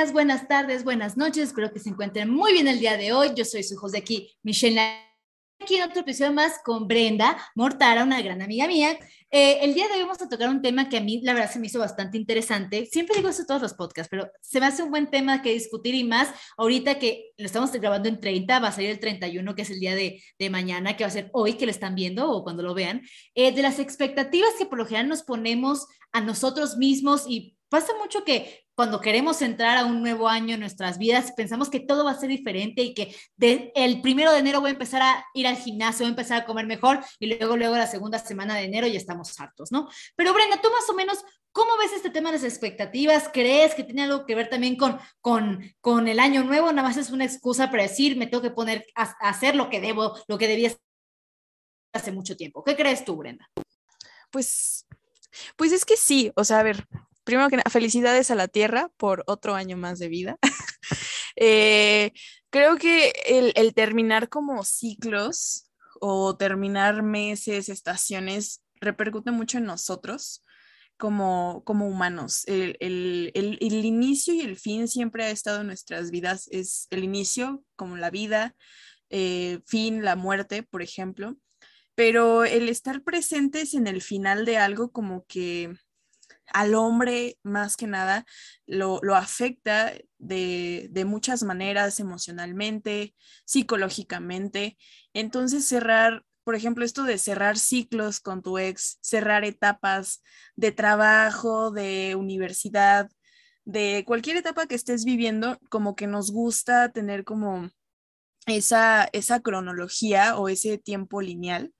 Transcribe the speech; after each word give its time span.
días, 0.00 0.12
buenas 0.14 0.48
tardes, 0.48 0.82
buenas 0.82 1.18
noches. 1.18 1.48
Espero 1.48 1.70
que 1.72 1.78
se 1.78 1.90
encuentren 1.90 2.30
muy 2.30 2.52
bien 2.52 2.68
el 2.68 2.80
día 2.80 2.96
de 2.96 3.12
hoy. 3.12 3.32
Yo 3.36 3.44
soy 3.44 3.62
su 3.62 3.76
host 3.76 3.92
de 3.92 3.98
aquí, 3.98 4.34
Michelle. 4.42 4.80
Aquí 5.60 5.76
en 5.76 5.82
otro 5.82 6.00
episodio 6.00 6.32
más 6.32 6.58
con 6.64 6.88
Brenda 6.88 7.36
Mortara, 7.54 8.02
una 8.02 8.22
gran 8.22 8.40
amiga 8.40 8.66
mía. 8.66 8.98
Eh, 9.30 9.58
el 9.60 9.74
día 9.74 9.88
de 9.88 9.94
hoy 9.94 10.00
vamos 10.00 10.22
a 10.22 10.28
tocar 10.28 10.48
un 10.48 10.62
tema 10.62 10.88
que 10.88 10.96
a 10.96 11.02
mí, 11.02 11.20
la 11.22 11.34
verdad, 11.34 11.50
se 11.50 11.58
me 11.58 11.66
hizo 11.66 11.78
bastante 11.78 12.16
interesante. 12.16 12.86
Siempre 12.86 13.16
digo 13.16 13.28
eso 13.28 13.42
en 13.42 13.46
todos 13.46 13.60
los 13.60 13.74
podcasts, 13.74 14.08
pero 14.10 14.30
se 14.40 14.58
me 14.58 14.66
hace 14.66 14.82
un 14.82 14.90
buen 14.90 15.10
tema 15.10 15.42
que 15.42 15.52
discutir 15.52 15.94
y 15.94 16.04
más 16.04 16.30
ahorita 16.56 16.98
que 16.98 17.32
lo 17.36 17.44
estamos 17.44 17.70
grabando 17.72 18.08
en 18.08 18.20
30, 18.20 18.58
va 18.58 18.68
a 18.68 18.72
salir 18.72 18.88
el 18.88 19.00
31, 19.00 19.54
que 19.54 19.62
es 19.62 19.70
el 19.70 19.80
día 19.80 19.94
de, 19.94 20.22
de 20.38 20.50
mañana, 20.50 20.96
que 20.96 21.04
va 21.04 21.08
a 21.08 21.12
ser 21.12 21.28
hoy 21.34 21.54
que 21.54 21.66
lo 21.66 21.72
están 21.72 21.94
viendo 21.94 22.30
o 22.30 22.42
cuando 22.42 22.62
lo 22.62 22.72
vean, 22.72 23.02
eh, 23.34 23.52
de 23.52 23.60
las 23.60 23.78
expectativas 23.78 24.50
que 24.58 24.64
por 24.64 24.78
lo 24.78 24.86
general 24.86 25.08
nos 25.08 25.24
ponemos 25.24 25.86
a 26.12 26.22
nosotros 26.22 26.78
mismos 26.78 27.24
y 27.28 27.58
pasa 27.70 27.92
mucho 27.98 28.24
que 28.24 28.64
cuando 28.74 29.00
queremos 29.00 29.40
entrar 29.42 29.76
a 29.78 29.84
un 29.84 30.00
nuevo 30.02 30.28
año 30.28 30.54
en 30.54 30.60
nuestras 30.60 30.98
vidas, 30.98 31.32
pensamos 31.32 31.68
que 31.68 31.80
todo 31.80 32.04
va 32.04 32.12
a 32.12 32.18
ser 32.18 32.30
diferente 32.30 32.82
y 32.82 32.94
que 32.94 33.14
el 33.74 34.00
primero 34.00 34.32
de 34.32 34.38
enero 34.38 34.60
voy 34.60 34.70
a 34.70 34.72
empezar 34.72 35.02
a 35.02 35.26
ir 35.34 35.46
al 35.46 35.56
gimnasio, 35.56 36.04
voy 36.04 36.08
a 36.08 36.16
empezar 36.16 36.42
a 36.42 36.46
comer 36.46 36.66
mejor 36.66 37.00
y 37.18 37.26
luego, 37.26 37.56
luego 37.56 37.76
la 37.76 37.86
segunda 37.86 38.18
semana 38.18 38.54
de 38.54 38.64
enero 38.64 38.86
ya 38.86 38.96
estamos 38.96 39.38
hartos, 39.38 39.70
¿no? 39.70 39.88
Pero 40.16 40.32
Brenda, 40.32 40.60
tú 40.60 40.70
más 40.70 40.88
o 40.88 40.94
menos, 40.94 41.18
¿cómo 41.52 41.76
ves 41.78 41.92
este 41.92 42.10
tema 42.10 42.30
de 42.30 42.38
las 42.38 42.44
expectativas? 42.44 43.28
¿Crees 43.32 43.74
que 43.74 43.84
tiene 43.84 44.04
algo 44.04 44.24
que 44.24 44.34
ver 44.34 44.48
también 44.48 44.76
con, 44.76 44.98
con, 45.20 45.62
con 45.80 46.08
el 46.08 46.18
año 46.18 46.42
nuevo? 46.42 46.72
Nada 46.72 46.88
más 46.88 46.96
es 46.96 47.10
una 47.10 47.26
excusa 47.26 47.70
para 47.70 47.82
decir, 47.82 48.16
me 48.16 48.26
tengo 48.26 48.42
que 48.42 48.50
poner 48.50 48.86
a, 48.94 49.02
a 49.20 49.28
hacer 49.28 49.56
lo 49.56 49.68
que 49.68 49.80
debo, 49.80 50.18
lo 50.26 50.38
que 50.38 50.48
debía 50.48 50.74
hace 51.92 52.12
mucho 52.12 52.36
tiempo. 52.36 52.64
¿Qué 52.64 52.76
crees 52.76 53.04
tú, 53.04 53.16
Brenda? 53.16 53.50
Pues, 54.30 54.86
pues 55.56 55.72
es 55.72 55.84
que 55.84 55.96
sí, 55.96 56.32
o 56.34 56.44
sea, 56.44 56.60
a 56.60 56.62
ver, 56.62 56.86
primero 57.24 57.48
que 57.48 57.56
nada, 57.56 57.70
felicidades 57.70 58.30
a 58.30 58.34
la 58.34 58.48
Tierra 58.48 58.90
por 58.96 59.24
otro 59.26 59.54
año 59.54 59.76
más 59.76 59.98
de 59.98 60.08
vida. 60.08 60.38
Eh, 61.42 62.12
creo 62.50 62.76
que 62.76 63.12
el, 63.24 63.72
terminar 63.72 64.28
como 64.28 64.62
ciclos 64.62 65.70
o 66.00 66.36
terminar 66.36 67.02
meses, 67.02 67.70
estaciones, 67.70 68.62
repercute 68.80 69.30
mucho 69.30 69.56
en 69.56 69.64
nosotros 69.64 70.44
como, 70.98 71.62
como 71.64 71.88
humanos. 71.88 72.44
El, 72.46 72.76
el, 72.80 73.84
inicio 73.84 74.34
y 74.34 74.40
el 74.40 74.56
fin 74.56 74.86
siempre 74.86 75.24
ha 75.24 75.30
estado 75.30 75.62
en 75.62 75.68
nuestras 75.68 76.10
vidas. 76.10 76.46
Es 76.50 76.88
el 76.90 77.04
inicio, 77.04 77.64
como 77.74 77.96
la 77.96 78.10
vida, 78.10 78.54
eh, 79.08 79.60
fin, 79.66 80.04
la 80.04 80.16
muerte, 80.16 80.62
por 80.62 80.82
ejemplo. 80.82 81.36
Pero 81.94 82.44
el 82.44 82.68
estar 82.68 83.02
presentes 83.02 83.72
en 83.74 83.86
el 83.86 84.02
final 84.02 84.44
de 84.44 84.58
algo 84.58 84.90
como 84.90 85.24
que 85.26 85.72
al 86.52 86.74
hombre 86.74 87.38
más 87.42 87.76
que 87.76 87.86
nada 87.86 88.26
lo, 88.66 89.00
afecta 89.14 89.92
de, 90.18 91.04
muchas 91.06 91.42
maneras, 91.42 92.00
emocionalmente, 92.00 93.14
psicológicamente. 93.44 94.76
Entonces 95.12 95.66
cerrar, 95.66 96.24
por 96.44 96.54
ejemplo, 96.54 96.84
esto 96.84 97.04
de 97.04 97.18
cerrar 97.18 97.58
ciclos 97.58 98.20
con 98.20 98.42
tu 98.42 98.58
ex, 98.58 98.98
cerrar 99.00 99.44
etapas 99.44 100.22
de 100.56 100.72
trabajo, 100.72 101.70
de 101.70 102.14
universidad, 102.16 103.10
de 103.64 104.04
cualquier 104.06 104.36
etapa 104.36 104.66
que 104.66 104.74
estés 104.74 105.04
viviendo, 105.04 105.58
como 105.68 105.94
que 105.94 106.06
nos 106.06 106.30
gusta 106.32 106.90
tener 106.90 107.24
como 107.24 107.70
esa, 108.46 109.08
esa 109.12 109.40
cronología 109.40 110.36
o 110.38 110.48
ese 110.48 110.78
tiempo 110.78 111.20
lineal 111.20 111.72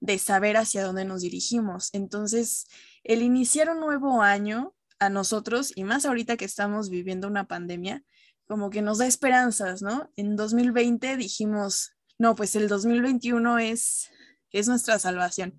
de 0.00 0.18
saber 0.18 0.56
hacia 0.56 0.84
dónde 0.84 1.04
nos 1.04 1.22
dirigimos. 1.22 1.90
Entonces, 1.92 2.66
el 3.08 3.22
iniciar 3.22 3.70
un 3.70 3.80
nuevo 3.80 4.20
año 4.20 4.74
a 5.00 5.08
nosotros, 5.08 5.72
y 5.74 5.84
más 5.84 6.04
ahorita 6.04 6.36
que 6.36 6.44
estamos 6.44 6.90
viviendo 6.90 7.26
una 7.26 7.48
pandemia, 7.48 8.04
como 8.46 8.68
que 8.68 8.82
nos 8.82 8.98
da 8.98 9.06
esperanzas, 9.06 9.80
¿no? 9.80 10.12
En 10.14 10.36
2020 10.36 11.16
dijimos, 11.16 11.92
no, 12.18 12.34
pues 12.34 12.54
el 12.54 12.68
2021 12.68 13.58
es, 13.60 14.10
es 14.52 14.68
nuestra 14.68 14.98
salvación, 14.98 15.58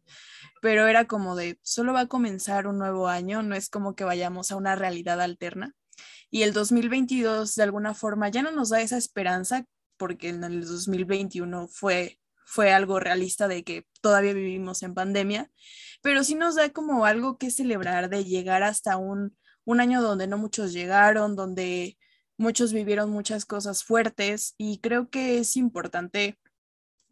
pero 0.61 0.87
era 0.87 1.05
como 1.05 1.35
de, 1.35 1.59
solo 1.63 1.91
va 1.91 2.01
a 2.01 2.07
comenzar 2.07 2.67
un 2.67 2.77
nuevo 2.77 3.07
año, 3.07 3.41
no 3.41 3.55
es 3.55 3.69
como 3.69 3.95
que 3.95 4.03
vayamos 4.03 4.51
a 4.51 4.55
una 4.55 4.75
realidad 4.75 5.19
alterna. 5.19 5.73
Y 6.29 6.43
el 6.43 6.53
2022 6.53 7.55
de 7.55 7.63
alguna 7.63 7.95
forma 7.95 8.29
ya 8.29 8.43
no 8.43 8.51
nos 8.51 8.69
da 8.69 8.81
esa 8.81 8.97
esperanza 8.97 9.65
porque 9.97 10.29
en 10.29 10.43
el 10.43 10.67
2021 10.67 11.67
fue 11.67 12.19
fue 12.49 12.71
algo 12.71 12.99
realista 12.99 13.47
de 13.47 13.63
que 13.63 13.85
todavía 14.01 14.33
vivimos 14.33 14.81
en 14.81 14.95
pandemia, 14.95 15.51
pero 16.01 16.23
sí 16.23 16.33
nos 16.33 16.55
da 16.55 16.71
como 16.71 17.05
algo 17.05 17.37
que 17.37 17.51
celebrar 17.51 18.09
de 18.09 18.25
llegar 18.25 18.63
hasta 18.63 18.97
un, 18.97 19.37
un 19.65 19.79
año 19.79 20.01
donde 20.01 20.25
no 20.25 20.39
muchos 20.39 20.73
llegaron, 20.73 21.35
donde 21.35 21.99
muchos 22.37 22.73
vivieron 22.73 23.11
muchas 23.11 23.45
cosas 23.45 23.83
fuertes 23.83 24.55
y 24.57 24.79
creo 24.79 25.11
que 25.11 25.37
es 25.37 25.57
importante 25.57 26.39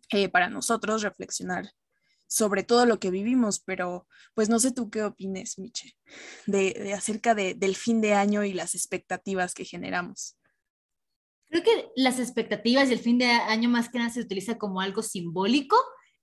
eh, 0.09 0.28
para 0.28 0.50
nosotros 0.50 1.03
reflexionar 1.03 1.70
sobre 2.30 2.64
todo 2.64 2.86
lo 2.86 3.00
que 3.00 3.09
vivimos, 3.09 3.59
pero 3.59 4.08
pues 4.34 4.50
no 4.50 4.59
sé 4.59 4.72
tú 4.72 4.90
qué 4.90 5.03
opines, 5.03 5.58
Miche, 5.59 5.96
de, 6.46 6.74
de 6.74 6.94
acerca 6.94 7.36
de, 7.36 7.53
del 7.53 7.76
fin 7.76 8.02
de 8.02 8.16
año 8.16 8.44
y 8.44 8.53
las 8.53 8.76
expectativas 8.76 9.53
que 9.53 9.64
generamos. 9.64 10.38
Creo 11.50 11.63
que 11.63 11.90
las 11.96 12.19
expectativas 12.19 12.90
y 12.90 12.94
el 12.94 13.00
fin 13.00 13.18
de 13.18 13.25
año 13.25 13.69
más 13.69 13.90
que 13.90 14.00
nada 14.00 14.09
se 14.09 14.22
utiliza 14.22 14.58
como 14.58 14.81
algo 14.81 15.02
simbólico 15.02 15.78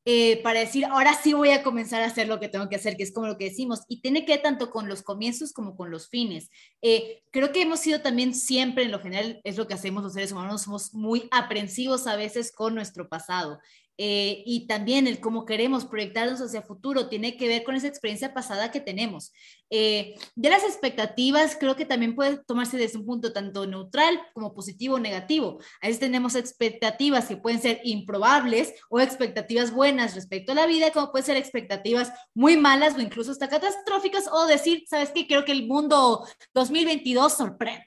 eh, 0.06 0.42
para 0.42 0.60
decir, 0.60 0.84
ahora 0.84 1.14
sí 1.14 1.32
voy 1.32 1.50
a 1.50 1.62
comenzar 1.62 2.02
a 2.02 2.06
hacer 2.06 2.28
lo 2.28 2.38
que 2.38 2.50
tengo 2.50 2.68
que 2.68 2.76
hacer, 2.76 2.94
que 2.96 3.04
es 3.04 3.12
como 3.12 3.26
lo 3.26 3.38
que 3.38 3.48
decimos, 3.48 3.84
y 3.88 4.02
tiene 4.02 4.26
que 4.26 4.32
ver 4.32 4.42
tanto 4.42 4.70
con 4.70 4.86
los 4.86 5.02
comienzos 5.02 5.54
como 5.54 5.76
con 5.76 5.90
los 5.90 6.10
fines. 6.10 6.50
Eh, 6.82 7.22
creo 7.30 7.52
que 7.52 7.62
hemos 7.62 7.80
sido 7.80 8.02
también 8.02 8.34
siempre, 8.34 8.84
en 8.84 8.90
lo 8.90 9.00
general, 9.00 9.40
es 9.44 9.56
lo 9.56 9.66
que 9.66 9.72
hacemos 9.72 10.02
los 10.02 10.12
seres 10.12 10.32
humanos, 10.32 10.62
somos 10.62 10.92
muy 10.92 11.26
aprensivos 11.30 12.06
a 12.06 12.16
veces 12.16 12.52
con 12.52 12.74
nuestro 12.74 13.08
pasado. 13.08 13.60
Eh, 13.96 14.42
y 14.44 14.66
también 14.66 15.06
el 15.06 15.20
cómo 15.20 15.46
queremos 15.46 15.84
proyectarnos 15.84 16.40
hacia 16.40 16.62
futuro 16.62 17.08
tiene 17.08 17.36
que 17.36 17.46
ver 17.46 17.62
con 17.62 17.76
esa 17.76 17.86
experiencia 17.86 18.34
pasada 18.34 18.72
que 18.72 18.80
tenemos. 18.80 19.32
Eh, 19.70 20.14
de 20.34 20.50
las 20.50 20.62
expectativas, 20.62 21.56
creo 21.58 21.74
que 21.74 21.86
también 21.86 22.14
puede 22.14 22.38
tomarse 22.44 22.76
desde 22.76 22.98
un 22.98 23.06
punto 23.06 23.32
tanto 23.32 23.66
neutral 23.66 24.20
como 24.32 24.54
positivo 24.54 24.96
o 24.96 24.98
negativo. 24.98 25.58
A 25.80 25.86
veces 25.86 26.00
tenemos 26.00 26.34
expectativas 26.34 27.26
que 27.26 27.36
pueden 27.36 27.60
ser 27.60 27.80
improbables 27.84 28.74
o 28.90 29.00
expectativas 29.00 29.72
buenas 29.72 30.14
respecto 30.14 30.52
a 30.52 30.54
la 30.54 30.66
vida, 30.66 30.90
como 30.92 31.10
pueden 31.10 31.26
ser 31.26 31.36
expectativas 31.36 32.12
muy 32.34 32.56
malas 32.56 32.94
o 32.94 33.00
incluso 33.00 33.32
hasta 33.32 33.48
catastróficas, 33.48 34.28
o 34.30 34.46
decir, 34.46 34.84
¿sabes 34.88 35.10
qué? 35.14 35.26
Creo 35.26 35.44
que 35.44 35.52
el 35.52 35.66
mundo 35.66 36.26
2022 36.52 37.32
sorpréndeme, 37.32 37.84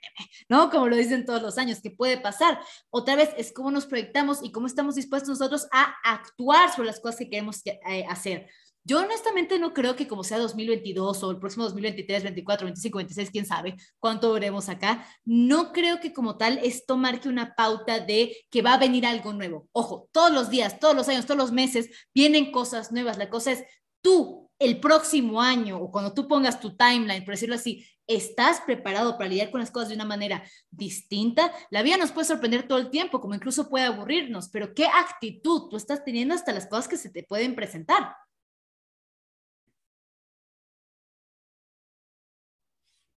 ¿no? 0.49 0.69
Como 0.69 0.87
lo 0.87 0.95
dicen 0.95 1.25
todos 1.25 1.41
los 1.41 1.57
años, 1.57 1.81
que 1.81 1.91
puede 1.91 2.17
pasar. 2.17 2.59
Otra 2.89 3.15
vez 3.15 3.29
es 3.37 3.53
cómo 3.53 3.71
nos 3.71 3.85
proyectamos 3.85 4.39
y 4.43 4.51
cómo 4.51 4.67
estamos 4.67 4.95
dispuestos 4.95 5.29
nosotros 5.29 5.67
a 5.71 5.95
actuar 6.03 6.73
sobre 6.73 6.87
las 6.87 6.99
cosas 6.99 7.19
que 7.19 7.29
queremos 7.29 7.61
eh, 7.65 8.05
hacer. 8.09 8.49
Yo 8.87 8.99
honestamente 8.99 9.59
no 9.59 9.73
creo 9.73 9.97
que 9.97 10.07
como 10.07 10.23
sea 10.23 10.39
2022 10.39 11.21
o 11.21 11.31
el 11.31 11.39
próximo 11.39 11.65
2023, 11.65 12.23
24, 12.23 12.67
25, 12.67 12.97
26, 12.99 13.31
quién 13.31 13.45
sabe 13.45 13.75
cuánto 13.99 14.31
veremos 14.31 14.69
acá, 14.69 15.05
no 15.25 15.73
creo 15.73 15.99
que 15.99 16.13
como 16.13 16.37
tal 16.37 16.57
esto 16.63 16.95
marque 16.95 17.27
una 17.27 17.53
pauta 17.53 17.99
de 17.99 18.37
que 18.49 18.61
va 18.61 18.75
a 18.75 18.77
venir 18.77 19.05
algo 19.05 19.33
nuevo. 19.33 19.67
Ojo, 19.73 20.07
todos 20.13 20.31
los 20.31 20.49
días, 20.49 20.79
todos 20.79 20.95
los 20.95 21.09
años, 21.09 21.25
todos 21.25 21.37
los 21.37 21.51
meses 21.51 21.89
vienen 22.15 22.49
cosas 22.53 22.93
nuevas. 22.93 23.17
La 23.17 23.29
cosa 23.29 23.51
es 23.51 23.65
tú 23.99 24.49
el 24.57 24.79
próximo 24.79 25.41
año 25.41 25.77
o 25.79 25.91
cuando 25.91 26.13
tú 26.13 26.25
pongas 26.29 26.61
tu 26.61 26.77
timeline, 26.77 27.25
por 27.25 27.33
decirlo 27.33 27.55
así, 27.55 27.85
estás 28.07 28.61
preparado 28.61 29.17
para 29.17 29.29
lidiar 29.29 29.51
con 29.51 29.59
las 29.59 29.69
cosas 29.69 29.89
de 29.89 29.95
una 29.95 30.05
manera 30.05 30.43
distinta, 30.71 31.51
la 31.71 31.83
vida 31.83 31.97
nos 31.97 32.13
puede 32.13 32.27
sorprender 32.27 32.69
todo 32.69 32.77
el 32.77 32.89
tiempo, 32.89 33.19
como 33.19 33.35
incluso 33.35 33.67
puede 33.67 33.83
aburrirnos, 33.83 34.47
pero 34.47 34.73
¿qué 34.73 34.85
actitud 34.85 35.67
tú 35.69 35.75
estás 35.75 36.05
teniendo 36.05 36.33
hasta 36.33 36.53
las 36.53 36.67
cosas 36.67 36.87
que 36.87 36.95
se 36.95 37.09
te 37.09 37.23
pueden 37.23 37.53
presentar? 37.53 38.15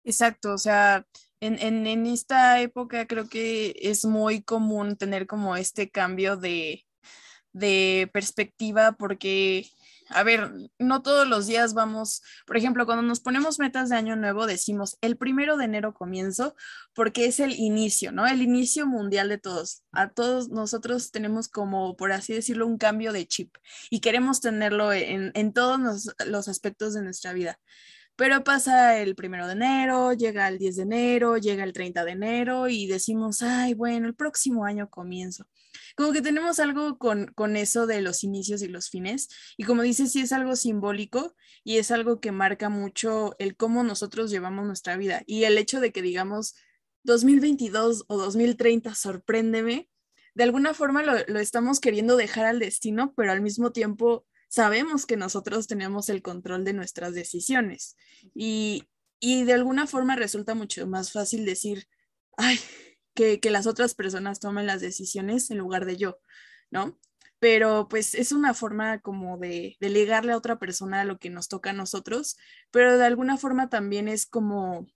Exacto, 0.05 0.55
o 0.55 0.59
sea, 0.59 1.07
en, 1.41 1.59
en, 1.87 2.07
esta 2.07 2.61
época 2.61 3.07
creo 3.07 3.29
que 3.29 3.75
es 3.81 4.05
muy 4.05 4.43
común 4.43 4.97
tener 4.97 5.27
como 5.27 5.57
este 5.57 5.91
cambio 5.91 6.37
de, 6.37 6.87
de 7.53 8.11
perspectiva 8.13 8.93
porque 8.93 9.71
a 10.11 10.23
ver, 10.23 10.51
no 10.79 11.03
todos 11.03 11.27
los 11.29 11.47
días 11.47 11.75
vamos, 11.75 12.23
por 12.47 12.57
ejemplo, 12.57 12.87
cuando 12.87 13.03
nos 13.03 13.21
ponemos 13.21 13.59
metas 13.59 13.91
de 13.91 13.97
año 13.97 14.17
nuevo, 14.17 14.47
decimos 14.47 14.97
el 15.01 15.17
primero 15.17 15.57
de 15.57 15.67
enero 15.67 15.93
comienzo, 15.93 16.55
porque 16.95 17.27
es 17.27 17.41
el 17.41 17.55
inicio, 17.55 18.13
¿no? 18.13 18.27
El 18.27 18.43
inicio 18.43 18.87
mundial 18.87 19.29
de 19.29 19.39
todos. 19.39 19.83
A 19.93 20.09
todos 20.09 20.49
nosotros 20.49 21.11
tenemos 21.11 21.49
como, 21.49 21.97
por 21.97 22.13
así 22.13 22.33
decirlo, 22.33 22.67
un 22.67 22.79
cambio 22.79 23.13
de 23.13 23.27
chip 23.27 23.55
y 23.91 24.01
queremos 24.01 24.41
tenerlo 24.41 24.93
en, 24.93 25.31
en 25.35 25.53
todos 25.53 25.79
los, 25.79 26.15
los 26.27 26.49
aspectos 26.49 26.95
de 26.95 27.03
nuestra 27.03 27.33
vida. 27.33 27.59
Pero 28.19 28.43
pasa 28.43 28.99
el 28.99 29.15
primero 29.15 29.47
de 29.47 29.53
enero, 29.53 30.13
llega 30.13 30.49
el 30.49 30.59
10 30.59 30.75
de 30.75 30.83
enero, 30.83 31.37
llega 31.37 31.63
el 31.63 31.73
30 31.73 32.05
de 32.05 32.11
enero 32.11 32.69
y 32.69 32.89
decimos, 32.89 33.43
ay, 33.43 33.75
bueno, 33.75 34.09
el 34.09 34.17
próximo 34.17 34.65
año 34.65 34.91
comienzo. 34.91 35.47
Como 35.97 36.13
que 36.13 36.21
tenemos 36.21 36.59
algo 36.59 36.99
con, 36.99 37.27
con 37.27 37.57
eso 37.57 37.87
de 37.87 38.03
los 38.03 38.25
inicios 38.25 38.61
y 38.63 38.67
los 38.67 38.91
fines. 38.91 39.29
Y 39.57 39.63
como 39.63 39.83
dices, 39.83 40.11
sí 40.11 40.21
es 40.21 40.33
algo 40.33 40.57
simbólico 40.57 41.37
y 41.63 41.77
es 41.77 41.93
algo 41.93 42.19
que 42.19 42.33
marca 42.33 42.69
mucho 42.69 43.37
el 43.39 43.55
cómo 43.57 43.85
nosotros 43.85 44.33
llevamos 44.33 44.67
nuestra 44.67 44.97
vida. 44.97 45.23
Y 45.25 45.45
el 45.45 45.57
hecho 45.57 45.79
de 45.79 45.93
que 45.93 46.03
digamos, 46.03 46.57
2022 47.05 48.05
o 48.09 48.19
2030, 48.19 48.97
sorpréndeme, 48.97 49.89
de 50.35 50.43
alguna 50.43 50.75
forma 50.75 51.05
lo, 51.05 51.13
lo 51.29 51.39
estamos 51.39 51.79
queriendo 51.79 52.17
dejar 52.17 52.47
al 52.47 52.59
destino, 52.59 53.15
pero 53.17 53.31
al 53.31 53.43
mismo 53.43 53.71
tiempo 53.71 54.27
sabemos 54.49 55.07
que 55.07 55.17
nosotros 55.17 55.67
tenemos 55.67 56.09
el 56.09 56.23
control 56.23 56.65
de 56.65 56.73
nuestras 56.73 57.15
decisiones 57.15 57.97
y, 58.35 58.85
y 59.21 59.45
de 59.45 59.53
alguna 59.53 59.87
forma 59.87 60.17
resulta 60.17 60.55
mucho 60.55 60.87
más 60.87 61.13
fácil 61.13 61.45
decir, 61.45 61.87
ay, 62.37 62.59
que, 63.15 63.41
que, 63.41 63.51
las 63.51 63.67
otras 63.67 63.95
personas 63.95 64.41
tomen 64.41 64.67
las 64.67 64.81
decisiones 64.81 65.51
en 65.51 65.59
lugar 65.59 65.85
de 65.85 65.97
yo, 65.97 66.19
¿no? 66.71 66.99
Pero 67.41 67.89
pues 67.89 68.15
es 68.15 68.33
una 68.33 68.55
forma 68.55 69.01
como 69.01 69.39
de 69.39 69.77
delegarle 69.81 70.33
a 70.33 70.37
otra 70.37 70.59
persona 70.59 71.05
lo 71.05 71.19
que 71.19 71.31
nos 71.31 71.49
toca 71.49 71.71
a 71.71 71.75
nosotros, 71.75 72.37
pero 72.71 72.99
de 72.99 73.05
alguna 73.05 73.37
forma 73.37 73.69
también 73.69 74.09
es 74.09 74.27
como, 74.27 74.87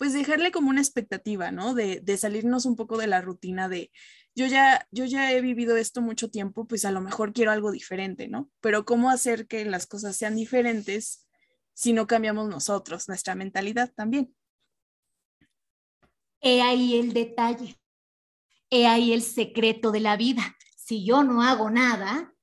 pues 0.00 0.14
dejarle 0.14 0.50
como 0.50 0.70
una 0.70 0.80
expectativa, 0.80 1.50
¿no? 1.50 1.74
De, 1.74 2.02
salirnos 2.16 2.64
un 2.64 2.74
poco 2.74 2.96
de 2.96 3.06
la 3.06 3.20
rutina 3.20 3.68
de, 3.68 3.92
yo 4.34 4.46
ya, 4.46 4.88
yo 4.90 5.04
ya 5.04 5.30
he 5.30 5.42
vivido 5.42 5.76
esto 5.76 6.00
mucho 6.00 6.30
tiempo, 6.30 6.66
pues 6.66 6.86
a 6.86 6.90
lo 6.90 7.02
mejor 7.02 7.34
quiero 7.34 7.50
algo 7.50 7.70
diferente, 7.70 8.26
¿no? 8.26 8.50
Pero 8.62 8.86
¿cómo 8.86 9.10
hacer 9.10 9.46
que 9.46 9.62
las 9.66 9.86
cosas 9.86 10.16
sean 10.16 10.36
diferentes 10.36 11.28
si 11.74 11.92
no 11.92 12.06
cambiamos 12.06 12.48
nosotros, 12.48 13.08
nuestra 13.08 13.34
mentalidad 13.34 13.92
también? 13.94 14.34
He 16.40 16.62
ahí 16.62 16.98
el 16.98 17.12
detalle, 17.12 17.78
he 18.70 18.86
ahí 18.86 19.12
el 19.12 19.20
secreto 19.20 19.92
de 19.92 20.00
la 20.00 20.16
vida. 20.16 20.56
Si 20.78 21.04
yo 21.04 21.24
no 21.24 21.42
hago 21.42 21.68
nada, 21.68 22.34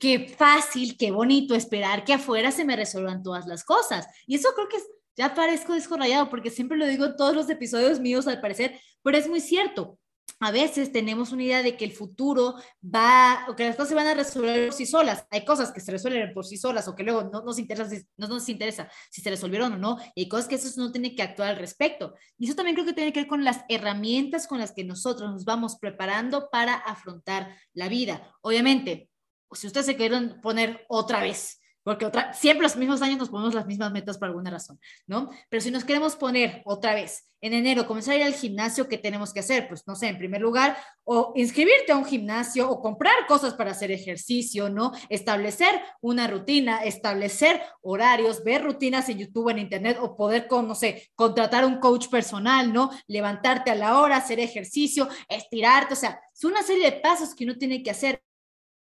qué 0.00 0.26
fácil, 0.26 0.96
qué 0.96 1.10
bonito 1.10 1.54
esperar 1.54 2.06
que 2.06 2.14
afuera 2.14 2.50
se 2.50 2.64
me 2.64 2.76
resuelvan 2.76 3.22
todas 3.22 3.46
las 3.46 3.62
cosas. 3.62 4.06
Y 4.26 4.36
eso 4.36 4.48
creo 4.54 4.68
que 4.70 4.78
es, 4.78 4.88
ya 5.16 5.34
parezco 5.34 5.74
descorrayado 5.74 6.30
porque 6.30 6.50
siempre 6.50 6.78
lo 6.78 6.86
digo 6.86 7.06
en 7.06 7.16
todos 7.16 7.34
los 7.34 7.48
episodios 7.50 8.00
míos 8.00 8.26
al 8.26 8.40
parecer, 8.40 8.80
pero 9.02 9.18
es 9.18 9.28
muy 9.28 9.40
cierto 9.40 9.98
a 10.40 10.50
veces 10.50 10.92
tenemos 10.92 11.32
una 11.32 11.42
idea 11.42 11.62
de 11.62 11.76
que 11.76 11.84
el 11.84 11.92
futuro 11.92 12.54
va, 12.82 13.46
o 13.48 13.56
que 13.56 13.64
las 13.64 13.76
cosas 13.76 13.90
se 13.90 13.94
van 13.94 14.06
a 14.06 14.14
resolver 14.14 14.68
por 14.68 14.74
sí 14.74 14.86
solas. 14.86 15.26
Hay 15.30 15.44
cosas 15.44 15.72
que 15.72 15.80
se 15.80 15.92
resuelven 15.92 16.34
por 16.34 16.44
sí 16.44 16.56
solas 16.56 16.88
o 16.88 16.94
que 16.94 17.02
luego 17.02 17.30
no 17.32 17.42
nos 17.42 17.58
interesa, 17.58 17.96
no 18.16 18.28
nos 18.28 18.48
interesa 18.48 18.90
si 19.10 19.22
se 19.22 19.30
resolvieron 19.30 19.72
o 19.72 19.78
no, 19.78 19.98
y 20.14 20.22
hay 20.22 20.28
cosas 20.28 20.48
que 20.48 20.56
eso 20.56 20.70
no 20.80 20.92
tiene 20.92 21.14
que 21.14 21.22
actuar 21.22 21.50
al 21.50 21.56
respecto. 21.56 22.14
Y 22.38 22.46
eso 22.46 22.56
también 22.56 22.74
creo 22.74 22.86
que 22.86 22.92
tiene 22.92 23.12
que 23.12 23.20
ver 23.20 23.28
con 23.28 23.44
las 23.44 23.64
herramientas 23.68 24.46
con 24.46 24.58
las 24.58 24.72
que 24.72 24.84
nosotros 24.84 25.30
nos 25.30 25.44
vamos 25.44 25.76
preparando 25.76 26.48
para 26.50 26.74
afrontar 26.74 27.56
la 27.72 27.88
vida. 27.88 28.34
Obviamente, 28.42 29.08
si 29.52 29.66
ustedes 29.66 29.86
se 29.86 29.96
quieren 29.96 30.40
poner 30.40 30.84
otra 30.88 31.22
vez 31.22 31.60
porque 31.84 32.10
siempre 32.32 32.64
los 32.64 32.76
mismos 32.76 33.02
años 33.02 33.18
nos 33.18 33.28
ponemos 33.28 33.54
las 33.54 33.66
mismas 33.66 33.92
metas 33.92 34.18
por 34.18 34.28
alguna 34.28 34.50
razón, 34.50 34.80
¿no? 35.06 35.30
Pero 35.48 35.60
si 35.60 35.70
nos 35.70 35.84
queremos 35.84 36.16
poner 36.16 36.62
otra 36.64 36.94
vez 36.94 37.28
en 37.42 37.52
enero, 37.52 37.86
comenzar 37.86 38.14
a 38.14 38.16
ir 38.16 38.22
al 38.22 38.32
gimnasio, 38.32 38.88
¿qué 38.88 38.96
tenemos 38.96 39.34
que 39.34 39.40
hacer? 39.40 39.68
Pues 39.68 39.86
no 39.86 39.94
sé, 39.94 40.08
en 40.08 40.16
primer 40.16 40.40
lugar, 40.40 40.78
o 41.04 41.34
inscribirte 41.36 41.92
a 41.92 41.96
un 41.96 42.06
gimnasio 42.06 42.70
o 42.70 42.80
comprar 42.80 43.26
cosas 43.28 43.52
para 43.52 43.72
hacer 43.72 43.90
ejercicio, 43.90 44.70
¿no? 44.70 44.92
Establecer 45.10 45.78
una 46.00 46.26
rutina, 46.26 46.82
establecer 46.84 47.60
horarios, 47.82 48.42
ver 48.44 48.64
rutinas 48.64 49.10
en 49.10 49.18
YouTube, 49.18 49.50
en 49.50 49.58
Internet 49.58 49.98
o 50.00 50.16
poder, 50.16 50.48
con, 50.48 50.66
no 50.66 50.74
sé, 50.74 51.10
contratar 51.14 51.66
un 51.66 51.80
coach 51.80 52.08
personal, 52.08 52.72
¿no? 52.72 52.90
Levantarte 53.08 53.70
a 53.70 53.74
la 53.74 54.00
hora, 54.00 54.16
hacer 54.16 54.40
ejercicio, 54.40 55.06
estirarte, 55.28 55.92
o 55.92 55.96
sea, 55.98 56.18
es 56.32 56.44
una 56.44 56.62
serie 56.62 56.90
de 56.90 57.00
pasos 57.00 57.34
que 57.34 57.44
uno 57.44 57.58
tiene 57.58 57.82
que 57.82 57.90
hacer 57.90 58.22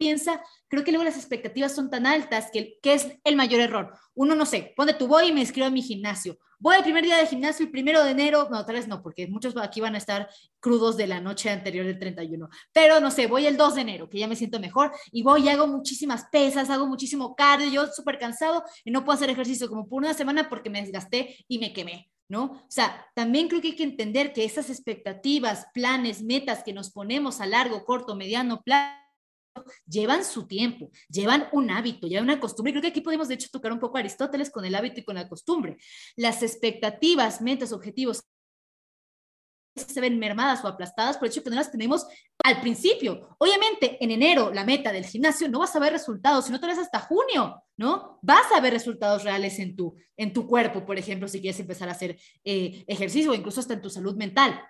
piensa, 0.01 0.43
creo 0.67 0.83
que 0.83 0.91
luego 0.91 1.03
las 1.03 1.15
expectativas 1.15 1.75
son 1.75 1.91
tan 1.91 2.07
altas 2.07 2.49
que, 2.51 2.79
que 2.81 2.95
es 2.95 3.07
el 3.23 3.35
mayor 3.35 3.61
error. 3.61 3.93
Uno, 4.15 4.33
no 4.33 4.47
sé, 4.47 4.73
pone 4.75 4.95
tu 4.95 5.07
voy 5.07 5.27
y 5.27 5.31
me 5.31 5.41
inscribo 5.41 5.67
a 5.67 5.69
mi 5.69 5.83
gimnasio. 5.83 6.39
Voy 6.57 6.75
el 6.75 6.81
primer 6.81 7.03
día 7.03 7.17
de 7.17 7.27
gimnasio, 7.27 7.65
el 7.65 7.71
primero 7.71 8.03
de 8.03 8.09
enero, 8.09 8.47
no, 8.49 8.65
tal 8.65 8.75
vez 8.75 8.87
no, 8.87 9.03
porque 9.03 9.27
muchos 9.27 9.55
aquí 9.57 9.79
van 9.79 9.93
a 9.93 9.99
estar 9.99 10.27
crudos 10.59 10.97
de 10.97 11.05
la 11.05 11.21
noche 11.21 11.51
anterior 11.51 11.85
del 11.85 11.99
31, 11.99 12.49
pero 12.73 12.99
no 12.99 13.11
sé, 13.11 13.27
voy 13.27 13.45
el 13.45 13.57
2 13.57 13.75
de 13.75 13.81
enero, 13.81 14.09
que 14.09 14.17
ya 14.17 14.27
me 14.27 14.35
siento 14.35 14.59
mejor, 14.59 14.91
y 15.11 15.21
voy 15.21 15.45
y 15.45 15.49
hago 15.49 15.67
muchísimas 15.67 16.25
pesas, 16.31 16.71
hago 16.71 16.87
muchísimo 16.87 17.35
cardio, 17.35 17.69
yo 17.69 17.87
súper 17.87 18.17
cansado 18.17 18.63
y 18.83 18.89
no 18.89 19.05
puedo 19.05 19.17
hacer 19.17 19.29
ejercicio 19.29 19.69
como 19.69 19.87
por 19.87 20.01
una 20.01 20.15
semana 20.15 20.49
porque 20.49 20.71
me 20.71 20.81
desgasté 20.81 21.35
y 21.47 21.59
me 21.59 21.73
quemé. 21.73 22.09
¿no? 22.27 22.43
O 22.43 22.65
sea, 22.69 23.05
también 23.13 23.49
creo 23.49 23.59
que 23.59 23.69
hay 23.69 23.75
que 23.75 23.83
entender 23.83 24.31
que 24.31 24.45
esas 24.45 24.69
expectativas, 24.69 25.67
planes, 25.73 26.23
metas 26.23 26.63
que 26.63 26.71
nos 26.71 26.89
ponemos 26.89 27.41
a 27.41 27.45
largo, 27.45 27.83
corto, 27.83 28.15
mediano 28.15 28.61
plazo, 28.61 29.01
llevan 29.85 30.23
su 30.23 30.47
tiempo, 30.47 30.89
llevan 31.09 31.47
un 31.51 31.71
hábito, 31.71 32.07
llevan 32.07 32.25
una 32.25 32.39
costumbre. 32.39 32.73
Creo 32.73 32.81
que 32.81 32.89
aquí 32.89 33.01
podemos, 33.01 33.27
de 33.27 33.35
hecho, 33.35 33.49
tocar 33.51 33.71
un 33.71 33.79
poco 33.79 33.97
a 33.97 33.99
Aristóteles 34.01 34.49
con 34.49 34.65
el 34.65 34.75
hábito 34.75 34.99
y 34.99 35.03
con 35.03 35.15
la 35.15 35.27
costumbre. 35.27 35.77
Las 36.15 36.43
expectativas, 36.43 37.41
metas, 37.41 37.71
objetivos 37.71 38.23
se 39.75 40.01
ven 40.01 40.19
mermadas 40.19 40.63
o 40.63 40.67
aplastadas 40.67 41.17
por 41.17 41.27
el 41.27 41.31
hecho 41.31 41.43
que 41.43 41.49
no 41.49 41.55
las 41.55 41.71
tenemos 41.71 42.05
al 42.43 42.59
principio. 42.61 43.35
Obviamente, 43.39 44.03
en 44.03 44.11
enero, 44.11 44.51
la 44.53 44.65
meta 44.65 44.91
del 44.91 45.05
gimnasio, 45.05 45.47
no 45.47 45.59
vas 45.59 45.75
a 45.75 45.79
ver 45.79 45.93
resultados, 45.93 46.45
sino 46.45 46.59
tal 46.59 46.69
vez 46.69 46.79
hasta 46.79 46.99
junio, 46.99 47.63
¿no? 47.77 48.19
Vas 48.21 48.51
a 48.53 48.59
ver 48.59 48.73
resultados 48.73 49.23
reales 49.23 49.59
en 49.59 49.75
tu, 49.75 49.95
en 50.17 50.33
tu 50.33 50.45
cuerpo, 50.45 50.85
por 50.85 50.97
ejemplo, 50.97 51.27
si 51.27 51.39
quieres 51.39 51.59
empezar 51.59 51.87
a 51.87 51.93
hacer 51.93 52.19
eh, 52.43 52.83
ejercicio 52.87 53.31
o 53.31 53.35
incluso 53.35 53.61
hasta 53.61 53.73
en 53.73 53.81
tu 53.81 53.89
salud 53.89 54.15
mental. 54.15 54.61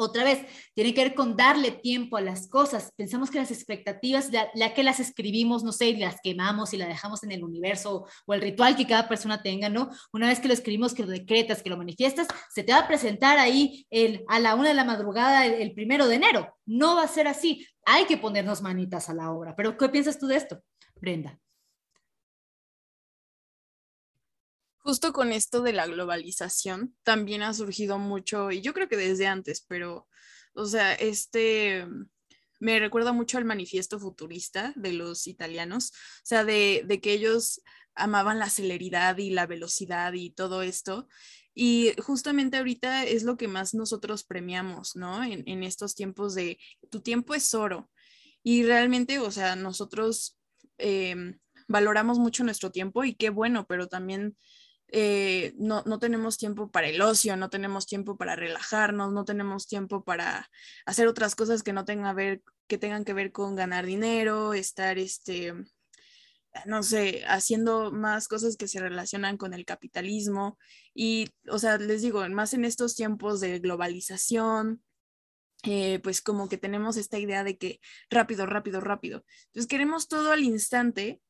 Otra 0.00 0.24
vez, 0.24 0.46
tiene 0.74 0.94
que 0.94 1.04
ver 1.04 1.14
con 1.14 1.36
darle 1.36 1.72
tiempo 1.72 2.16
a 2.16 2.22
las 2.22 2.48
cosas. 2.48 2.90
Pensamos 2.96 3.30
que 3.30 3.38
las 3.38 3.50
expectativas, 3.50 4.30
la, 4.54 4.72
que 4.72 4.82
las 4.82 4.98
escribimos, 4.98 5.62
no 5.62 5.72
sé, 5.72 5.92
las 5.98 6.16
quemamos 6.22 6.72
y 6.72 6.78
la 6.78 6.86
dejamos 6.86 7.22
en 7.22 7.32
el 7.32 7.44
universo 7.44 8.06
o 8.26 8.34
el 8.34 8.40
ritual 8.40 8.76
que 8.76 8.86
cada 8.86 9.08
persona 9.08 9.42
tenga, 9.42 9.68
¿no? 9.68 9.90
Una 10.12 10.28
vez 10.28 10.40
que 10.40 10.48
lo 10.48 10.54
escribimos, 10.54 10.94
que 10.94 11.02
lo 11.02 11.08
decretas, 11.08 11.62
que 11.62 11.68
lo 11.68 11.76
manifiestas, 11.76 12.28
se 12.50 12.62
te 12.62 12.72
va 12.72 12.78
a 12.78 12.88
presentar 12.88 13.38
ahí 13.38 13.86
el, 13.90 14.24
a 14.28 14.40
la 14.40 14.54
una 14.54 14.68
de 14.68 14.74
la 14.74 14.84
madrugada 14.84 15.44
el 15.44 15.74
primero 15.74 16.08
de 16.08 16.14
enero. 16.14 16.56
No 16.64 16.96
va 16.96 17.02
a 17.02 17.08
ser 17.08 17.28
así. 17.28 17.66
Hay 17.84 18.06
que 18.06 18.16
ponernos 18.16 18.62
manitas 18.62 19.10
a 19.10 19.14
la 19.14 19.30
obra. 19.30 19.54
Pero, 19.54 19.76
¿qué 19.76 19.88
piensas 19.90 20.18
tú 20.18 20.26
de 20.26 20.36
esto, 20.36 20.62
Brenda? 20.96 21.38
Justo 24.90 25.12
con 25.12 25.30
esto 25.30 25.62
de 25.62 25.72
la 25.72 25.86
globalización 25.86 26.96
también 27.04 27.44
ha 27.44 27.54
surgido 27.54 28.00
mucho, 28.00 28.50
y 28.50 28.60
yo 28.60 28.74
creo 28.74 28.88
que 28.88 28.96
desde 28.96 29.28
antes, 29.28 29.64
pero, 29.68 30.08
o 30.52 30.66
sea, 30.66 30.94
este 30.94 31.86
me 32.58 32.76
recuerda 32.80 33.12
mucho 33.12 33.38
al 33.38 33.44
manifiesto 33.44 34.00
futurista 34.00 34.72
de 34.74 34.92
los 34.92 35.28
italianos, 35.28 35.92
o 35.92 36.24
sea, 36.24 36.42
de, 36.42 36.98
que 37.00 37.12
ellos 37.12 37.62
amaban 37.94 38.40
la 38.40 38.50
celeridad 38.50 39.16
y 39.18 39.30
la 39.30 39.46
velocidad 39.46 40.12
y 40.12 40.30
todo 40.30 40.62
esto. 40.62 41.06
Y 41.54 41.92
justamente 42.02 42.56
ahorita 42.56 43.04
es 43.04 43.22
lo 43.22 43.36
que 43.36 43.46
más 43.46 43.74
nosotros 43.74 44.24
premiamos, 44.24 44.96
¿no? 44.96 45.22
En, 45.22 45.62
estos 45.62 45.94
tiempos 45.94 46.34
de 46.34 46.58
tu 46.90 47.00
tiempo 47.00 47.34
es 47.34 47.54
oro. 47.54 47.88
Y 48.42 48.64
realmente, 48.64 49.20
o 49.20 49.30
sea, 49.30 49.54
nosotros 49.54 50.36
em, 50.78 51.38
valoramos 51.68 52.18
mucho 52.18 52.42
nuestro 52.42 52.72
tiempo 52.72 53.04
y 53.04 53.14
qué 53.14 53.30
bueno, 53.30 53.66
pero 53.68 53.86
también 53.86 54.36
eh, 54.92 55.52
no, 55.56 55.82
no, 55.86 55.98
tenemos 55.98 56.36
tiempo 56.38 56.70
para 56.70 56.88
el 56.88 57.00
ocio, 57.00 57.36
no 57.36 57.50
tenemos 57.50 57.86
tiempo 57.86 58.16
para 58.16 58.36
relajarnos, 58.36 59.12
no 59.12 59.24
tenemos 59.24 59.66
tiempo 59.66 60.04
para 60.04 60.48
hacer 60.86 61.06
otras 61.06 61.34
cosas 61.34 61.62
que 61.62 61.72
no 61.72 61.84
tengan, 61.84 62.14
ver, 62.16 62.42
que, 62.66 62.78
tengan 62.78 63.04
que 63.04 63.12
ver 63.12 63.32
con 63.32 63.56
ganar 63.56 63.86
dinero, 63.86 64.54
estar, 64.54 64.98
este, 64.98 65.54
no 66.66 66.82
sé, 66.82 67.22
haciendo 67.26 67.92
más 67.92 68.28
cosas 68.28 68.56
que 68.56 68.68
se 68.68 68.80
relacionan 68.80 69.36
con 69.36 69.54
el 69.54 69.64
capitalismo. 69.64 70.58
Y, 70.94 71.28
o 71.48 71.58
sea, 71.58 71.78
les 71.78 72.02
digo, 72.02 72.28
más 72.28 72.54
en 72.54 72.64
estos 72.64 72.96
tiempos 72.96 73.40
de 73.40 73.58
globalización, 73.60 74.82
eh, 75.64 76.00
pues 76.02 76.22
como 76.22 76.48
que 76.48 76.56
tenemos 76.56 76.96
esta 76.96 77.18
idea 77.18 77.44
de 77.44 77.58
que 77.58 77.80
rápido, 78.08 78.46
rápido, 78.46 78.80
rápido. 78.80 79.24
Entonces 79.46 79.68
queremos 79.68 80.08
todo 80.08 80.32
al 80.32 80.42
instante 80.42 81.20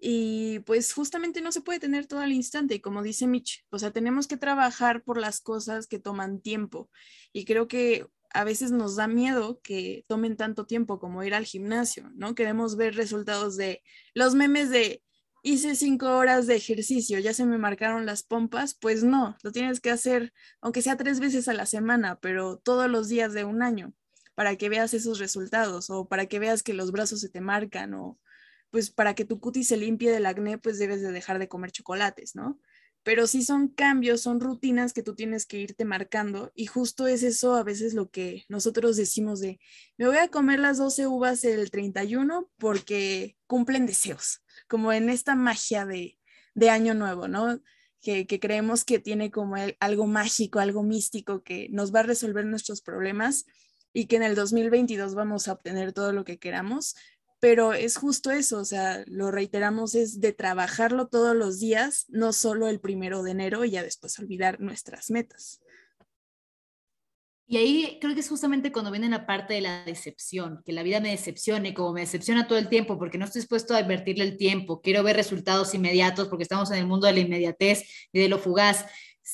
y 0.00 0.60
pues 0.60 0.92
justamente 0.94 1.42
no 1.42 1.52
se 1.52 1.60
puede 1.60 1.78
tener 1.78 2.06
todo 2.06 2.20
al 2.20 2.32
instante, 2.32 2.76
y 2.76 2.80
como 2.80 3.02
dice 3.02 3.26
Mitch, 3.26 3.64
o 3.70 3.78
sea, 3.78 3.90
tenemos 3.90 4.26
que 4.26 4.38
trabajar 4.38 5.02
por 5.02 5.18
las 5.18 5.40
cosas 5.40 5.86
que 5.86 5.98
toman 5.98 6.40
tiempo. 6.40 6.90
Y 7.32 7.44
creo 7.44 7.68
que 7.68 8.06
a 8.32 8.44
veces 8.44 8.70
nos 8.72 8.96
da 8.96 9.08
miedo 9.08 9.60
que 9.62 10.04
tomen 10.08 10.36
tanto 10.36 10.64
tiempo 10.64 10.98
como 10.98 11.22
ir 11.22 11.34
al 11.34 11.44
gimnasio, 11.44 12.10
¿no? 12.14 12.34
Queremos 12.34 12.76
ver 12.76 12.94
resultados 12.94 13.56
de 13.56 13.82
los 14.14 14.34
memes 14.34 14.70
de 14.70 15.02
hice 15.42 15.74
cinco 15.74 16.16
horas 16.16 16.46
de 16.46 16.56
ejercicio, 16.56 17.18
ya 17.18 17.34
se 17.34 17.44
me 17.44 17.58
marcaron 17.58 18.06
las 18.06 18.22
pompas, 18.22 18.74
pues 18.74 19.02
no, 19.04 19.36
lo 19.42 19.52
tienes 19.52 19.80
que 19.80 19.90
hacer, 19.90 20.32
aunque 20.60 20.82
sea 20.82 20.96
tres 20.96 21.20
veces 21.20 21.48
a 21.48 21.54
la 21.54 21.66
semana, 21.66 22.18
pero 22.20 22.58
todos 22.58 22.90
los 22.90 23.08
días 23.08 23.32
de 23.32 23.44
un 23.44 23.62
año, 23.62 23.92
para 24.34 24.56
que 24.56 24.68
veas 24.68 24.94
esos 24.94 25.18
resultados 25.18 25.90
o 25.90 26.08
para 26.08 26.26
que 26.26 26.38
veas 26.38 26.62
que 26.62 26.74
los 26.74 26.92
brazos 26.92 27.20
se 27.20 27.28
te 27.28 27.40
marcan 27.40 27.94
o 27.94 28.18
pues 28.70 28.90
para 28.90 29.14
que 29.14 29.24
tu 29.24 29.40
cutis 29.40 29.68
se 29.68 29.76
limpie 29.76 30.10
del 30.10 30.26
acné, 30.26 30.58
pues 30.58 30.78
debes 30.78 31.02
de 31.02 31.12
dejar 31.12 31.38
de 31.38 31.48
comer 31.48 31.72
chocolates, 31.72 32.34
¿no? 32.34 32.60
Pero 33.02 33.26
sí 33.26 33.42
son 33.42 33.68
cambios, 33.68 34.20
son 34.20 34.40
rutinas 34.40 34.92
que 34.92 35.02
tú 35.02 35.14
tienes 35.14 35.46
que 35.46 35.58
irte 35.58 35.84
marcando 35.84 36.52
y 36.54 36.66
justo 36.66 37.06
es 37.06 37.22
eso 37.22 37.54
a 37.54 37.62
veces 37.62 37.94
lo 37.94 38.10
que 38.10 38.44
nosotros 38.48 38.96
decimos 38.96 39.40
de, 39.40 39.58
me 39.96 40.06
voy 40.06 40.18
a 40.18 40.28
comer 40.28 40.60
las 40.60 40.78
12 40.78 41.06
uvas 41.06 41.44
el 41.44 41.70
31 41.70 42.50
porque 42.58 43.36
cumplen 43.46 43.86
deseos, 43.86 44.42
como 44.68 44.92
en 44.92 45.08
esta 45.08 45.34
magia 45.34 45.86
de, 45.86 46.18
de 46.54 46.70
año 46.70 46.94
nuevo, 46.94 47.26
¿no? 47.26 47.60
que, 48.00 48.40
creemos 48.40 48.84
que 48.84 48.98
tiene 48.98 49.30
como 49.30 49.56
algo 49.78 50.06
mágico, 50.06 50.58
algo 50.58 50.82
místico 50.82 51.42
que 51.42 51.68
nos 51.70 51.94
va 51.94 52.00
a 52.00 52.04
resolver 52.04 52.46
nuestros 52.46 52.80
problemas 52.80 53.44
y 53.92 54.06
que 54.06 54.16
en 54.16 54.22
el 54.22 54.34
2022 54.34 55.14
vamos 55.14 55.48
a 55.48 55.52
obtener 55.52 55.92
todo 55.92 56.12
lo 56.12 56.24
que 56.24 56.38
queramos, 56.38 56.96
pero 57.40 57.72
es 57.72 57.96
justo 57.96 58.30
eso, 58.30 58.58
o 58.58 58.64
sea, 58.64 59.02
lo 59.06 59.30
reiteramos, 59.30 59.94
es 59.94 60.20
de 60.20 60.32
trabajarlo 60.32 61.08
todos 61.08 61.34
los 61.34 61.58
días, 61.58 62.04
no 62.08 62.32
solo 62.32 62.68
el 62.68 62.80
primero 62.80 63.22
de 63.22 63.32
enero 63.32 63.64
y 63.64 63.70
ya 63.70 63.82
después 63.82 64.18
olvidar 64.18 64.60
nuestras 64.60 65.10
metas. 65.10 65.60
Y 67.46 67.56
ahí 67.56 67.98
creo 68.00 68.14
que 68.14 68.20
es 68.20 68.28
justamente 68.28 68.70
cuando 68.70 68.92
viene 68.92 69.08
la 69.08 69.26
parte 69.26 69.54
de 69.54 69.60
la 69.60 69.84
decepción, 69.84 70.62
que 70.64 70.72
la 70.72 70.84
vida 70.84 71.00
me 71.00 71.10
decepcione, 71.10 71.74
como 71.74 71.92
me 71.94 72.02
decepciona 72.02 72.46
todo 72.46 72.58
el 72.58 72.68
tiempo, 72.68 72.96
porque 72.96 73.18
no 73.18 73.24
estoy 73.24 73.40
dispuesto 73.40 73.74
a 73.74 73.80
invertirle 73.80 74.22
el 74.22 74.36
tiempo, 74.36 74.80
quiero 74.80 75.02
ver 75.02 75.16
resultados 75.16 75.74
inmediatos, 75.74 76.28
porque 76.28 76.44
estamos 76.44 76.70
en 76.70 76.78
el 76.78 76.86
mundo 76.86 77.08
de 77.08 77.14
la 77.14 77.18
inmediatez 77.20 77.82
y 78.12 78.20
de 78.20 78.28
lo 78.28 78.38
fugaz 78.38 78.86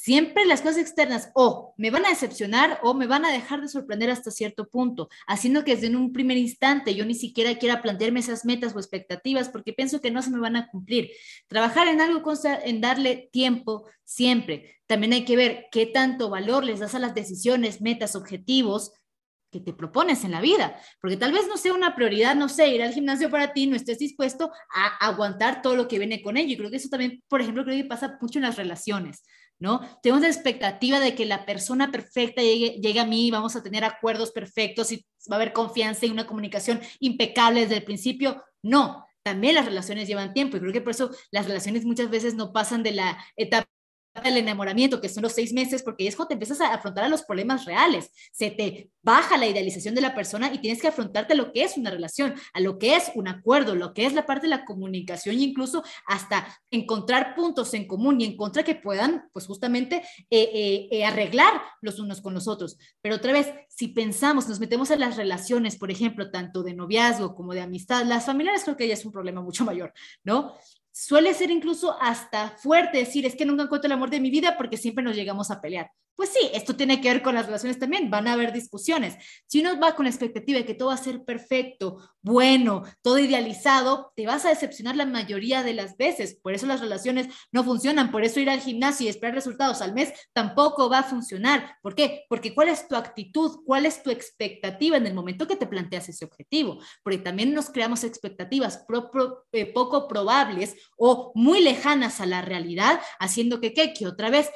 siempre 0.02 0.44
las 0.44 0.60
cosas 0.60 0.78
externas 0.78 1.30
o 1.34 1.74
me 1.78 1.90
van 1.90 2.04
a 2.04 2.10
decepcionar 2.10 2.78
o 2.82 2.92
me 2.92 3.06
van 3.06 3.24
a 3.24 3.32
dejar 3.32 3.62
de 3.62 3.68
sorprender 3.68 4.10
hasta 4.10 4.30
cierto 4.30 4.68
punto, 4.68 5.08
haciendo 5.26 5.64
que 5.64 5.74
desde 5.74 5.96
un 5.96 6.12
primer 6.12 6.36
instante 6.36 6.94
yo 6.94 7.06
ni 7.06 7.14
siquiera 7.14 7.58
quiera 7.58 7.80
plantearme 7.80 8.20
esas 8.20 8.44
metas 8.44 8.74
o 8.74 8.78
expectativas 8.78 9.48
porque 9.48 9.72
pienso 9.72 10.00
que 10.02 10.10
no 10.10 10.20
se 10.20 10.30
me 10.30 10.38
van 10.38 10.56
a 10.56 10.68
cumplir. 10.68 11.10
Trabajar 11.48 11.88
en 11.88 12.00
algo 12.00 12.22
consta 12.22 12.58
en 12.62 12.80
darle 12.82 13.30
tiempo 13.32 13.86
siempre. 14.04 14.76
También 14.86 15.14
hay 15.14 15.24
que 15.24 15.36
ver 15.36 15.66
qué 15.72 15.86
tanto 15.86 16.28
valor 16.28 16.64
les 16.64 16.80
das 16.80 16.94
a 16.94 16.98
las 16.98 17.14
decisiones, 17.14 17.80
metas, 17.80 18.16
objetivos 18.16 18.92
que 19.50 19.60
te 19.60 19.72
propones 19.72 20.24
en 20.24 20.32
la 20.32 20.40
vida, 20.40 20.78
porque 21.00 21.16
tal 21.16 21.32
vez 21.32 21.48
no 21.48 21.56
sea 21.56 21.72
una 21.72 21.94
prioridad, 21.94 22.34
no 22.34 22.48
sé, 22.48 22.68
ir 22.68 22.82
al 22.82 22.92
gimnasio 22.92 23.30
para 23.30 23.52
ti, 23.52 23.66
no 23.66 23.76
estés 23.76 23.98
dispuesto 23.98 24.50
a 24.74 25.06
aguantar 25.06 25.62
todo 25.62 25.74
lo 25.74 25.88
que 25.88 25.98
viene 25.98 26.20
con 26.20 26.36
ello. 26.36 26.52
Y 26.52 26.56
creo 26.58 26.70
que 26.70 26.76
eso 26.76 26.90
también, 26.90 27.22
por 27.28 27.40
ejemplo, 27.40 27.64
creo 27.64 27.82
que 27.82 27.88
pasa 27.88 28.18
mucho 28.20 28.38
en 28.38 28.42
las 28.42 28.56
relaciones. 28.56 29.22
¿No? 29.58 29.80
Tenemos 30.02 30.22
la 30.22 30.28
expectativa 30.28 31.00
de 31.00 31.14
que 31.14 31.25
la 31.25 31.46
persona 31.46 31.90
perfecta 31.90 32.42
llegue, 32.42 32.78
llegue, 32.80 33.00
a 33.00 33.06
mí, 33.06 33.30
vamos 33.30 33.56
a 33.56 33.62
tener 33.62 33.84
acuerdos 33.84 34.32
perfectos 34.32 34.92
y 34.92 35.06
va 35.30 35.36
a 35.36 35.40
haber 35.40 35.52
confianza 35.52 36.06
y 36.06 36.10
una 36.10 36.26
comunicación 36.26 36.80
impecable 37.00 37.60
desde 37.60 37.76
el 37.76 37.84
principio. 37.84 38.42
No, 38.62 39.06
también 39.22 39.54
las 39.54 39.66
relaciones 39.66 40.06
llevan 40.08 40.32
tiempo 40.34 40.56
y 40.56 40.60
creo 40.60 40.72
que 40.72 40.80
por 40.80 40.92
eso 40.92 41.10
las 41.30 41.46
relaciones 41.46 41.84
muchas 41.84 42.10
veces 42.10 42.34
no 42.34 42.52
pasan 42.52 42.82
de 42.82 42.92
la 42.92 43.18
etapa 43.36 43.68
el 44.25 44.37
enamoramiento, 44.37 45.00
que 45.00 45.08
son 45.08 45.23
los 45.23 45.32
seis 45.32 45.52
meses, 45.52 45.82
porque 45.82 46.06
es 46.06 46.16
cuando 46.16 46.28
te 46.28 46.35
empiezas 46.35 46.61
a 46.61 46.75
afrontar 46.75 47.04
a 47.04 47.08
los 47.08 47.23
problemas 47.23 47.64
reales. 47.64 48.11
Se 48.32 48.50
te 48.50 48.90
baja 49.02 49.37
la 49.37 49.46
idealización 49.46 49.94
de 49.94 50.00
la 50.00 50.14
persona 50.14 50.52
y 50.52 50.58
tienes 50.58 50.80
que 50.80 50.88
afrontarte 50.88 51.32
a 51.32 51.37
lo 51.37 51.52
que 51.52 51.62
es 51.62 51.76
una 51.76 51.90
relación, 51.90 52.35
a 52.52 52.61
lo 52.61 52.78
que 52.78 52.96
es 52.96 53.11
un 53.14 53.28
acuerdo, 53.28 53.75
lo 53.75 53.94
que 53.94 54.06
es 54.06 54.14
la 54.14 54.26
parte 54.26 54.46
de 54.46 54.50
la 54.50 54.64
comunicación 54.64 55.37
e 55.37 55.42
incluso 55.42 55.85
hasta 56.06 56.46
encontrar 56.70 57.35
puntos 57.35 57.73
en 57.75 57.87
común 57.87 58.20
y 58.20 58.25
encontrar 58.25 58.64
que 58.64 58.75
puedan, 58.75 59.28
pues 59.32 59.46
justamente, 59.46 60.02
eh, 60.30 60.50
eh, 60.52 60.88
eh, 60.90 61.04
arreglar 61.04 61.61
los 61.80 61.99
unos 61.99 62.20
con 62.20 62.35
los 62.35 62.49
otros. 62.49 62.78
Pero 63.00 63.16
otra 63.16 63.32
vez, 63.32 63.52
si 63.68 63.88
pensamos, 63.88 64.49
nos 64.49 64.61
metemos 64.61 64.90
en 64.90 65.00
las 65.00 65.16
relaciones, 65.16 65.76
por 65.76 65.90
ejemplo, 65.90 66.30
tanto 66.30 66.62
de 66.62 66.75
noviazgo 66.75 67.35
como 67.35 67.54
de 67.54 67.61
amistad, 67.61 68.04
las 68.04 68.26
familiares 68.26 68.64
creo 68.64 68.76
que 68.76 68.88
ya 68.88 68.94
es 68.94 69.04
un 69.04 69.12
problema 69.12 69.42
mucho 69.42 69.64
mayor, 69.64 69.92
¿no? 70.25 70.54
Suele 70.98 71.34
ser 71.34 71.50
incluso 71.50 71.94
hasta 72.00 72.56
fuerte 72.56 72.96
decir, 72.96 73.26
es 73.26 73.36
que 73.36 73.44
nunca 73.44 73.64
encuentro 73.64 73.86
el 73.86 73.92
amor 73.92 74.08
de 74.08 74.18
mi 74.18 74.30
vida 74.30 74.56
porque 74.56 74.78
siempre 74.78 75.04
nos 75.04 75.14
llegamos 75.14 75.50
a 75.50 75.60
pelear. 75.60 75.90
Pues 76.16 76.30
sí, 76.30 76.50
esto 76.54 76.75
tiene 76.75 77.02
que 77.02 77.11
ver 77.11 77.23
con 77.23 77.35
las 77.35 77.44
relaciones 77.44 77.78
también, 77.78 78.11
van 78.11 78.26
a 78.26 78.32
haber 78.32 78.50
discusiones. 78.50 79.16
Si 79.46 79.61
uno 79.61 79.78
va 79.78 79.94
con 79.94 80.06
la 80.06 80.11
expectativa 80.11 80.58
de 80.58 80.64
que 80.64 80.73
todo 80.73 80.88
va 80.88 80.94
a 80.94 80.99
ser 80.99 81.23
perfecto, 81.25 81.99
bueno, 82.23 82.85
todo 83.02 83.18
idealizado, 83.18 84.12
te 84.16 84.26
vas 84.26 84.46
a 84.46 84.49
decepcionar 84.49 84.96
la 84.96 85.04
mayoría 85.04 85.62
de 85.62 85.75
las 85.75 85.99
veces. 85.99 86.38
Por 86.42 86.54
eso 86.54 86.66
las 86.66 86.80
relaciones 86.80 87.28
no 87.52 87.64
funcionan, 87.64 88.11
por 88.11 88.25
eso 88.25 88.40
ir 88.40 88.49
al 88.49 88.61
gimnasio 88.61 89.06
y 89.06 89.11
esperar 89.11 89.35
resultados 89.35 89.82
al 89.82 89.92
mes 89.92 90.12
tampoco 90.32 90.88
va 90.88 91.00
a 91.00 91.04
funcionar. 91.04 91.76
¿Por 91.82 91.94
qué? 91.94 92.25
Porque 92.30 92.54
cuál 92.54 92.70
es 92.70 92.88
tu 92.88 92.96
actitud, 92.96 93.61
cuál 93.66 93.85
es 93.85 94.02
tu 94.02 94.11
expectativa 94.11 94.96
en 94.96 95.06
el 95.06 95.14
momento 95.14 95.46
que 95.46 95.56
te 95.56 95.66
planteas 95.66 96.08
ese 96.08 96.25
objetivo. 96.25 96.78
Porque 97.02 97.18
también 97.18 97.52
nos 97.52 97.68
creamos 97.68 98.04
expectativas 98.04 98.87
eh, 99.52 99.66
poco 99.66 100.08
probables 100.08 100.76
o 100.96 101.32
muy 101.35 101.61
lejanas 101.61 102.23
a 102.23 102.26
la 102.26 102.40
realidad, 102.40 103.00
haciendo 103.18 103.61
que, 103.61 103.75
¿qué? 103.75 103.92
que 103.92 104.06
otra 104.06 104.30
vez 104.30 104.50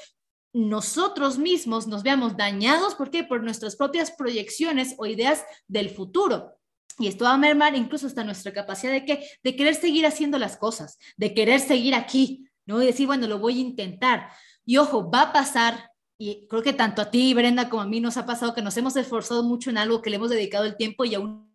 nosotros 0.53 1.39
mismos 1.39 1.87
nos 1.87 2.03
veamos 2.03 2.37
dañados, 2.37 2.95
¿por 2.95 3.11
qué? 3.11 3.25
Por 3.25 3.43
nuestras 3.43 3.77
propias 3.77 4.11
proyecciones 4.11 4.95
o 4.99 5.07
ideas 5.07 5.45
del 5.69 5.91
futuro. 5.91 6.57
Y 6.99 7.09
esto 7.09 7.25
va 7.25 7.35
a 7.35 7.39
mermar 7.39 7.75
incluso 7.77 8.07
hasta 8.07 8.25
nuestra 8.25 8.53
capacidad 8.53 8.93
de 8.93 9.05
qué? 9.05 9.27
De 9.43 9.57
querer 9.57 9.75
seguir 9.75 10.07
haciendo 10.07 10.39
las 10.39 10.57
cosas, 10.57 10.99
de 11.17 11.33
querer 11.35 11.61
seguir 11.61 11.95
aquí, 11.95 12.47
¿no? 12.67 12.83
Y 12.83 12.87
decir, 12.87 13.07
bueno, 13.07 13.27
lo 13.27 13.39
voy 13.39 13.59
a 13.59 13.63
intentar. 13.63 14.29
Y 14.67 14.77
ojo, 14.77 15.11
va 15.11 15.23
a 15.23 15.33
pasar, 15.33 15.91
y 16.19 16.47
creo 16.49 16.63
que 16.63 16.75
tanto 16.75 17.01
a 17.01 17.11
ti, 17.11 17.33
Brenda, 17.33 17.71
como 17.71 17.83
a 17.83 17.87
mí 17.87 18.01
nos 18.01 18.19
ha 18.19 18.27
pasado 18.27 18.55
que 18.55 18.61
nos 18.61 18.77
hemos 18.77 18.95
esforzado 18.97 19.43
mucho 19.43 19.71
en 19.71 19.79
algo 19.79 20.03
que 20.03 20.11
le 20.11 20.17
hemos 20.17 20.31
dedicado 20.31 20.67
el 20.67 20.77
tiempo 20.77 21.05
y 21.07 21.15
aún 21.15 21.51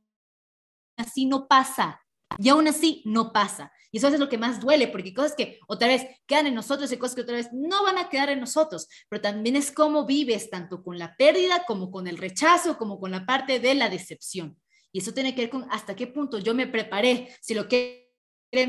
así 0.98 1.26
no 1.26 1.48
pasa. 1.48 2.02
Y 2.40 2.50
aún 2.50 2.68
así 2.68 3.04
no 3.06 3.32
pasa. 3.32 3.72
Y 3.96 3.98
eso 3.98 4.10
es 4.10 4.20
lo 4.20 4.28
que 4.28 4.38
más 4.38 4.60
duele, 4.60 4.90
porque 4.90 5.14
cosas 5.14 5.36
que 5.36 5.58
otra 5.70 5.88
vez 5.88 6.06
quedan 6.26 6.48
en 6.48 6.54
nosotros 6.54 6.92
y 6.92 6.98
cosas 6.98 7.16
que 7.16 7.22
otra 7.22 7.38
vez 7.38 7.48
no 7.54 7.82
van 7.82 7.98
a 7.98 8.10
quedar 8.10 8.30
en 8.30 8.42
nosotros, 8.42 8.90
pero 9.08 9.22
también 9.22 9.56
es 9.56 9.72
cómo 9.72 10.06
vives 10.06 10.50
tanto 10.50 10.84
con 10.84 11.00
la 11.00 11.16
pérdida 11.16 11.64
como 11.66 11.90
con 11.90 12.06
el 12.06 12.18
rechazo, 12.18 12.78
como 12.78 13.00
con 13.00 13.12
la 13.12 13.26
parte 13.26 13.62
de 13.62 13.74
la 13.74 13.88
decepción. 13.88 14.60
Y 14.92 15.00
eso 15.00 15.14
tiene 15.14 15.34
que 15.34 15.44
ver 15.44 15.50
con 15.50 15.66
hasta 15.72 15.96
qué 15.96 16.08
punto 16.08 16.40
yo 16.40 16.54
me 16.54 16.68
preparé, 16.68 17.34
si 17.40 17.54
lo 17.54 17.70
quieren 17.70 18.04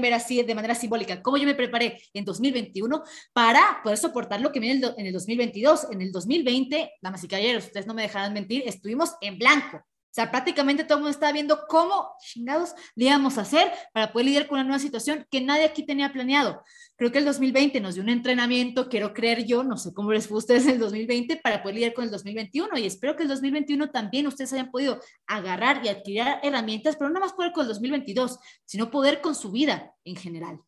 ver 0.00 0.14
así 0.14 0.40
de 0.44 0.54
manera 0.54 0.76
simbólica, 0.76 1.20
cómo 1.20 1.38
yo 1.38 1.44
me 1.44 1.56
preparé 1.56 2.00
en 2.14 2.24
2021 2.24 3.02
para 3.32 3.80
poder 3.82 3.98
soportar 3.98 4.40
lo 4.40 4.52
que 4.52 4.60
viene 4.60 4.80
en 4.96 5.06
el 5.06 5.12
2022. 5.12 5.88
En 5.90 6.02
el 6.02 6.12
2020, 6.12 6.92
damas 7.02 7.24
y 7.24 7.26
caballeros, 7.26 7.64
ustedes 7.64 7.88
no 7.88 7.94
me 7.94 8.02
dejarán 8.02 8.32
mentir, 8.32 8.62
estuvimos 8.64 9.16
en 9.20 9.40
blanco 9.40 9.82
sea, 10.16 10.30
prácticamente 10.30 10.84
todo 10.84 10.96
el 10.96 11.02
mundo 11.02 11.10
estaba 11.10 11.32
viendo 11.32 11.66
cómo 11.68 12.14
chingados 12.20 12.74
le 12.94 13.04
íbamos 13.04 13.36
a 13.36 13.42
hacer 13.42 13.70
para 13.92 14.12
poder 14.12 14.26
lidiar 14.26 14.46
con 14.46 14.56
una 14.56 14.64
nueva 14.64 14.78
situación 14.78 15.26
que 15.30 15.42
nadie 15.42 15.64
aquí 15.64 15.84
tenía 15.84 16.10
planeado. 16.10 16.62
Creo 16.96 17.12
que 17.12 17.18
el 17.18 17.26
2020 17.26 17.82
nos 17.82 17.96
dio 17.96 18.02
un 18.02 18.08
entrenamiento, 18.08 18.88
quiero 18.88 19.12
creer 19.12 19.44
yo, 19.44 19.62
no 19.62 19.76
sé 19.76 19.92
cómo 19.92 20.12
les 20.12 20.26
fue 20.26 20.36
a 20.36 20.38
ustedes 20.38 20.66
el 20.68 20.78
2020, 20.78 21.36
para 21.36 21.62
poder 21.62 21.74
lidiar 21.74 21.92
con 21.92 22.04
el 22.04 22.10
2021 22.10 22.78
y 22.78 22.86
espero 22.86 23.14
que 23.14 23.24
el 23.24 23.28
2021 23.28 23.90
también 23.90 24.26
ustedes 24.26 24.54
hayan 24.54 24.70
podido 24.70 25.00
agarrar 25.26 25.84
y 25.84 25.88
adquirir 25.88 26.24
herramientas, 26.42 26.96
pero 26.96 27.10
no 27.10 27.20
más 27.20 27.34
poder 27.34 27.52
con 27.52 27.62
el 27.62 27.68
2022, 27.68 28.38
sino 28.64 28.90
poder 28.90 29.20
con 29.20 29.34
su 29.34 29.52
vida 29.52 29.92
en 30.04 30.16
general. 30.16 30.60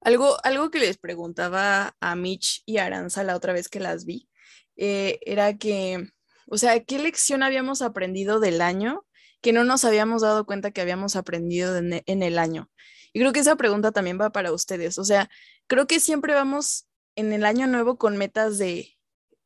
Algo, 0.00 0.36
algo 0.42 0.72
que 0.72 0.80
les 0.80 0.98
preguntaba 0.98 1.94
a 2.00 2.16
Mitch 2.16 2.64
y 2.66 2.78
Aranza 2.78 3.22
la 3.22 3.36
otra 3.36 3.52
vez 3.52 3.68
que 3.68 3.78
las 3.78 4.04
vi, 4.04 4.28
eh, 4.76 5.20
era 5.24 5.56
que 5.56 6.11
o 6.46 6.58
sea, 6.58 6.82
¿qué 6.84 6.98
lección 6.98 7.42
habíamos 7.42 7.82
aprendido 7.82 8.40
del 8.40 8.60
año 8.60 9.06
que 9.40 9.52
no 9.52 9.64
nos 9.64 9.84
habíamos 9.84 10.22
dado 10.22 10.46
cuenta 10.46 10.70
que 10.70 10.80
habíamos 10.80 11.16
aprendido 11.16 11.76
en, 11.76 12.22
el 12.22 12.38
año? 12.38 12.70
Y 13.12 13.20
creo 13.20 13.32
que 13.32 13.40
esa 13.40 13.56
pregunta 13.56 13.92
también 13.92 14.20
va 14.20 14.30
para 14.30 14.52
ustedes. 14.52 14.98
O 14.98 15.04
sea, 15.04 15.28
creo 15.66 15.86
que 15.86 16.00
siempre 16.00 16.34
vamos 16.34 16.88
en 17.16 17.32
el 17.32 17.44
año 17.44 17.66
nuevo 17.66 17.98
con 17.98 18.16
metas 18.16 18.58
de 18.58 18.96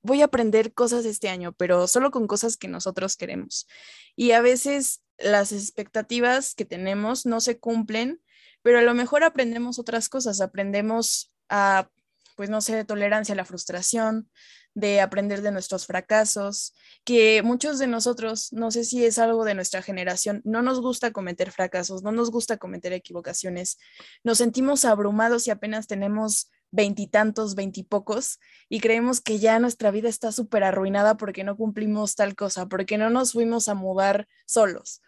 voy 0.02 0.22
a 0.22 0.26
aprender 0.26 0.72
cosas 0.72 1.04
este 1.04 1.28
año, 1.28 1.52
pero 1.52 1.88
solo 1.88 2.10
con 2.10 2.26
cosas 2.26 2.56
que 2.56 2.68
nosotros 2.68 3.16
queremos. 3.16 3.66
Y 4.14 4.30
a 4.30 4.40
veces 4.40 5.02
las 5.18 5.52
expectativas 5.52 6.54
que 6.54 6.64
tenemos 6.64 7.26
no 7.26 7.40
se 7.40 7.58
cumplen, 7.58 8.22
pero 8.62 8.78
a 8.78 8.82
lo 8.82 8.94
mejor 8.94 9.24
aprendemos 9.24 9.78
otras 9.78 10.08
cosas, 10.08 10.40
aprendemos 10.40 11.32
a, 11.48 11.90
pues 12.37 12.50
no 12.50 12.61
sé, 12.61 12.85
tolerancia 12.85 13.33
a 13.33 13.37
la 13.37 13.45
frustración, 13.45 14.28
de 14.76 15.00
aprender 15.00 15.40
de 15.40 15.52
nuestros 15.52 15.87
fracasos, 15.87 16.75
que 17.02 17.43
muchos 17.43 17.78
de 17.78 17.87
nosotros, 17.87 18.52
no 18.52 18.71
sé 18.71 18.85
si 18.85 19.07
es 19.07 19.19
algo 19.19 19.47
de 19.47 19.55
nuestra 19.55 19.81
generación, 19.81 20.43
no 20.45 20.61
nos 20.61 20.83
gusta 20.83 21.12
cometer 21.12 21.50
fracasos, 21.50 22.02
no 22.02 22.12
nos 22.12 22.31
gusta 22.31 22.59
cometer 22.59 22.93
equivocaciones, 22.93 23.78
nos 24.23 24.37
sentimos 24.37 24.85
abrumados 24.85 25.47
y 25.47 25.50
apenas 25.50 25.87
tenemos 25.87 26.50
veintitantos, 26.71 27.55
veintipocos, 27.55 28.38
y 28.69 28.81
creemos 28.81 29.23
que 29.23 29.38
ya 29.38 29.59
nuestra 29.59 29.90
vida 29.90 30.11
está 30.11 30.31
súper 30.31 30.62
arruinada 30.62 31.16
porque 31.16 31.43
no 31.43 31.57
cumplimos 31.57 32.14
tal 32.14 32.37
cosa, 32.37 32.66
porque 32.66 32.99
no 32.99 33.09
nos 33.09 33.33
fuimos 33.33 33.69
a 33.69 33.75
mudar 33.75 34.28
solos, 34.45 35.00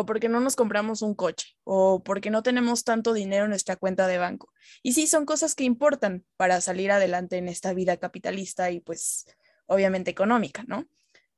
o 0.00 0.06
porque 0.06 0.28
no 0.28 0.40
nos 0.40 0.56
compramos 0.56 1.02
un 1.02 1.14
coche, 1.14 1.56
o 1.64 2.02
porque 2.02 2.30
no 2.30 2.42
tenemos 2.42 2.84
tanto 2.84 3.12
dinero 3.12 3.44
en 3.44 3.50
nuestra 3.50 3.76
cuenta 3.76 4.06
de 4.06 4.18
banco. 4.18 4.52
Y 4.82 4.92
sí, 4.92 5.06
son 5.06 5.24
cosas 5.24 5.54
que 5.54 5.64
importan 5.64 6.24
para 6.36 6.60
salir 6.60 6.90
adelante 6.90 7.36
en 7.36 7.48
esta 7.48 7.72
vida 7.72 7.96
capitalista 7.96 8.70
y 8.70 8.80
pues 8.80 9.26
obviamente 9.66 10.10
económica, 10.10 10.64
¿no? 10.66 10.86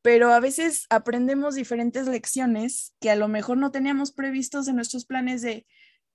Pero 0.02 0.32
a 0.32 0.40
veces 0.40 0.86
aprendemos 0.88 1.54
diferentes 1.54 2.06
lecciones 2.06 2.94
que 3.00 3.10
a 3.10 3.16
lo 3.16 3.28
mejor 3.28 3.58
no 3.58 3.72
teníamos 3.72 4.12
previstos 4.12 4.68
en 4.68 4.76
nuestros 4.76 5.04
planes 5.04 5.42
de, 5.42 5.66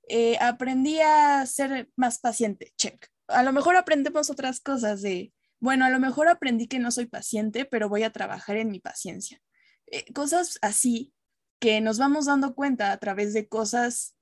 eh, 0.07 0.37
aprendí 0.39 0.99
a 1.01 1.45
ser 1.45 1.89
más 1.95 2.19
paciente, 2.19 2.73
check. 2.77 3.07
A 3.27 3.43
lo 3.43 3.53
mejor 3.53 3.75
aprendemos 3.75 4.29
otras 4.29 4.59
cosas 4.59 5.01
de, 5.01 5.33
bueno, 5.59 5.85
a 5.85 5.89
lo 5.89 5.99
mejor 5.99 6.27
aprendí 6.27 6.67
que 6.67 6.79
no 6.79 6.91
soy 6.91 7.05
paciente, 7.05 7.65
pero 7.65 7.89
voy 7.89 8.03
a 8.03 8.11
trabajar 8.11 8.57
en 8.57 8.71
mi 8.71 8.79
paciencia. 8.79 9.41
Eh, 9.87 10.05
cosas 10.13 10.57
así 10.61 11.13
que 11.61 11.79
nos 11.79 11.99
vamos 11.99 12.25
dando 12.25 12.55
cuenta 12.55 12.91
a 12.91 12.97
través 12.97 13.33
de 13.33 13.47
cosas 13.47 14.15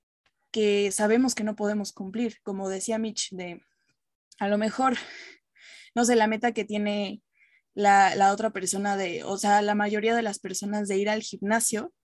que 0.52 0.92
sabemos 0.92 1.34
que 1.34 1.42
no 1.42 1.56
podemos 1.56 1.92
cumplir, 1.92 2.36
como 2.42 2.68
decía 2.68 2.98
Mitch, 2.98 3.30
de 3.30 3.62
a 4.38 4.46
lo 4.46 4.58
mejor, 4.58 4.98
no 5.94 6.04
sé, 6.04 6.16
la 6.16 6.26
meta 6.26 6.52
que 6.52 6.66
tiene 6.66 7.22
la, 7.74 8.14
la, 8.14 8.32
otra 8.32 8.50
persona 8.50 8.96
de, 8.98 9.24
o 9.24 9.38
sea, 9.38 9.62
la 9.62 9.74
mayoría 9.74 10.14
de 10.14 10.22
las 10.22 10.38
personas 10.38 10.86
de 10.86 10.98
ir 10.98 11.08
al 11.08 11.22
gimnasio, 11.22 11.94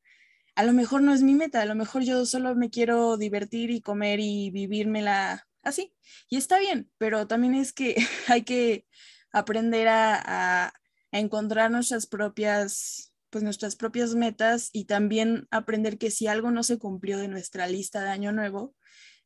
a 0.55 0.65
lo 0.65 0.73
mejor 0.73 1.03
no 1.03 1.13
es 1.13 1.23
mi 1.23 1.35
meta, 1.35 1.61
a 1.61 1.67
lo 1.67 1.75
mejor 1.75 2.03
yo 2.03 2.25
solo 2.25 2.55
me 2.55 2.71
quiero 2.71 3.19
divertir 3.19 3.71
y 3.71 3.83
comer 3.83 4.21
y 4.21 4.51
vivírmela 4.51 5.47
así. 5.63 5.95
Y 6.31 6.39
está 6.39 6.59
bien, 6.59 6.91
pero 6.97 7.27
también 7.27 7.55
es 7.55 7.75
que 7.75 7.95
hay 8.29 8.43
que 8.43 8.87
aprender 9.33 9.89
a, 9.89 10.69
a, 10.69 10.73
encontrar 11.13 11.71
nuestras 11.71 12.07
propias 12.07 13.13
pues 13.31 13.45
nuestras 13.45 13.77
propias 13.77 14.15
metas 14.15 14.71
y 14.73 14.85
también 14.85 15.47
aprender 15.51 15.99
que 15.99 16.11
si 16.11 16.27
algo 16.27 16.51
no 16.51 16.63
se 16.63 16.79
cumplió 16.79 17.19
de 17.19 17.29
nuestra 17.29 17.67
lista 17.67 18.03
de 18.03 18.11
año 18.11 18.33
nuevo, 18.33 18.75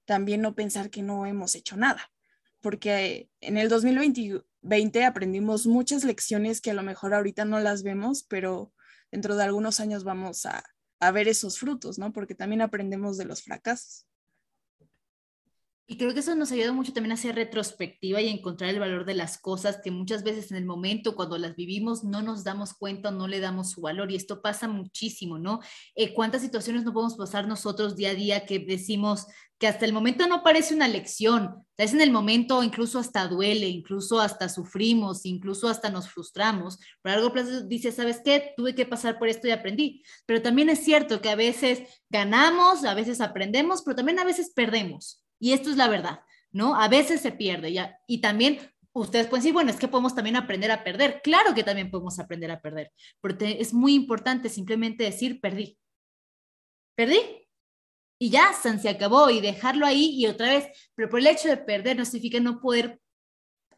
también 0.04 0.40
no 0.40 0.54
pensar 0.54 0.90
que 0.90 1.02
no 1.02 1.26
hemos 1.26 1.54
hecho 1.54 1.76
nada, 1.76 2.10
porque 2.60 3.30
en 3.40 3.56
el 3.56 3.68
2020 3.68 5.04
aprendimos 5.04 5.66
muchas 5.66 6.04
lecciones 6.04 6.60
que 6.60 6.72
a 6.72 6.74
lo 6.74 6.82
mejor 6.82 7.14
ahorita 7.14 7.44
no 7.44 7.60
las 7.60 7.82
vemos, 7.82 8.24
pero 8.24 8.72
dentro 9.10 9.36
de 9.36 9.44
algunos 9.44 9.80
años 9.80 10.04
vamos 10.04 10.46
a, 10.46 10.62
ver 11.12 11.28
esos 11.28 11.58
frutos, 11.58 11.98
¿no? 11.98 12.12
Porque 12.12 12.34
también 12.34 12.60
aprendemos 12.60 13.16
de 13.16 13.24
los 13.24 13.42
fracasos. 13.42 14.06
Y 15.90 15.96
creo 15.96 16.14
que 16.14 16.20
eso 16.20 16.36
nos 16.36 16.52
ayuda 16.52 16.70
mucho 16.70 16.92
también 16.92 17.10
a 17.10 17.14
hacer 17.14 17.34
retrospectiva 17.34 18.20
y 18.20 18.28
encontrar 18.28 18.70
el 18.70 18.78
valor 18.78 19.04
de 19.04 19.14
las 19.14 19.38
cosas 19.38 19.80
que 19.82 19.90
muchas 19.90 20.22
veces 20.22 20.52
en 20.52 20.56
el 20.56 20.64
momento 20.64 21.16
cuando 21.16 21.36
las 21.36 21.56
vivimos 21.56 22.04
no 22.04 22.22
nos 22.22 22.44
damos 22.44 22.74
cuenta, 22.74 23.10
no 23.10 23.26
le 23.26 23.40
damos 23.40 23.72
su 23.72 23.80
valor. 23.80 24.12
Y 24.12 24.14
esto 24.14 24.40
pasa 24.40 24.68
muchísimo, 24.68 25.40
¿no? 25.40 25.58
Eh, 25.96 26.14
¿Cuántas 26.14 26.42
situaciones 26.42 26.84
no 26.84 26.92
podemos 26.92 27.16
pasar 27.16 27.48
nosotros 27.48 27.96
día 27.96 28.10
a 28.10 28.14
día 28.14 28.46
que 28.46 28.60
decimos 28.60 29.26
que 29.58 29.66
hasta 29.66 29.84
el 29.84 29.92
momento 29.92 30.28
no 30.28 30.44
parece 30.44 30.76
una 30.76 30.86
lección? 30.86 31.66
Es 31.76 31.92
en 31.92 32.00
el 32.00 32.12
momento 32.12 32.62
incluso 32.62 33.00
hasta 33.00 33.26
duele, 33.26 33.66
incluso 33.66 34.20
hasta 34.20 34.48
sufrimos, 34.48 35.26
incluso 35.26 35.68
hasta 35.68 35.90
nos 35.90 36.08
frustramos. 36.08 36.78
A 37.02 37.08
largo 37.08 37.32
plazo 37.32 37.62
dices, 37.62 37.96
¿sabes 37.96 38.20
qué? 38.24 38.52
Tuve 38.56 38.76
que 38.76 38.86
pasar 38.86 39.18
por 39.18 39.26
esto 39.26 39.48
y 39.48 39.50
aprendí. 39.50 40.04
Pero 40.24 40.40
también 40.40 40.68
es 40.68 40.84
cierto 40.84 41.20
que 41.20 41.30
a 41.30 41.34
veces 41.34 41.80
ganamos, 42.08 42.84
a 42.84 42.94
veces 42.94 43.20
aprendemos, 43.20 43.82
pero 43.82 43.96
también 43.96 44.20
a 44.20 44.24
veces 44.24 44.52
perdemos. 44.54 45.19
Y 45.40 45.52
esto 45.52 45.70
es 45.70 45.76
la 45.76 45.88
verdad, 45.88 46.20
¿no? 46.52 46.76
A 46.76 46.86
veces 46.88 47.20
se 47.20 47.32
pierde 47.32 47.72
ya. 47.72 47.98
Y 48.06 48.20
también 48.20 48.60
ustedes 48.92 49.26
pueden 49.26 49.42
decir, 49.42 49.52
bueno, 49.52 49.70
es 49.70 49.78
que 49.78 49.88
podemos 49.88 50.14
también 50.14 50.36
aprender 50.36 50.70
a 50.70 50.84
perder. 50.84 51.20
Claro 51.22 51.54
que 51.54 51.64
también 51.64 51.90
podemos 51.90 52.18
aprender 52.18 52.50
a 52.50 52.60
perder, 52.60 52.92
porque 53.20 53.56
es 53.60 53.72
muy 53.72 53.94
importante 53.94 54.48
simplemente 54.48 55.04
decir, 55.04 55.40
perdí. 55.40 55.78
Perdí. 56.94 57.18
Y 58.22 58.28
ya, 58.30 58.52
se 58.52 58.88
acabó 58.88 59.30
y 59.30 59.40
dejarlo 59.40 59.86
ahí 59.86 60.10
y 60.14 60.26
otra 60.26 60.48
vez. 60.50 60.66
Pero 60.94 61.08
por 61.08 61.20
el 61.20 61.26
hecho 61.26 61.48
de 61.48 61.56
perder 61.56 61.96
no 61.96 62.04
significa 62.04 62.38
no 62.38 62.60
poder 62.60 63.00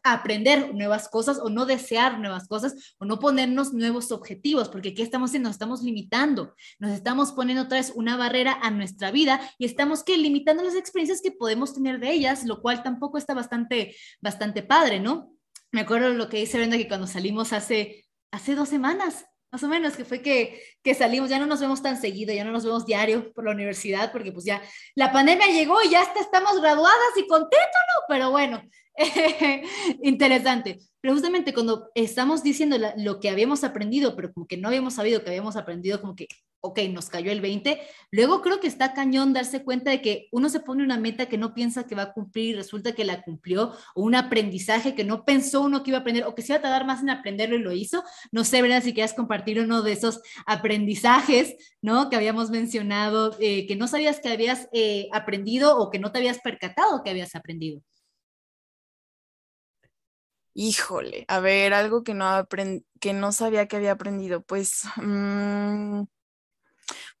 aprender 0.03 0.73
nuevas 0.73 1.07
cosas 1.07 1.39
o 1.39 1.49
no 1.49 1.65
desear 1.65 2.19
nuevas 2.19 2.47
cosas 2.47 2.95
o 2.99 3.05
no 3.05 3.19
ponernos 3.19 3.73
nuevos 3.73 4.11
objetivos, 4.11 4.69
porque 4.69 4.93
¿qué 4.93 5.01
estamos 5.01 5.29
haciendo? 5.29 5.49
Nos 5.49 5.55
estamos 5.55 5.81
limitando, 5.81 6.53
nos 6.79 6.91
estamos 6.91 7.31
poniendo 7.31 7.63
otra 7.63 7.77
vez 7.77 7.91
una 7.95 8.17
barrera 8.17 8.59
a 8.61 8.69
nuestra 8.69 9.11
vida 9.11 9.39
y 9.57 9.65
estamos 9.65 10.03
que 10.03 10.17
limitando 10.17 10.63
las 10.63 10.75
experiencias 10.75 11.21
que 11.21 11.31
podemos 11.31 11.73
tener 11.73 11.99
de 11.99 12.11
ellas, 12.11 12.45
lo 12.45 12.61
cual 12.61 12.83
tampoco 12.83 13.17
está 13.17 13.33
bastante, 13.33 13.95
bastante 14.21 14.61
padre, 14.61 14.99
¿no? 14.99 15.33
Me 15.71 15.81
acuerdo 15.81 16.09
lo 16.09 16.29
que 16.29 16.37
dice 16.37 16.57
Brenda 16.57 16.77
que 16.77 16.87
cuando 16.87 17.07
salimos 17.07 17.53
hace, 17.53 18.05
hace 18.31 18.55
dos 18.55 18.69
semanas, 18.69 19.25
más 19.53 19.63
o 19.63 19.67
menos, 19.67 19.95
que 19.95 20.03
fue 20.03 20.23
que, 20.23 20.63
que 20.81 20.95
salimos, 20.95 21.29
ya 21.29 21.37
no 21.37 21.45
nos 21.45 21.61
vemos 21.61 21.81
tan 21.83 22.01
seguido, 22.01 22.33
ya 22.33 22.43
no 22.43 22.51
nos 22.51 22.65
vemos 22.65 22.87
diario 22.87 23.31
por 23.33 23.45
la 23.45 23.51
universidad, 23.51 24.11
porque 24.11 24.31
pues 24.31 24.45
ya 24.45 24.61
la 24.95 25.11
pandemia 25.11 25.45
llegó 25.47 25.79
y 25.83 25.91
ya 25.91 26.01
estamos 26.19 26.59
graduadas 26.59 27.17
y 27.17 27.27
contentos, 27.27 27.59
¿no? 27.61 28.01
Pero 28.07 28.31
bueno, 28.31 28.63
interesante. 30.03 30.79
Pero 31.01 31.15
justamente 31.15 31.53
cuando 31.53 31.89
estamos 31.95 32.43
diciendo 32.43 32.77
lo 32.97 33.19
que 33.19 33.29
habíamos 33.29 33.63
aprendido, 33.63 34.15
pero 34.15 34.31
como 34.33 34.47
que 34.47 34.57
no 34.57 34.69
habíamos 34.69 34.93
sabido 34.93 35.23
que 35.23 35.29
habíamos 35.29 35.57
aprendido, 35.57 35.99
como 35.99 36.15
que, 36.15 36.27
ok, 36.61 36.79
nos 36.91 37.09
cayó 37.09 37.31
el 37.31 37.41
20, 37.41 37.81
luego 38.11 38.41
creo 38.41 38.61
que 38.61 38.67
está 38.67 38.93
cañón 38.93 39.33
darse 39.33 39.65
cuenta 39.65 39.91
de 39.91 40.01
que 40.01 40.29
uno 40.31 40.47
se 40.47 40.61
pone 40.61 40.81
una 40.81 40.97
meta 40.97 41.25
que 41.25 41.37
no 41.37 41.53
piensa 41.53 41.85
que 41.87 41.95
va 41.95 42.03
a 42.03 42.13
cumplir 42.13 42.51
y 42.51 42.53
resulta 42.55 42.93
que 42.93 43.03
la 43.03 43.21
cumplió, 43.21 43.73
o 43.95 44.01
un 44.03 44.15
aprendizaje 44.15 44.95
que 44.95 45.03
no 45.03 45.25
pensó 45.25 45.61
uno 45.61 45.83
que 45.83 45.89
iba 45.91 45.97
a 45.97 46.01
aprender, 46.01 46.23
o 46.23 46.35
que 46.35 46.41
se 46.41 46.53
iba 46.53 46.59
a 46.59 46.61
tardar 46.61 46.85
más 46.85 47.01
en 47.01 47.09
aprenderlo 47.09 47.57
y 47.57 47.59
lo 47.59 47.73
hizo. 47.73 48.03
No 48.31 48.45
sé, 48.45 48.61
¿verdad? 48.61 48.81
Si 48.81 48.93
quieres 48.93 49.13
compartir 49.13 49.59
uno 49.59 49.81
de 49.81 49.91
esos 49.91 50.21
aprendizajes, 50.45 51.55
¿no? 51.81 52.09
Que 52.09 52.15
habíamos 52.15 52.49
mencionado, 52.49 53.35
eh, 53.39 53.67
que 53.67 53.75
no 53.75 53.87
sabías 53.87 54.21
que 54.21 54.29
habías 54.29 54.69
eh, 54.71 55.09
aprendido 55.11 55.77
o 55.77 55.89
que 55.89 55.99
no 55.99 56.11
te 56.13 56.19
habías 56.19 56.39
percatado 56.39 57.03
que 57.03 57.09
habías 57.09 57.35
aprendido. 57.35 57.81
Híjole, 60.55 61.25
a 61.27 61.39
ver, 61.39 61.73
algo 61.73 62.03
que 62.03 62.13
no, 62.13 62.47
que 62.99 63.13
no 63.13 63.31
sabía 63.31 63.67
que 63.67 63.75
había 63.77 63.93
aprendido, 63.93 64.43
pues, 64.43 64.83
mm, 64.97 66.03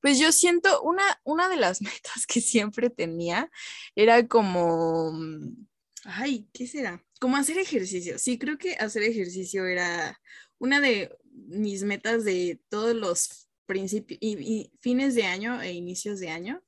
pues 0.01 0.19
yo 0.19 0.31
siento, 0.31 0.81
una, 0.83 1.03
una 1.23 1.49
de 1.49 1.57
las 1.57 1.81
metas 1.81 2.25
que 2.27 2.41
siempre 2.41 2.89
tenía 2.89 3.49
era 3.95 4.27
como, 4.27 5.11
mm, 5.13 5.67
ay, 6.05 6.47
¿qué 6.53 6.67
será? 6.67 7.03
Como 7.19 7.37
hacer 7.37 7.57
ejercicio. 7.57 8.19
Sí, 8.19 8.37
creo 8.37 8.57
que 8.57 8.75
hacer 8.75 9.03
ejercicio 9.03 9.65
era 9.65 10.19
una 10.59 10.79
de 10.81 11.15
mis 11.31 11.83
metas 11.83 12.23
de 12.25 12.61
todos 12.69 12.95
los 12.95 13.49
principios 13.65 14.19
y 14.21 14.71
fines 14.81 15.15
de 15.15 15.25
año 15.25 15.61
e 15.61 15.71
inicios 15.73 16.19
de 16.19 16.29
año. 16.29 16.61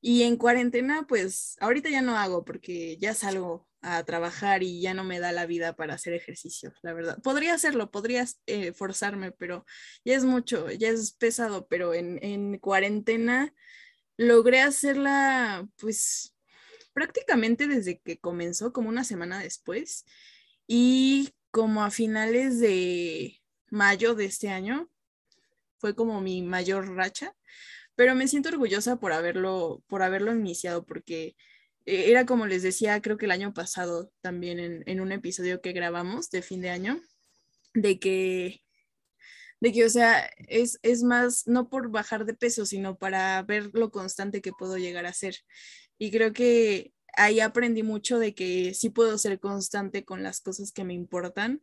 Y 0.00 0.22
en 0.22 0.36
cuarentena, 0.36 1.06
pues 1.08 1.56
ahorita 1.60 1.90
ya 1.90 2.02
no 2.02 2.16
hago 2.16 2.44
porque 2.44 2.96
ya 2.98 3.14
salgo 3.14 3.67
a 3.80 4.02
trabajar 4.04 4.62
y 4.62 4.80
ya 4.80 4.94
no 4.94 5.04
me 5.04 5.20
da 5.20 5.32
la 5.32 5.46
vida 5.46 5.74
para 5.76 5.94
hacer 5.94 6.12
ejercicio, 6.12 6.72
la 6.82 6.92
verdad. 6.92 7.18
Podría 7.22 7.54
hacerlo, 7.54 7.90
podría 7.90 8.26
eh, 8.46 8.72
forzarme, 8.72 9.32
pero 9.32 9.64
ya 10.04 10.16
es 10.16 10.24
mucho, 10.24 10.70
ya 10.70 10.88
es 10.88 11.12
pesado, 11.12 11.66
pero 11.68 11.94
en, 11.94 12.18
en 12.22 12.58
cuarentena 12.58 13.54
logré 14.16 14.60
hacerla 14.60 15.68
pues 15.76 16.34
prácticamente 16.92 17.68
desde 17.68 18.00
que 18.00 18.18
comenzó, 18.18 18.72
como 18.72 18.88
una 18.88 19.04
semana 19.04 19.38
después, 19.38 20.04
y 20.66 21.30
como 21.50 21.84
a 21.84 21.90
finales 21.90 22.58
de 22.58 23.40
mayo 23.70 24.14
de 24.14 24.24
este 24.24 24.48
año, 24.48 24.90
fue 25.78 25.94
como 25.94 26.20
mi 26.20 26.42
mayor 26.42 26.94
racha, 26.96 27.36
pero 27.94 28.14
me 28.14 28.28
siento 28.28 28.48
orgullosa 28.48 28.96
por 28.96 29.12
haberlo, 29.12 29.82
por 29.86 30.02
haberlo 30.02 30.34
iniciado, 30.34 30.84
porque 30.84 31.36
era 31.88 32.26
como 32.26 32.46
les 32.46 32.62
decía, 32.62 33.00
creo 33.00 33.16
que 33.16 33.24
el 33.24 33.30
año 33.30 33.54
pasado 33.54 34.12
también 34.20 34.82
en, 34.86 35.00
un 35.00 35.12
episodio 35.12 35.62
que 35.62 35.72
grabamos 35.72 36.30
de 36.30 36.42
fin 36.42 36.60
de 36.60 36.70
año, 36.70 37.00
de 37.74 37.98
que, 37.98 38.62
de 39.60 39.72
que 39.72 39.84
o 39.84 39.88
sea, 39.88 40.28
es, 40.48 40.78
es 40.82 41.02
más, 41.02 41.46
no 41.46 41.70
por 41.70 41.90
bajar 41.90 42.26
de 42.26 42.34
peso, 42.34 42.66
sino 42.66 42.98
para 42.98 43.42
ver 43.42 43.70
lo 43.72 43.90
constante 43.90 44.42
que 44.42 44.52
puedo 44.52 44.76
llegar 44.76 45.06
a 45.06 45.14
ser. 45.14 45.36
Y 45.98 46.10
creo 46.10 46.32
que 46.34 46.92
ahí 47.16 47.40
aprendí 47.40 47.82
mucho 47.82 48.18
de 48.18 48.34
que 48.34 48.74
sí 48.74 48.90
puedo 48.90 49.16
ser 49.18 49.40
constante 49.40 50.04
con 50.04 50.22
las 50.22 50.40
cosas 50.40 50.72
que 50.72 50.84
me 50.84 50.94
importan 50.94 51.62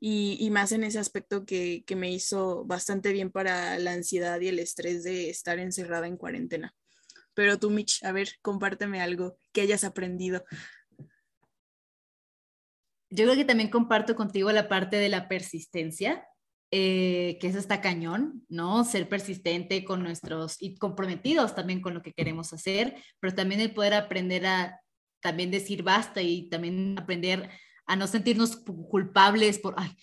y, 0.00 0.36
y 0.40 0.50
más 0.50 0.72
en 0.72 0.84
ese 0.84 0.98
aspecto 0.98 1.46
que, 1.46 1.84
que 1.86 1.96
me 1.96 2.12
hizo 2.12 2.64
bastante 2.66 3.12
bien 3.12 3.30
para 3.30 3.78
la 3.78 3.92
ansiedad 3.92 4.40
y 4.40 4.48
el 4.48 4.58
estrés 4.58 5.02
de 5.04 5.30
estar 5.30 5.58
encerrada 5.58 6.06
en 6.08 6.16
cuarentena. 6.18 6.74
Pero 7.34 7.58
tú, 7.58 7.70
Mitch, 7.70 8.04
a 8.04 8.12
ver, 8.12 8.28
compárteme 8.42 9.00
algo 9.00 9.36
que 9.52 9.62
hayas 9.62 9.84
aprendido. 9.84 10.44
Yo 13.10 13.24
creo 13.24 13.36
que 13.36 13.44
también 13.44 13.70
comparto 13.70 14.16
contigo 14.16 14.50
la 14.52 14.68
parte 14.68 14.96
de 14.96 15.08
la 15.08 15.28
persistencia, 15.28 16.26
eh, 16.70 17.36
que 17.40 17.48
eso 17.48 17.58
está 17.58 17.82
cañón, 17.82 18.46
¿no? 18.48 18.84
Ser 18.84 19.08
persistente 19.08 19.84
con 19.84 20.02
nuestros 20.02 20.56
y 20.60 20.76
comprometidos 20.76 21.54
también 21.54 21.82
con 21.82 21.92
lo 21.92 22.02
que 22.02 22.14
queremos 22.14 22.52
hacer, 22.54 22.96
pero 23.20 23.34
también 23.34 23.60
el 23.60 23.74
poder 23.74 23.92
aprender 23.94 24.46
a 24.46 24.80
también 25.20 25.50
decir 25.50 25.82
basta 25.82 26.22
y 26.22 26.48
también 26.48 26.98
aprender 26.98 27.50
a 27.86 27.96
no 27.96 28.06
sentirnos 28.06 28.56
culpables 28.56 29.58
por, 29.58 29.74
ay 29.76 29.94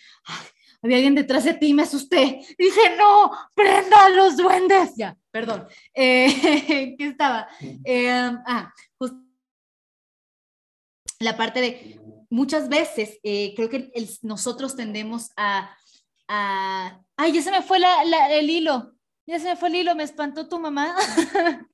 había 0.81 0.97
alguien 0.97 1.15
detrás 1.15 1.43
de 1.43 1.53
ti 1.53 1.67
y 1.67 1.73
me 1.73 1.83
asusté. 1.83 2.41
Dije, 2.57 2.95
no, 2.97 3.31
prenda 3.53 4.09
los 4.09 4.37
duendes. 4.37 4.91
Ya, 4.95 5.17
perdón. 5.31 5.67
Eh, 5.93 6.95
¿Qué 6.97 7.07
estaba? 7.07 7.47
Eh, 7.83 8.09
ah, 8.09 8.73
la 11.19 11.35
parte 11.35 11.59
de 11.59 11.99
muchas 12.29 12.69
veces 12.69 13.19
eh, 13.23 13.53
creo 13.55 13.69
que 13.69 13.91
nosotros 14.21 14.75
tendemos 14.75 15.31
a, 15.35 15.75
Ay, 17.17 17.33
ya 17.33 17.41
se 17.41 17.51
me 17.51 17.61
fue 17.61 17.79
el 17.79 18.49
hilo. 18.49 18.93
Ya 19.25 19.39
se 19.39 19.49
me 19.49 19.55
fue 19.55 19.69
el 19.69 19.75
hilo, 19.75 19.95
me 19.95 20.03
espantó 20.03 20.47
tu 20.47 20.59
mamá. 20.59 20.95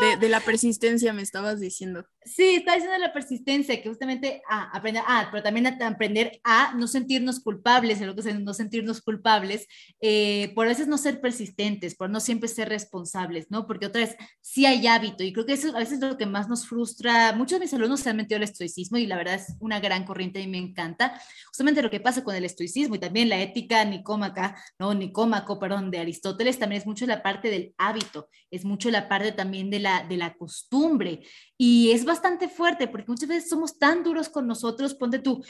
De, 0.00 0.28
la 0.28 0.40
persistencia 0.40 1.12
me 1.12 1.22
estabas 1.22 1.60
diciendo. 1.60 2.04
Sí, 2.24 2.56
está 2.56 2.74
diciendo 2.74 2.98
la 2.98 3.12
persistencia, 3.12 3.80
que 3.80 3.88
justamente 3.88 4.42
ah, 4.48 4.70
aprender, 4.72 5.02
ah, 5.06 5.28
pero 5.30 5.42
también 5.42 5.66
aprender 5.66 6.40
a 6.44 6.74
no 6.74 6.86
sentirnos 6.86 7.40
culpables, 7.40 8.00
en 8.00 8.06
lo 8.06 8.14
que 8.14 8.20
es 8.20 8.40
no 8.40 8.54
sentirnos 8.54 9.00
culpables, 9.00 9.66
eh, 10.00 10.52
por 10.54 10.66
a 10.66 10.68
veces 10.68 10.88
no 10.88 10.98
ser 10.98 11.20
persistentes, 11.20 11.94
por 11.94 12.10
no 12.10 12.20
siempre 12.20 12.48
ser 12.48 12.68
responsables, 12.68 13.46
¿no? 13.50 13.66
Porque 13.66 13.86
otra 13.86 14.02
vez, 14.02 14.16
sí 14.40 14.66
hay 14.66 14.86
hábito, 14.86 15.24
y 15.24 15.32
creo 15.32 15.46
que 15.46 15.54
eso 15.54 15.74
a 15.74 15.78
veces 15.78 15.94
es 15.94 16.00
lo 16.00 16.18
que 16.18 16.26
más 16.26 16.48
nos 16.48 16.66
frustra. 16.66 17.32
Muchos 17.32 17.58
de 17.58 17.64
mis 17.64 17.74
alumnos 17.74 18.00
se 18.00 18.10
han 18.10 18.16
metido 18.16 18.36
al 18.36 18.42
estoicismo 18.42 18.98
y 18.98 19.06
la 19.06 19.16
verdad 19.16 19.34
es 19.34 19.54
una 19.60 19.80
gran 19.80 20.04
corriente 20.04 20.40
y 20.40 20.46
me 20.46 20.58
encanta. 20.58 21.20
Justamente 21.46 21.82
lo 21.82 21.90
que 21.90 22.00
pasa 22.00 22.22
con 22.22 22.34
el 22.34 22.44
estoicismo 22.44 22.94
y 22.94 22.98
también 22.98 23.28
la 23.28 23.40
ética 23.40 23.84
nicómaca, 23.84 24.56
¿no? 24.78 24.92
Nicómaco, 24.94 25.58
perdón, 25.58 25.90
de 25.90 25.98
Aristóteles, 25.98 26.58
también 26.58 26.82
es 26.82 26.86
mucho 26.86 27.06
la 27.06 27.22
parte 27.22 27.50
del 27.50 27.74
hábito, 27.78 28.28
es 28.50 28.64
mucho 28.64 28.90
la 28.90 29.08
parte 29.08 29.32
también 29.32 29.70
de 29.70 29.80
la 29.80 29.87
de 30.08 30.16
la 30.16 30.34
costumbre. 30.34 31.20
Y 31.56 31.90
es 31.92 32.04
bastante 32.04 32.48
fuerte 32.48 32.88
porque 32.88 33.10
muchas 33.10 33.28
veces 33.28 33.48
somos 33.48 33.78
tan 33.78 34.02
duros 34.02 34.28
con 34.28 34.46
nosotros. 34.46 34.94
Ponte 34.94 35.18
tú, 35.18 35.44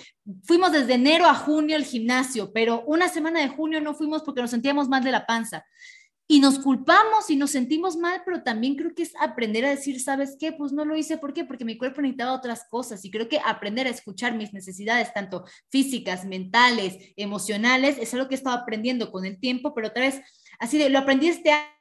fuimos 0.45 0.73
desde 0.73 0.95
enero 0.95 1.27
a 1.27 1.35
junio 1.35 1.77
al 1.77 1.85
gimnasio, 1.85 2.53
pero 2.53 2.83
una 2.87 3.09
semana 3.09 3.41
de 3.41 3.49
junio 3.49 3.81
no 3.81 3.95
fuimos 3.95 4.23
porque 4.23 4.43
nos 4.43 4.51
sentíamos 4.51 4.89
mal 4.89 5.03
de 5.05 5.13
la 5.13 5.27
panza. 5.27 5.65
Y 6.31 6.41
nos 6.41 6.59
culpamos 6.59 7.31
y 7.31 7.37
nos 7.37 7.53
sentimos 7.53 7.97
mal, 7.97 8.21
pero 8.23 8.43
también 8.43 8.77
creo 8.77 8.95
que 8.95 9.03
es 9.03 9.15
aprender 9.19 9.65
a 9.65 9.71
decir, 9.71 9.99
¿sabes 9.99 10.37
qué? 10.39 10.53
Pues 10.53 10.73
no 10.73 10.85
lo 10.85 10.95
hice, 10.95 11.17
¿por 11.17 11.33
qué? 11.33 11.47
Porque 11.47 11.65
mi 11.65 11.79
cuerpo 11.79 12.03
necesitaba 12.03 12.35
otras 12.35 12.67
cosas 12.69 13.03
y 13.07 13.11
creo 13.11 13.31
que 13.31 13.41
aprender 13.43 13.87
a 13.87 13.91
escuchar 13.91 14.37
mis 14.37 14.53
necesidades, 14.53 15.15
tanto 15.15 15.47
físicas, 15.71 16.27
mentales, 16.27 16.99
emocionales, 17.17 17.97
es 17.99 18.13
algo 18.13 18.29
que 18.29 18.35
he 18.35 18.37
estado 18.37 18.59
aprendiendo 18.59 19.11
con 19.11 19.25
el 19.25 19.41
tiempo, 19.41 19.75
pero 19.75 19.89
otra 19.89 20.03
vez, 20.03 20.21
así 20.59 20.77
de, 20.77 20.91
lo 20.91 20.99
aprendí 20.99 21.29
este 21.29 21.51
año 21.51 21.78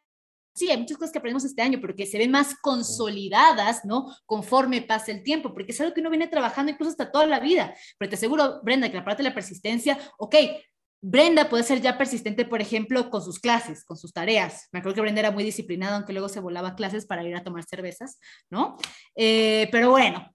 sí, 0.58 0.72
hay 0.72 0.78
muchas 0.78 0.98
cosas 0.98 1.12
que 1.12 1.20
aprendemos 1.20 1.46
este 1.46 1.62
año, 1.62 1.78
pero 1.80 1.96
que 1.96 2.08
se 2.08 2.18
ven 2.18 2.32
más 2.32 2.56
consolidadas, 2.62 3.86
¿no? 3.86 4.08
Conforme 4.26 4.82
pasa 4.82 5.12
el 5.12 5.24
tiempo, 5.24 5.54
porque 5.54 5.72
es 5.72 5.80
algo 5.82 5.94
que 5.94 6.02
uno 6.02 6.10
viene 6.10 6.28
trabajando 6.28 6.72
incluso 6.72 6.92
hasta 6.92 7.12
toda 7.12 7.28
la 7.28 7.40
vida. 7.40 7.76
Pero 7.98 8.10
te 8.10 8.16
aseguro, 8.16 8.60
Brenda, 8.64 8.90
que 8.90 8.98
la 8.98 9.06
parte 9.06 9.22
de 9.22 9.30
la 9.30 9.36
persistencia, 9.36 10.00
ok, 10.18 10.36
Brenda 11.00 11.48
puede 11.48 11.64
ser 11.64 11.80
ya 11.80 11.98
persistente, 11.98 12.44
por 12.44 12.60
ejemplo, 12.60 13.12
con 13.12 13.22
sus 13.22 13.40
clases, 13.40 13.86
con 13.86 13.98
sus 13.98 14.12
tareas. 14.12 14.68
Me 14.72 14.80
acuerdo 14.80 14.96
que 14.96 15.02
Brenda 15.02 15.20
era 15.20 15.32
muy 15.32 15.44
disciplinada, 15.44 15.98
aunque 15.98 16.14
luego 16.14 16.28
se 16.28 16.40
volaba 16.40 16.76
clases 16.76 17.06
para 17.06 17.24
ir 17.24 17.36
a 17.36 17.44
tomar 17.44 17.64
cervezas, 17.66 18.20
¿no? 18.50 18.78
Eh, 19.16 19.70
pero 19.72 19.92
bueno, 19.92 20.28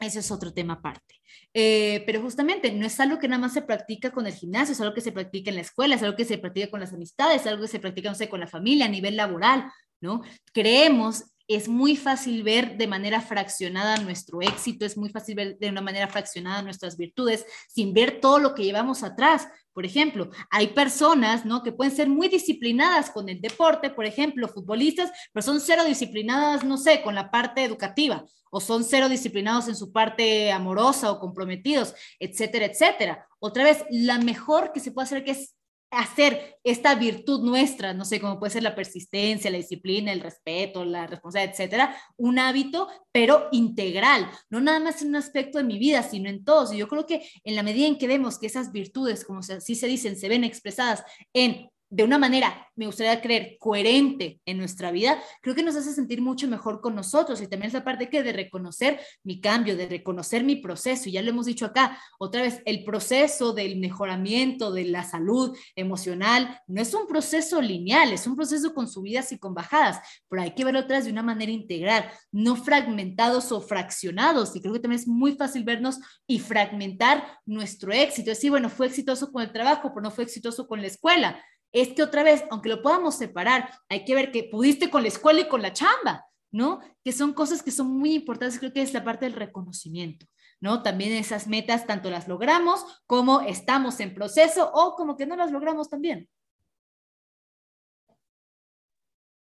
eso 0.00 0.20
es 0.20 0.30
otro 0.30 0.52
tema 0.52 0.74
aparte. 0.74 1.16
Eh, 1.52 2.02
pero 2.06 2.20
justamente 2.20 2.72
no 2.72 2.86
es 2.86 2.98
algo 3.00 3.18
que 3.18 3.28
nada 3.28 3.40
más 3.40 3.52
se 3.52 3.62
practica 3.62 4.10
con 4.10 4.26
el 4.26 4.32
gimnasio, 4.34 4.72
es 4.72 4.80
algo 4.80 4.94
que 4.94 5.00
se 5.00 5.12
practica 5.12 5.50
en 5.50 5.56
la 5.56 5.62
escuela, 5.62 5.94
es 5.94 6.02
algo 6.02 6.16
que 6.16 6.24
se 6.24 6.38
practica 6.38 6.70
con 6.70 6.80
las 6.80 6.92
amistades, 6.92 7.42
es 7.42 7.46
algo 7.46 7.62
que 7.62 7.68
se 7.68 7.80
practica, 7.80 8.08
no 8.08 8.14
sé, 8.14 8.28
con 8.28 8.40
la 8.40 8.46
familia 8.46 8.86
a 8.86 8.88
nivel 8.88 9.16
laboral, 9.16 9.70
¿no? 10.00 10.22
Creemos 10.52 11.24
es 11.48 11.66
muy 11.66 11.96
fácil 11.96 12.42
ver 12.42 12.76
de 12.76 12.86
manera 12.86 13.22
fraccionada 13.22 13.96
nuestro 13.96 14.42
éxito, 14.42 14.84
es 14.84 14.98
muy 14.98 15.08
fácil 15.08 15.34
ver 15.34 15.58
de 15.58 15.70
una 15.70 15.80
manera 15.80 16.06
fraccionada 16.06 16.62
nuestras 16.62 16.98
virtudes, 16.98 17.46
sin 17.68 17.94
ver 17.94 18.20
todo 18.20 18.38
lo 18.38 18.54
que 18.54 18.64
llevamos 18.64 19.02
atrás. 19.02 19.48
Por 19.72 19.86
ejemplo, 19.86 20.28
hay 20.50 20.68
personas, 20.68 21.46
¿no? 21.46 21.62
Que 21.62 21.72
pueden 21.72 21.94
ser 21.94 22.08
muy 22.08 22.28
disciplinadas 22.28 23.10
con 23.10 23.28
el 23.30 23.40
deporte, 23.40 23.88
por 23.88 24.04
ejemplo, 24.04 24.46
futbolistas, 24.48 25.10
pero 25.32 25.42
son 25.42 25.60
cero 25.60 25.84
disciplinadas, 25.84 26.64
no 26.64 26.76
sé, 26.76 27.00
con 27.00 27.14
la 27.14 27.30
parte 27.30 27.64
educativa, 27.64 28.24
o 28.50 28.60
son 28.60 28.84
cero 28.84 29.08
disciplinados 29.08 29.68
en 29.68 29.76
su 29.76 29.90
parte 29.90 30.52
amorosa 30.52 31.10
o 31.10 31.18
comprometidos, 31.18 31.94
etcétera, 32.18 32.66
etcétera. 32.66 33.26
Otra 33.38 33.64
vez, 33.64 33.84
la 33.90 34.18
mejor 34.18 34.72
que 34.72 34.80
se 34.80 34.92
puede 34.92 35.06
hacer 35.06 35.24
que 35.24 35.30
es 35.30 35.54
hacer 35.90 36.58
esta 36.64 36.94
virtud 36.94 37.42
nuestra, 37.42 37.94
no 37.94 38.04
sé, 38.04 38.20
cómo 38.20 38.38
puede 38.38 38.52
ser 38.52 38.62
la 38.62 38.74
persistencia, 38.74 39.50
la 39.50 39.56
disciplina, 39.56 40.12
el 40.12 40.20
respeto, 40.20 40.84
la 40.84 41.06
responsabilidad, 41.06 41.52
etcétera, 41.52 41.96
un 42.16 42.38
hábito, 42.38 42.88
pero 43.12 43.48
integral, 43.52 44.30
no 44.50 44.60
nada 44.60 44.80
más 44.80 45.00
en 45.02 45.08
un 45.08 45.16
aspecto 45.16 45.58
de 45.58 45.64
mi 45.64 45.78
vida, 45.78 46.02
sino 46.02 46.28
en 46.28 46.44
todos. 46.44 46.72
Y 46.72 46.78
yo 46.78 46.88
creo 46.88 47.06
que 47.06 47.28
en 47.44 47.56
la 47.56 47.62
medida 47.62 47.86
en 47.86 47.98
que 47.98 48.06
vemos 48.06 48.38
que 48.38 48.46
esas 48.46 48.72
virtudes, 48.72 49.24
como 49.24 49.40
así 49.40 49.74
se 49.74 49.86
dicen, 49.86 50.16
se 50.16 50.28
ven 50.28 50.44
expresadas 50.44 51.02
en 51.32 51.70
de 51.90 52.04
una 52.04 52.18
manera, 52.18 52.68
me 52.76 52.86
gustaría 52.86 53.20
creer, 53.22 53.56
coherente 53.58 54.40
en 54.44 54.58
nuestra 54.58 54.90
vida, 54.90 55.18
creo 55.40 55.54
que 55.54 55.62
nos 55.62 55.74
hace 55.74 55.92
sentir 55.92 56.20
mucho 56.20 56.46
mejor 56.46 56.80
con 56.80 56.94
nosotros. 56.94 57.40
Y 57.40 57.46
también 57.46 57.70
esa 57.70 57.82
parte 57.82 58.10
que 58.10 58.22
de 58.22 58.32
reconocer 58.32 59.00
mi 59.24 59.40
cambio, 59.40 59.76
de 59.76 59.86
reconocer 59.86 60.44
mi 60.44 60.56
proceso. 60.56 61.08
Y 61.08 61.12
ya 61.12 61.22
lo 61.22 61.30
hemos 61.30 61.46
dicho 61.46 61.64
acá, 61.64 61.98
otra 62.18 62.42
vez, 62.42 62.60
el 62.66 62.84
proceso 62.84 63.54
del 63.54 63.78
mejoramiento 63.78 64.70
de 64.70 64.84
la 64.84 65.02
salud 65.02 65.56
emocional 65.76 66.60
no 66.66 66.82
es 66.82 66.92
un 66.92 67.06
proceso 67.06 67.62
lineal, 67.62 68.12
es 68.12 68.26
un 68.26 68.36
proceso 68.36 68.74
con 68.74 68.86
subidas 68.86 69.32
y 69.32 69.38
con 69.38 69.54
bajadas, 69.54 69.98
pero 70.28 70.42
hay 70.42 70.54
que 70.54 70.64
verlo 70.64 70.86
vez 70.86 71.04
de 71.06 71.12
una 71.12 71.22
manera 71.22 71.52
integral, 71.52 72.10
no 72.32 72.56
fragmentados 72.56 73.50
o 73.50 73.60
fraccionados. 73.60 74.54
Y 74.54 74.60
creo 74.60 74.74
que 74.74 74.80
también 74.80 75.00
es 75.00 75.08
muy 75.08 75.36
fácil 75.36 75.64
vernos 75.64 75.98
y 76.26 76.38
fragmentar 76.38 77.38
nuestro 77.46 77.92
éxito. 77.92 78.30
Es 78.30 78.38
decir, 78.38 78.50
bueno, 78.50 78.68
fue 78.68 78.86
exitoso 78.86 79.32
con 79.32 79.42
el 79.42 79.52
trabajo, 79.52 79.90
pero 79.94 80.02
no 80.02 80.10
fue 80.10 80.24
exitoso 80.24 80.66
con 80.66 80.80
la 80.80 80.86
escuela 80.86 81.42
es 81.72 81.88
que 81.88 82.02
otra 82.02 82.22
vez, 82.22 82.44
aunque 82.50 82.68
lo 82.68 82.82
podamos 82.82 83.16
separar, 83.16 83.70
hay 83.88 84.04
que 84.04 84.14
ver 84.14 84.32
que 84.32 84.44
pudiste 84.44 84.90
con 84.90 85.02
la 85.02 85.08
escuela 85.08 85.40
y 85.40 85.48
con 85.48 85.62
la 85.62 85.72
chamba, 85.72 86.26
¿no? 86.50 86.80
Que 87.04 87.12
son 87.12 87.32
cosas 87.32 87.62
que 87.62 87.70
son 87.70 87.88
muy 87.88 88.14
importantes, 88.14 88.58
creo 88.58 88.72
que 88.72 88.82
es 88.82 88.94
la 88.94 89.04
parte 89.04 89.26
del 89.26 89.34
reconocimiento, 89.34 90.26
¿no? 90.60 90.82
También 90.82 91.12
esas 91.12 91.46
metas, 91.46 91.86
tanto 91.86 92.10
las 92.10 92.28
logramos 92.28 92.84
como 93.06 93.42
estamos 93.42 94.00
en 94.00 94.14
proceso 94.14 94.70
o 94.72 94.94
como 94.96 95.16
que 95.16 95.26
no 95.26 95.36
las 95.36 95.50
logramos 95.50 95.88
también. 95.88 96.28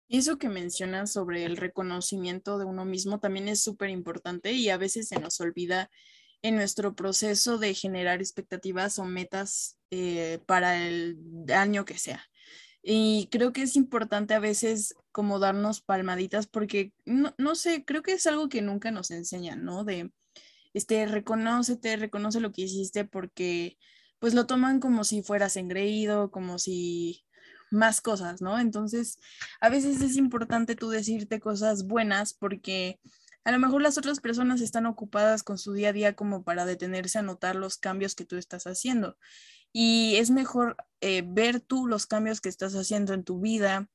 Eso 0.09 0.39
que 0.39 0.49
mencionas 0.49 1.13
sobre 1.13 1.45
el 1.45 1.57
reconocimiento 1.57 2.59
de 2.59 2.65
uno 2.65 2.85
mismo 2.85 3.21
también 3.21 3.49
es 3.49 3.63
súper 3.63 3.91
importante 3.91 4.53
y 4.53 4.69
a 4.69 4.77
veces 4.77 5.09
se 5.09 5.19
nos 5.19 5.41
olvida 5.41 5.91
en 6.45 6.57
nuestro 6.57 6.95
proceso 6.95 7.57
de 7.57 7.73
generar 7.73 8.21
expectativas 8.21 8.99
o 8.99 9.07
metas 9.07 9.79
eh, 9.91 10.41
para 10.45 10.87
el 10.87 11.17
año 11.49 11.87
que 11.87 11.97
sea. 11.97 12.23
Y 12.83 13.29
creo 13.31 13.55
que 13.55 13.63
es 13.63 13.77
importante 13.77 14.35
a 14.35 14.41
veces 14.41 14.95
como 15.11 15.39
darnos 15.39 15.81
palmaditas 15.81 16.47
porque, 16.47 16.93
no, 17.07 17.35
no, 17.39 17.55
sé, 17.55 17.87
creo 17.87 18.03
que 18.03 18.13
es 18.13 18.27
algo 18.27 18.51
que 18.51 18.61
nunca 18.61 18.91
nos 18.91 19.11
enseñan, 19.11 19.65
¿no? 19.65 19.85
De, 19.85 20.13
este, 20.75 21.07
reconócete, 21.07 21.97
reconoce 21.97 22.41
lo 22.41 22.53
que 22.53 22.63
hiciste 22.63 23.07
porque 23.07 23.79
pues 24.19 24.35
lo 24.35 24.47
toman 24.47 24.81
como 24.81 25.05
si 25.05 25.23
fueras 25.23 25.57
engreído, 25.57 26.31
como 26.31 26.59
si 26.59 27.25
más 27.71 28.03
cosas, 28.03 28.43
¿no? 28.43 28.59
Entonces, 28.59 29.19
a 29.63 29.71
veces 29.71 30.03
es 30.03 30.17
importante 30.19 30.77
tú 30.77 30.91
decirte 30.91 31.41
cosas 31.41 31.87
buenas 31.87 32.35
porque 32.35 33.01
a 33.45 33.53
lo 33.53 33.59
mejor 33.59 33.83
las 33.83 33.99
otras 33.99 34.21
personas 34.21 34.61
están 34.63 34.87
ocupadas 34.87 35.43
con 35.43 35.59
su 35.59 35.75
día 35.75 35.91
a 35.91 35.93
día 35.93 36.17
como 36.17 36.45
para 36.45 36.65
detenerse 36.65 37.19
a 37.19 37.23
notar 37.23 37.57
los 37.57 37.77
cambios 37.77 38.15
que 38.15 38.25
tú 38.25 38.37
estás 38.37 38.67
haciendo. 38.67 39.19
Y 39.73 40.17
es 40.17 40.31
mejor 40.31 40.77
eh, 41.01 41.23
ver 41.27 41.61
tú 41.61 41.87
los 41.87 42.07
cambios 42.07 42.41
que 42.41 42.49
estás 42.49 42.75
haciendo 42.75 43.13
en 43.13 43.25
tu 43.25 43.41
vida, 43.41 43.89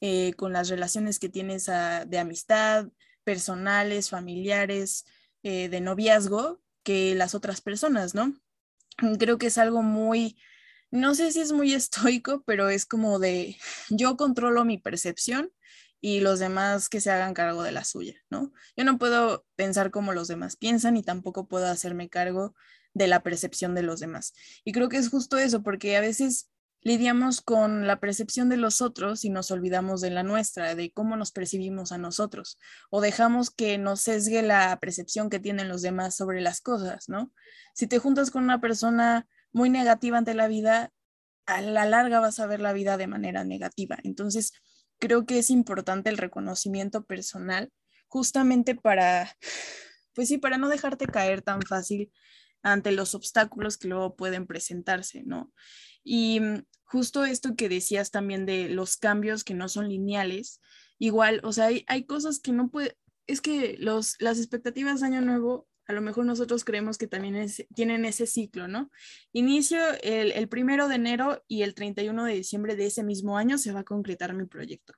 eh, 0.00 0.34
con 0.34 0.52
las 0.52 0.68
relaciones 0.68 1.18
que 1.18 1.28
tienes 1.28 1.68
ah, 1.68 2.04
de 2.04 2.18
amistad, 2.18 2.88
personales, 3.22 4.10
familiares, 4.10 5.04
eh, 5.42 5.68
de 5.68 5.80
noviazgo, 5.80 6.60
que 6.82 7.14
las 7.14 7.34
otras 7.34 7.60
personas, 7.60 8.14
¿no? 8.14 8.34
Creo 9.18 9.38
que 9.38 9.46
es 9.46 9.58
algo 9.58 9.82
muy, 9.82 10.36
no 10.90 11.14
sé 11.14 11.30
si 11.30 11.40
es 11.40 11.52
muy 11.52 11.74
estoico, 11.74 12.42
pero 12.44 12.70
es 12.70 12.86
como 12.86 13.18
de, 13.20 13.56
yo 13.88 14.16
controlo 14.16 14.64
mi 14.64 14.78
percepción 14.78 15.52
y 16.00 16.20
los 16.20 16.38
demás 16.38 16.88
que 16.88 17.00
se 17.00 17.10
hagan 17.10 17.34
cargo 17.34 17.62
de 17.62 17.72
la 17.72 17.84
suya, 17.84 18.14
¿no? 18.30 18.52
Yo 18.76 18.84
no 18.84 18.98
puedo 18.98 19.44
pensar 19.56 19.90
como 19.90 20.12
los 20.12 20.28
demás 20.28 20.56
piensan 20.56 20.96
y 20.96 21.02
tampoco 21.02 21.48
puedo 21.48 21.66
hacerme 21.66 22.08
cargo 22.08 22.54
de 22.94 23.08
la 23.08 23.22
percepción 23.22 23.74
de 23.74 23.82
los 23.82 24.00
demás. 24.00 24.32
Y 24.64 24.72
creo 24.72 24.88
que 24.88 24.96
es 24.96 25.08
justo 25.08 25.38
eso, 25.38 25.62
porque 25.62 25.96
a 25.96 26.00
veces 26.00 26.50
lidiamos 26.82 27.40
con 27.40 27.86
la 27.86 27.98
percepción 27.98 28.48
de 28.48 28.56
los 28.56 28.80
otros 28.80 29.24
y 29.24 29.30
nos 29.30 29.50
olvidamos 29.50 30.00
de 30.00 30.10
la 30.10 30.22
nuestra, 30.22 30.74
de 30.74 30.92
cómo 30.92 31.16
nos 31.16 31.32
percibimos 31.32 31.90
a 31.90 31.98
nosotros, 31.98 32.58
o 32.90 33.00
dejamos 33.00 33.50
que 33.50 33.76
nos 33.76 34.02
sesgue 34.02 34.42
la 34.42 34.78
percepción 34.78 35.28
que 35.28 35.40
tienen 35.40 35.68
los 35.68 35.82
demás 35.82 36.14
sobre 36.14 36.40
las 36.40 36.60
cosas, 36.60 37.08
¿no? 37.08 37.32
Si 37.74 37.86
te 37.86 37.98
juntas 37.98 38.30
con 38.30 38.44
una 38.44 38.60
persona 38.60 39.26
muy 39.52 39.68
negativa 39.68 40.18
ante 40.18 40.34
la 40.34 40.46
vida, 40.46 40.92
a 41.46 41.60
la 41.60 41.86
larga 41.86 42.20
vas 42.20 42.38
a 42.38 42.46
ver 42.46 42.60
la 42.60 42.72
vida 42.72 42.96
de 42.96 43.06
manera 43.06 43.44
negativa. 43.44 43.98
Entonces, 44.04 44.52
creo 44.98 45.26
que 45.26 45.38
es 45.38 45.50
importante 45.50 46.10
el 46.10 46.18
reconocimiento 46.18 47.04
personal 47.04 47.70
justamente 48.08 48.74
para, 48.74 49.36
pues 50.14 50.28
sí, 50.28 50.38
para 50.38 50.58
no 50.58 50.68
dejarte 50.68 51.06
caer 51.06 51.42
tan 51.42 51.62
fácil 51.62 52.12
ante 52.62 52.92
los 52.92 53.14
obstáculos 53.14 53.78
que 53.78 53.88
luego 53.88 54.16
pueden 54.16 54.46
presentarse, 54.46 55.22
¿no? 55.24 55.52
Y 56.02 56.40
mm, 56.40 56.64
justo 56.84 57.24
esto 57.24 57.54
que 57.56 57.68
decías 57.68 58.10
también 58.10 58.46
de 58.46 58.68
los 58.68 58.96
cambios 58.96 59.44
que 59.44 59.54
no 59.54 59.68
son 59.68 59.88
lineales, 59.88 60.60
igual, 60.98 61.40
o 61.44 61.52
sea, 61.52 61.66
hay, 61.66 61.84
hay 61.88 62.04
cosas 62.06 62.40
que 62.40 62.52
no 62.52 62.70
puede, 62.70 62.96
es 63.26 63.40
que 63.40 63.76
los, 63.78 64.16
las 64.20 64.38
expectativas 64.38 65.00
de 65.00 65.06
Año 65.06 65.20
Nuevo 65.20 65.68
a 65.86 65.92
lo 65.92 66.02
mejor 66.02 66.26
nosotros 66.26 66.64
creemos 66.64 66.98
que 66.98 67.06
también 67.06 67.46
tienen 67.74 68.04
ese 68.04 68.26
ciclo, 68.26 68.68
¿no? 68.68 68.90
Inicio 69.32 69.78
el, 70.02 70.32
el 70.32 70.48
primero 70.48 70.88
de 70.88 70.96
enero 70.96 71.44
y 71.46 71.62
el 71.62 71.74
31 71.74 72.24
de 72.24 72.34
diciembre 72.34 72.76
de 72.76 72.86
ese 72.86 73.04
mismo 73.04 73.38
año 73.38 73.58
se 73.58 73.72
va 73.72 73.80
a 73.80 73.84
concretar 73.84 74.34
mi 74.34 74.46
proyecto. 74.46 74.94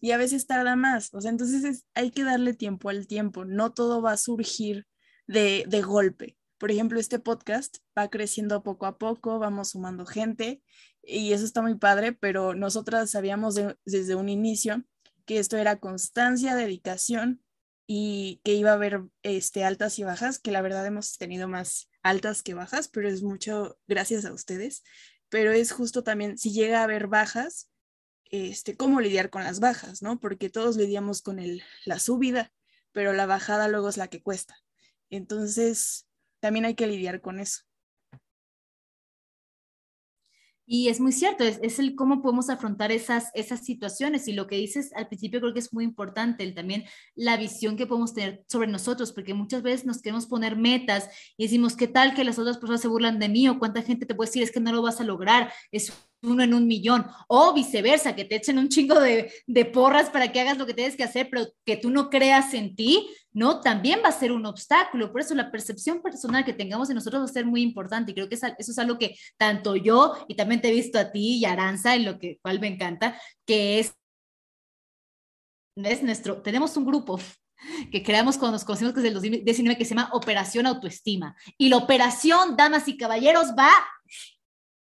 y 0.00 0.10
a 0.10 0.18
veces 0.18 0.46
tarda 0.46 0.76
más. 0.76 1.14
O 1.14 1.20
sea, 1.20 1.30
entonces 1.30 1.86
hay 1.94 2.10
que 2.10 2.24
darle 2.24 2.54
tiempo 2.54 2.90
al 2.90 3.06
tiempo, 3.06 3.44
no 3.44 3.72
todo 3.72 4.02
va 4.02 4.12
a 4.12 4.16
surgir 4.16 4.86
de, 5.26 5.64
de 5.68 5.82
golpe. 5.82 6.36
Por 6.58 6.70
ejemplo, 6.70 6.98
este 6.98 7.18
podcast 7.18 7.78
va 7.98 8.08
creciendo 8.08 8.62
poco 8.62 8.86
a 8.86 8.98
poco, 8.98 9.38
vamos 9.38 9.70
sumando 9.70 10.04
gente 10.06 10.62
y 11.02 11.32
eso 11.32 11.44
está 11.44 11.62
muy 11.62 11.76
padre, 11.76 12.12
pero 12.12 12.54
nosotras 12.54 13.10
sabíamos 13.10 13.54
desde 13.84 14.14
un 14.14 14.28
inicio 14.28 14.84
que 15.26 15.38
esto 15.38 15.56
era 15.56 15.78
constancia, 15.78 16.54
dedicación 16.54 17.43
y 17.86 18.40
que 18.44 18.54
iba 18.54 18.70
a 18.70 18.74
haber 18.74 19.02
este, 19.22 19.64
altas 19.64 19.98
y 19.98 20.04
bajas, 20.04 20.38
que 20.38 20.50
la 20.50 20.62
verdad 20.62 20.86
hemos 20.86 21.16
tenido 21.16 21.48
más 21.48 21.90
altas 22.02 22.42
que 22.42 22.54
bajas, 22.54 22.88
pero 22.88 23.08
es 23.08 23.22
mucho 23.22 23.78
gracias 23.86 24.24
a 24.24 24.32
ustedes. 24.32 24.82
Pero 25.28 25.52
es 25.52 25.72
justo 25.72 26.02
también, 26.02 26.38
si 26.38 26.52
llega 26.52 26.80
a 26.80 26.84
haber 26.84 27.08
bajas, 27.08 27.70
este, 28.30 28.76
cómo 28.76 29.00
lidiar 29.00 29.30
con 29.30 29.44
las 29.44 29.60
bajas, 29.60 30.02
¿no? 30.02 30.18
Porque 30.18 30.50
todos 30.50 30.76
lidiamos 30.76 31.22
con 31.22 31.38
el, 31.38 31.62
la 31.84 31.98
subida, 31.98 32.52
pero 32.92 33.12
la 33.12 33.26
bajada 33.26 33.68
luego 33.68 33.88
es 33.88 33.96
la 33.96 34.08
que 34.08 34.22
cuesta. 34.22 34.56
Entonces, 35.10 36.06
también 36.40 36.64
hay 36.64 36.74
que 36.74 36.86
lidiar 36.86 37.20
con 37.20 37.38
eso. 37.40 37.62
Y 40.66 40.88
es 40.88 40.98
muy 40.98 41.12
cierto, 41.12 41.44
es, 41.44 41.78
el 41.78 41.94
cómo 41.94 42.22
podemos 42.22 42.48
afrontar 42.48 42.90
esas, 42.90 43.30
esas 43.34 43.64
situaciones. 43.64 44.28
Y 44.28 44.32
lo 44.32 44.46
que 44.46 44.56
dices 44.56 44.92
al 44.94 45.08
principio 45.08 45.40
creo 45.40 45.52
que 45.52 45.58
es 45.58 45.72
muy 45.74 45.84
importante, 45.84 46.42
el, 46.42 46.54
también 46.54 46.84
la 47.14 47.36
visión 47.36 47.76
que 47.76 47.86
podemos 47.86 48.14
tener 48.14 48.44
sobre 48.48 48.68
nosotros, 48.68 49.12
porque 49.12 49.34
muchas 49.34 49.62
veces 49.62 49.84
nos 49.84 50.00
queremos 50.00 50.26
poner 50.26 50.56
metas 50.56 51.10
y 51.36 51.44
decimos, 51.44 51.76
¿qué 51.76 51.88
tal 51.88 52.14
que 52.14 52.24
las 52.24 52.38
otras 52.38 52.58
personas 52.58 52.80
se 52.80 52.88
burlan 52.88 53.18
de 53.18 53.28
mí? 53.28 53.48
¿O 53.48 53.58
cuánta 53.58 53.82
gente 53.82 54.06
te 54.06 54.14
puede 54.14 54.28
decir, 54.28 54.42
es 54.42 54.52
que 54.52 54.60
no 54.60 54.72
lo 54.72 54.82
vas 54.82 55.00
a 55.00 55.04
lograr? 55.04 55.52
Es 55.70 55.92
uno 56.24 56.42
en 56.42 56.54
un 56.54 56.66
millón, 56.66 57.06
o 57.28 57.52
viceversa, 57.54 58.16
que 58.16 58.24
te 58.24 58.36
echen 58.36 58.58
un 58.58 58.68
chingo 58.68 58.98
de, 59.00 59.32
de, 59.46 59.64
porras 59.64 60.10
para 60.10 60.32
que 60.32 60.40
hagas 60.40 60.58
lo 60.58 60.66
que 60.66 60.74
tienes 60.74 60.96
que 60.96 61.04
hacer, 61.04 61.28
pero 61.30 61.46
que 61.64 61.76
tú 61.76 61.90
no 61.90 62.10
creas 62.10 62.54
en 62.54 62.74
ti, 62.74 63.08
¿no? 63.32 63.60
También 63.60 64.00
va 64.02 64.08
a 64.08 64.12
ser 64.12 64.32
un 64.32 64.46
obstáculo. 64.46 65.12
Por 65.12 65.20
eso 65.20 65.34
la 65.34 65.50
percepción 65.50 66.00
personal 66.00 66.44
que 66.44 66.52
tengamos 66.52 66.88
de 66.88 66.94
nosotros 66.94 67.22
va 67.22 67.26
a 67.26 67.28
ser 67.28 67.46
muy 67.46 67.62
importante. 67.62 68.12
Y 68.12 68.14
creo 68.14 68.28
que 68.28 68.36
eso 68.36 68.54
es 68.56 68.78
algo 68.78 68.98
que 68.98 69.16
tanto 69.36 69.76
yo 69.76 70.14
y 70.28 70.36
también 70.36 70.60
te 70.60 70.68
he 70.68 70.72
visto 70.72 70.98
a 70.98 71.10
ti 71.10 71.38
y 71.38 71.44
Aranza, 71.44 71.94
en 71.94 72.04
lo 72.04 72.18
que 72.18 72.38
cual 72.40 72.60
me 72.60 72.68
encanta, 72.68 73.20
que 73.44 73.80
es, 73.80 73.94
es 75.76 76.02
nuestro, 76.02 76.40
tenemos 76.42 76.76
un 76.76 76.86
grupo 76.86 77.18
que 77.90 78.02
creamos 78.02 78.36
cuando 78.36 78.56
nos 78.56 78.64
conocimos 78.64 78.94
que 78.94 79.00
es 79.00 79.06
el 79.06 79.14
2019 79.14 79.78
que 79.78 79.84
se 79.84 79.94
llama 79.94 80.10
Operación 80.12 80.66
Autoestima. 80.66 81.36
Y 81.58 81.68
la 81.68 81.78
operación, 81.78 82.56
damas 82.56 82.88
y 82.88 82.96
caballeros, 82.96 83.52
va 83.58 83.70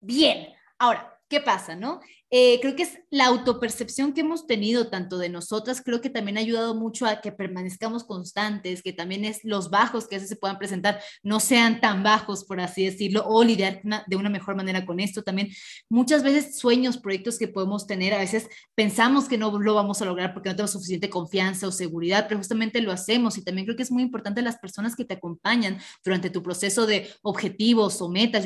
bien. 0.00 0.48
Ahora, 0.78 1.11
¿qué 1.32 1.40
pasa, 1.40 1.74
no? 1.74 2.02
Eh, 2.28 2.58
creo 2.60 2.76
que 2.76 2.82
es 2.82 2.98
la 3.10 3.26
autopercepción 3.26 4.12
que 4.12 4.20
hemos 4.20 4.46
tenido 4.46 4.88
tanto 4.88 5.16
de 5.16 5.30
nosotras, 5.30 5.80
creo 5.82 6.02
que 6.02 6.10
también 6.10 6.36
ha 6.36 6.40
ayudado 6.40 6.74
mucho 6.74 7.06
a 7.06 7.22
que 7.22 7.32
permanezcamos 7.32 8.04
constantes, 8.04 8.82
que 8.82 8.92
también 8.92 9.24
es 9.24 9.40
los 9.42 9.70
bajos 9.70 10.06
que 10.06 10.16
a 10.16 10.18
veces 10.18 10.28
se 10.28 10.36
puedan 10.36 10.58
presentar 10.58 11.00
no 11.22 11.40
sean 11.40 11.80
tan 11.80 12.02
bajos, 12.02 12.44
por 12.44 12.60
así 12.60 12.84
decirlo, 12.84 13.24
o 13.26 13.42
lidiar 13.42 13.80
de 14.06 14.16
una 14.16 14.28
mejor 14.28 14.56
manera 14.56 14.84
con 14.84 15.00
esto. 15.00 15.22
También 15.22 15.48
muchas 15.88 16.22
veces 16.22 16.58
sueños, 16.58 16.98
proyectos 16.98 17.38
que 17.38 17.48
podemos 17.48 17.86
tener, 17.86 18.12
a 18.12 18.18
veces 18.18 18.46
pensamos 18.74 19.26
que 19.26 19.38
no 19.38 19.58
lo 19.58 19.74
vamos 19.74 20.02
a 20.02 20.04
lograr 20.04 20.34
porque 20.34 20.50
no 20.50 20.56
tenemos 20.56 20.72
suficiente 20.72 21.08
confianza 21.08 21.66
o 21.66 21.72
seguridad, 21.72 22.26
pero 22.28 22.40
justamente 22.40 22.82
lo 22.82 22.92
hacemos 22.92 23.38
y 23.38 23.44
también 23.44 23.64
creo 23.64 23.76
que 23.76 23.84
es 23.84 23.90
muy 23.90 24.02
importante 24.02 24.42
las 24.42 24.58
personas 24.58 24.96
que 24.96 25.06
te 25.06 25.14
acompañan 25.14 25.78
durante 26.04 26.28
tu 26.28 26.42
proceso 26.42 26.84
de 26.84 27.10
objetivos 27.22 28.02
o 28.02 28.10
metas. 28.10 28.44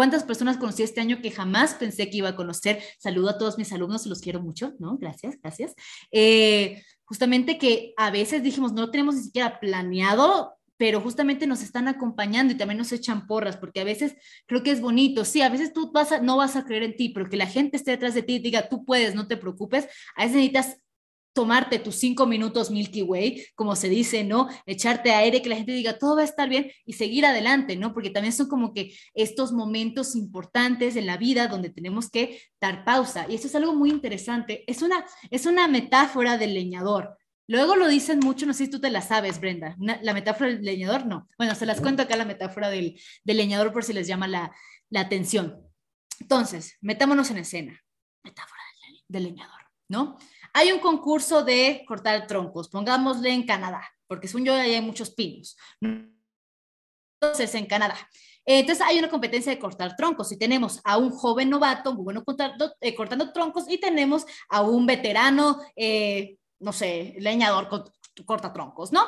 ¿Cuántas 0.00 0.24
personas 0.24 0.56
conocí 0.56 0.82
este 0.82 1.02
año 1.02 1.20
que 1.20 1.30
jamás 1.30 1.74
pensé 1.74 2.08
que 2.08 2.16
iba 2.16 2.30
a 2.30 2.34
conocer? 2.34 2.82
Saludo 2.96 3.28
a 3.28 3.36
todos 3.36 3.58
mis 3.58 3.70
alumnos, 3.70 4.06
los 4.06 4.22
quiero 4.22 4.40
mucho, 4.40 4.72
¿no? 4.78 4.96
Gracias, 4.96 5.36
gracias. 5.42 5.74
Eh, 6.10 6.82
justamente 7.04 7.58
que 7.58 7.92
a 7.98 8.10
veces 8.10 8.42
dijimos, 8.42 8.72
no 8.72 8.80
lo 8.80 8.90
tenemos 8.90 9.16
ni 9.16 9.20
siquiera 9.24 9.60
planeado, 9.60 10.54
pero 10.78 11.02
justamente 11.02 11.46
nos 11.46 11.62
están 11.62 11.86
acompañando 11.86 12.54
y 12.54 12.56
también 12.56 12.78
nos 12.78 12.92
echan 12.92 13.26
porras, 13.26 13.58
porque 13.58 13.82
a 13.82 13.84
veces 13.84 14.14
creo 14.46 14.62
que 14.62 14.70
es 14.70 14.80
bonito, 14.80 15.26
sí, 15.26 15.42
a 15.42 15.50
veces 15.50 15.74
tú 15.74 15.92
vas 15.92 16.22
no 16.22 16.38
vas 16.38 16.56
a 16.56 16.64
creer 16.64 16.84
en 16.84 16.96
ti, 16.96 17.10
pero 17.10 17.28
que 17.28 17.36
la 17.36 17.46
gente 17.46 17.76
esté 17.76 17.90
detrás 17.90 18.14
de 18.14 18.22
ti 18.22 18.36
y 18.36 18.38
diga, 18.38 18.70
tú 18.70 18.86
puedes, 18.86 19.14
no 19.14 19.28
te 19.28 19.36
preocupes, 19.36 19.86
a 20.16 20.22
veces 20.22 20.36
necesitas 20.36 20.78
tomarte 21.32 21.78
tus 21.78 21.96
cinco 21.96 22.26
minutos 22.26 22.70
Milky 22.70 23.02
Way, 23.02 23.46
como 23.54 23.76
se 23.76 23.88
dice, 23.88 24.24
¿no? 24.24 24.48
Echarte 24.66 25.12
aire, 25.12 25.42
que 25.42 25.48
la 25.48 25.56
gente 25.56 25.72
diga, 25.72 25.98
todo 25.98 26.16
va 26.16 26.22
a 26.22 26.24
estar 26.24 26.48
bien 26.48 26.70
y 26.84 26.94
seguir 26.94 27.24
adelante, 27.24 27.76
¿no? 27.76 27.92
Porque 27.92 28.10
también 28.10 28.32
son 28.32 28.48
como 28.48 28.72
que 28.74 28.94
estos 29.14 29.52
momentos 29.52 30.16
importantes 30.16 30.96
en 30.96 31.06
la 31.06 31.16
vida 31.16 31.48
donde 31.48 31.70
tenemos 31.70 32.10
que 32.10 32.42
dar 32.60 32.84
pausa. 32.84 33.26
Y 33.28 33.34
esto 33.34 33.46
es 33.46 33.54
algo 33.54 33.74
muy 33.74 33.90
interesante. 33.90 34.64
Es 34.66 34.82
una, 34.82 35.04
es 35.30 35.46
una 35.46 35.68
metáfora 35.68 36.36
del 36.38 36.54
leñador. 36.54 37.16
Luego 37.46 37.74
lo 37.74 37.88
dicen 37.88 38.20
mucho, 38.20 38.46
no 38.46 38.52
sé 38.52 38.66
si 38.66 38.70
tú 38.70 38.80
te 38.80 38.90
la 38.90 39.02
sabes, 39.02 39.40
Brenda. 39.40 39.76
la 39.78 40.14
metáfora 40.14 40.50
del 40.50 40.62
leñador, 40.62 41.06
no. 41.06 41.28
Bueno, 41.36 41.54
se 41.54 41.66
las 41.66 41.80
cuento 41.80 42.02
acá 42.02 42.16
la 42.16 42.24
metáfora 42.24 42.70
del, 42.70 43.00
del 43.24 43.36
leñador 43.36 43.72
por 43.72 43.82
si 43.82 43.92
les 43.92 44.06
llama 44.06 44.28
la, 44.28 44.52
la 44.88 45.00
atención. 45.00 45.60
Entonces, 46.20 46.76
metámonos 46.80 47.30
en 47.30 47.38
escena. 47.38 47.80
Metáfora 48.22 48.60
del, 48.82 49.00
del 49.08 49.22
leñador, 49.24 49.60
¿no? 49.88 50.16
Hay 50.52 50.72
un 50.72 50.80
concurso 50.80 51.44
de 51.44 51.84
cortar 51.86 52.26
troncos, 52.26 52.68
pongámosle 52.68 53.30
en 53.30 53.46
Canadá, 53.46 53.82
porque 54.06 54.28
según 54.28 54.44
yo 54.44 54.54
hay 54.54 54.80
muchos 54.80 55.10
pinos. 55.10 55.56
Entonces, 57.20 57.54
en 57.54 57.66
Canadá. 57.66 57.96
Entonces 58.46 58.84
hay 58.84 58.98
una 58.98 59.10
competencia 59.10 59.52
de 59.52 59.58
cortar 59.58 59.94
troncos 59.96 60.32
y 60.32 60.38
tenemos 60.38 60.80
a 60.84 60.96
un 60.96 61.10
joven 61.10 61.50
novato 61.50 61.94
muy 61.94 62.04
bueno 62.04 62.24
cortando, 62.24 62.74
eh, 62.80 62.94
cortando 62.94 63.32
troncos 63.32 63.66
y 63.68 63.78
tenemos 63.78 64.26
a 64.48 64.62
un 64.62 64.86
veterano, 64.86 65.60
eh, 65.76 66.36
no 66.58 66.72
sé, 66.72 67.14
leñador 67.18 67.68
corta 68.26 68.52
troncos, 68.52 68.92
¿no? 68.92 69.02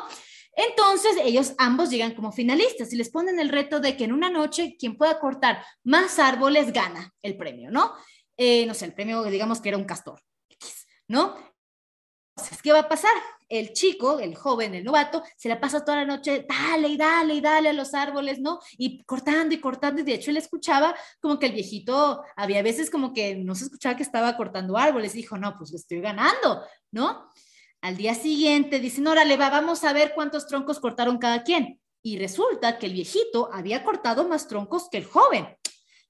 Entonces 0.54 1.16
ellos 1.24 1.54
ambos 1.58 1.90
llegan 1.90 2.14
como 2.14 2.30
finalistas 2.30 2.92
y 2.92 2.96
les 2.96 3.10
ponen 3.10 3.40
el 3.40 3.48
reto 3.48 3.80
de 3.80 3.96
que 3.96 4.04
en 4.04 4.12
una 4.12 4.28
noche 4.28 4.76
quien 4.78 4.96
pueda 4.96 5.18
cortar 5.18 5.64
más 5.82 6.18
árboles 6.18 6.72
gana 6.72 7.12
el 7.22 7.36
premio, 7.36 7.70
¿no? 7.70 7.94
Eh, 8.36 8.66
no 8.66 8.74
sé, 8.74 8.84
el 8.84 8.94
premio 8.94 9.24
digamos 9.24 9.60
que 9.60 9.70
era 9.70 9.78
un 9.78 9.84
castor. 9.84 10.20
¿No? 11.08 11.36
Entonces, 12.36 12.62
¿qué 12.62 12.72
va 12.72 12.80
a 12.80 12.88
pasar? 12.88 13.12
El 13.48 13.74
chico, 13.74 14.18
el 14.18 14.34
joven, 14.34 14.74
el 14.74 14.84
novato, 14.84 15.22
se 15.36 15.50
la 15.50 15.60
pasa 15.60 15.84
toda 15.84 15.98
la 15.98 16.04
noche, 16.06 16.46
dale 16.48 16.88
y 16.88 16.96
dale 16.96 17.34
y 17.34 17.40
dale 17.42 17.68
a 17.68 17.72
los 17.74 17.92
árboles, 17.92 18.40
¿no? 18.40 18.58
Y 18.78 19.04
cortando 19.04 19.54
y 19.54 19.60
cortando, 19.60 20.00
y 20.00 20.04
de 20.04 20.14
hecho 20.14 20.30
él 20.30 20.38
escuchaba 20.38 20.94
como 21.20 21.38
que 21.38 21.46
el 21.46 21.52
viejito, 21.52 22.22
había 22.34 22.62
veces 22.62 22.90
como 22.90 23.12
que 23.12 23.36
no 23.36 23.54
se 23.54 23.64
escuchaba 23.64 23.96
que 23.96 24.02
estaba 24.02 24.34
cortando 24.38 24.78
árboles, 24.78 25.12
dijo, 25.12 25.36
no, 25.36 25.54
pues 25.58 25.74
estoy 25.74 26.00
ganando, 26.00 26.62
¿no? 26.90 27.30
Al 27.82 27.96
día 27.98 28.14
siguiente 28.14 28.80
dicen, 28.80 29.06
órale, 29.06 29.36
va, 29.36 29.50
vamos 29.50 29.84
a 29.84 29.92
ver 29.92 30.12
cuántos 30.14 30.46
troncos 30.46 30.80
cortaron 30.80 31.18
cada 31.18 31.42
quien. 31.42 31.78
Y 32.00 32.18
resulta 32.18 32.78
que 32.78 32.86
el 32.86 32.94
viejito 32.94 33.50
había 33.52 33.84
cortado 33.84 34.26
más 34.26 34.48
troncos 34.48 34.88
que 34.88 34.98
el 34.98 35.04
joven. 35.04 35.56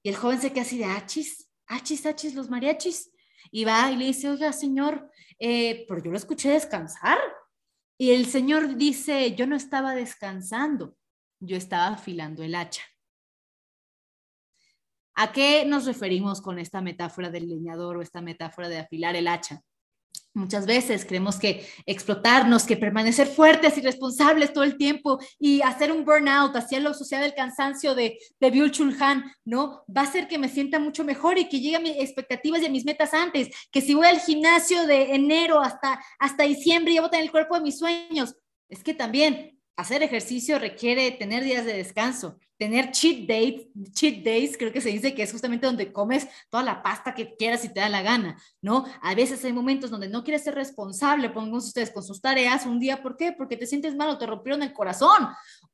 Y 0.01 0.09
el 0.09 0.15
joven 0.15 0.39
se 0.39 0.53
queda 0.53 0.61
así 0.61 0.77
de 0.77 0.85
achis, 0.85 1.49
achis, 1.67 2.05
achis, 2.05 2.33
los 2.35 2.49
mariachis 2.49 3.12
y 3.55 3.65
va 3.65 3.91
y 3.91 3.97
le 3.97 4.05
dice, 4.05 4.27
oiga, 4.29 4.51
señor, 4.51 5.11
eh, 5.37 5.85
pero 5.87 6.03
yo 6.03 6.09
lo 6.09 6.17
escuché 6.17 6.49
descansar. 6.49 7.19
Y 7.99 8.09
el 8.09 8.25
señor 8.25 8.75
dice, 8.77 9.35
yo 9.35 9.45
no 9.45 9.55
estaba 9.55 9.93
descansando, 9.93 10.97
yo 11.39 11.55
estaba 11.55 11.89
afilando 11.89 12.43
el 12.43 12.55
hacha. 12.55 12.81
¿A 15.13 15.31
qué 15.31 15.65
nos 15.65 15.85
referimos 15.85 16.41
con 16.41 16.57
esta 16.57 16.81
metáfora 16.81 17.29
del 17.29 17.47
leñador 17.47 17.97
o 17.97 18.01
esta 18.01 18.21
metáfora 18.21 18.69
de 18.69 18.79
afilar 18.79 19.15
el 19.15 19.27
hacha? 19.27 19.61
Muchas 20.35 20.65
veces 20.65 21.05
creemos 21.05 21.37
que 21.37 21.67
explotarnos, 21.85 22.63
que 22.63 22.75
permanecer 22.75 23.27
fuertes 23.27 23.77
y 23.77 23.81
responsables 23.81 24.51
todo 24.51 24.63
el 24.63 24.77
tiempo 24.77 25.19
y 25.37 25.61
hacer 25.61 25.91
un 25.91 26.03
burnout 26.03 26.55
hacia 26.55 26.79
la 26.79 26.91
sociedad 26.95 27.21
del 27.21 27.35
cansancio 27.35 27.93
de, 27.93 28.17
de 28.39 28.49
Byul 28.49 28.71
Chul 28.71 28.97
Han, 28.99 29.23
¿no? 29.45 29.83
Va 29.95 30.01
a 30.01 30.05
hacer 30.05 30.27
que 30.27 30.39
me 30.39 30.49
sienta 30.49 30.79
mucho 30.79 31.03
mejor 31.03 31.37
y 31.37 31.47
que 31.47 31.59
llegue 31.59 31.75
a 31.75 31.79
mis 31.79 31.97
expectativas 31.97 32.63
y 32.63 32.65
a 32.65 32.71
mis 32.71 32.83
metas 32.83 33.13
antes. 33.13 33.49
Que 33.71 33.81
si 33.81 33.93
voy 33.93 34.07
al 34.07 34.21
gimnasio 34.21 34.87
de 34.87 35.13
enero 35.13 35.61
hasta, 35.61 36.03
hasta 36.17 36.45
diciembre, 36.45 36.95
ya 36.95 37.01
voy 37.01 37.09
a 37.09 37.11
tener 37.11 37.25
el 37.25 37.31
cuerpo 37.31 37.53
de 37.53 37.61
mis 37.61 37.77
sueños. 37.77 38.35
Es 38.69 38.83
que 38.83 38.95
también 38.95 39.59
hacer 39.75 40.01
ejercicio 40.01 40.57
requiere 40.57 41.11
tener 41.11 41.43
días 41.43 41.65
de 41.65 41.77
descanso, 41.77 42.39
tener 42.63 42.91
cheat 42.91 43.27
days, 43.27 43.67
cheat 43.91 44.23
days, 44.23 44.57
creo 44.57 44.71
que 44.71 44.79
se 44.79 44.87
dice 44.87 45.13
que 45.13 45.23
es 45.23 45.31
justamente 45.33 45.65
donde 45.65 45.91
comes 45.91 46.27
toda 46.49 46.63
la 46.63 46.81
pasta 46.81 47.13
que 47.13 47.35
quieras 47.35 47.65
y 47.65 47.73
te 47.73 47.81
da 47.81 47.89
la 47.89 48.01
gana, 48.01 48.41
¿no? 48.61 48.85
A 49.01 49.13
veces 49.15 49.43
hay 49.43 49.51
momentos 49.51 49.91
donde 49.91 50.07
no 50.07 50.23
quieres 50.23 50.45
ser 50.45 50.55
responsable, 50.55 51.29
pongamos 51.29 51.65
ustedes 51.65 51.91
con 51.91 52.03
sus 52.03 52.21
tareas 52.21 52.65
un 52.65 52.79
día, 52.79 53.03
¿por 53.03 53.17
qué? 53.17 53.33
Porque 53.33 53.57
te 53.57 53.67
sientes 53.67 53.95
mal 53.95 54.09
o 54.09 54.17
te 54.17 54.25
rompieron 54.25 54.63
el 54.63 54.71
corazón. 54.71 55.27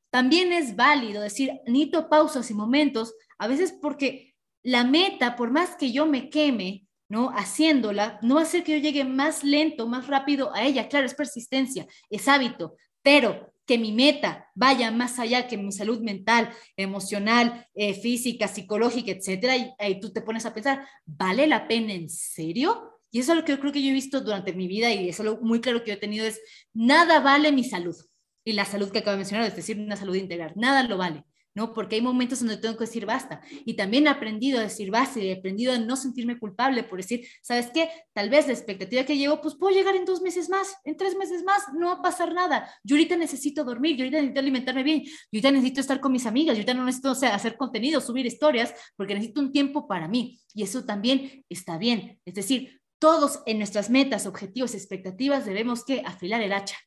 También 0.09 0.51
es 0.51 0.75
válido 0.75 1.21
decir, 1.21 1.51
necesito 1.67 2.09
pausas 2.09 2.49
y 2.49 2.55
momentos, 2.55 3.13
a 3.37 3.47
veces 3.47 3.71
porque 3.79 4.33
la 4.63 4.83
meta, 4.83 5.35
por 5.35 5.51
más 5.51 5.75
que 5.75 5.91
yo 5.91 6.07
me 6.07 6.31
queme, 6.31 6.87
¿no? 7.07 7.29
Haciéndola, 7.29 8.17
no 8.23 8.35
va 8.35 8.41
a 8.41 8.43
hacer 8.45 8.63
que 8.63 8.71
yo 8.71 8.79
llegue 8.79 9.05
más 9.05 9.43
lento, 9.43 9.87
más 9.87 10.07
rápido 10.07 10.51
a 10.55 10.63
ella. 10.63 10.89
Claro, 10.89 11.05
es 11.05 11.13
persistencia, 11.13 11.85
es 12.09 12.27
hábito, 12.27 12.75
pero 13.03 13.53
que 13.69 13.77
mi 13.77 13.91
meta 13.91 14.49
vaya 14.55 14.89
más 14.89 15.19
allá 15.19 15.47
que 15.47 15.55
mi 15.55 15.71
salud 15.71 16.01
mental, 16.01 16.49
emocional, 16.75 17.67
eh, 17.75 17.93
física, 17.93 18.47
psicológica, 18.47 19.11
etcétera, 19.11 19.55
y 19.57 19.71
ahí 19.77 19.99
tú 19.99 20.11
te 20.11 20.23
pones 20.23 20.43
a 20.47 20.55
pensar, 20.55 20.87
¿vale 21.05 21.45
la 21.45 21.67
pena 21.67 21.93
en 21.93 22.09
serio? 22.09 22.99
Y 23.11 23.19
eso 23.19 23.33
es 23.33 23.37
lo 23.37 23.45
que 23.45 23.51
yo 23.51 23.59
creo 23.59 23.71
que 23.71 23.83
yo 23.83 23.91
he 23.91 23.93
visto 23.93 24.21
durante 24.21 24.53
mi 24.53 24.67
vida 24.67 24.91
y 24.91 25.09
eso 25.09 25.21
lo 25.21 25.37
muy 25.41 25.61
claro 25.61 25.83
que 25.83 25.89
yo 25.89 25.97
he 25.97 25.97
tenido 25.97 26.25
es, 26.25 26.41
nada 26.73 27.19
vale 27.19 27.51
mi 27.51 27.63
salud. 27.63 27.95
Y 28.43 28.53
la 28.53 28.65
salud 28.65 28.89
que 28.89 28.99
acabo 28.99 29.11
de 29.11 29.17
mencionar, 29.17 29.45
es 29.45 29.55
decir, 29.55 29.79
una 29.79 29.95
salud 29.95 30.15
integral, 30.15 30.53
nada 30.55 30.81
lo 30.81 30.97
vale. 30.97 31.23
¿No? 31.59 31.73
Porque 31.73 31.97
hay 31.97 32.01
momentos 32.01 32.39
donde 32.39 32.55
tengo 32.55 32.77
que 32.77 32.85
decir 32.85 33.05
basta. 33.05 33.41
Y 33.65 33.73
también 33.73 34.07
he 34.07 34.09
aprendido 34.09 34.59
a 34.59 34.61
decir 34.61 34.89
basta 34.91 35.19
y 35.19 35.27
he 35.27 35.33
aprendido 35.33 35.73
a 35.73 35.77
no 35.77 35.97
sentirme 35.97 36.39
culpable 36.39 36.83
por 36.83 36.99
decir, 36.99 37.27
¿sabes 37.41 37.69
qué? 37.73 37.89
Tal 38.13 38.29
vez 38.29 38.47
la 38.47 38.53
expectativa 38.53 39.03
que 39.03 39.17
llevo, 39.17 39.41
pues 39.41 39.55
puedo 39.55 39.75
llegar 39.75 39.93
en 39.97 40.05
dos 40.05 40.21
meses 40.21 40.47
más, 40.47 40.73
en 40.85 40.95
tres 40.95 41.17
meses 41.17 41.43
más, 41.43 41.63
no 41.73 41.87
va 41.87 41.93
a 41.95 42.01
pasar 42.01 42.33
nada. 42.33 42.73
Yo 42.81 42.95
ahorita 42.95 43.17
necesito 43.17 43.65
dormir, 43.65 43.97
yo 43.97 44.03
ahorita 44.03 44.19
necesito 44.19 44.39
alimentarme 44.39 44.83
bien, 44.83 45.03
yo 45.03 45.11
ahorita 45.33 45.51
necesito 45.51 45.81
estar 45.81 45.99
con 45.99 46.13
mis 46.13 46.25
amigas, 46.25 46.55
yo 46.55 46.61
ahorita 46.61 46.73
no 46.75 46.85
necesito 46.85 47.11
hacer 47.11 47.57
contenido, 47.57 47.99
subir 47.99 48.25
historias, 48.25 48.73
porque 48.95 49.15
necesito 49.15 49.41
un 49.41 49.51
tiempo 49.51 49.85
para 49.85 50.07
mí. 50.07 50.39
Y 50.53 50.63
eso 50.63 50.85
también 50.85 51.43
está 51.49 51.77
bien. 51.77 52.21
Es 52.23 52.35
decir, 52.35 52.79
todos 52.99 53.41
en 53.45 53.57
nuestras 53.57 53.89
metas, 53.89 54.27
objetivos, 54.27 54.75
expectativas 54.75 55.45
debemos 55.45 55.83
que 55.83 56.03
afilar 56.05 56.41
el 56.41 56.53
hacha. 56.53 56.77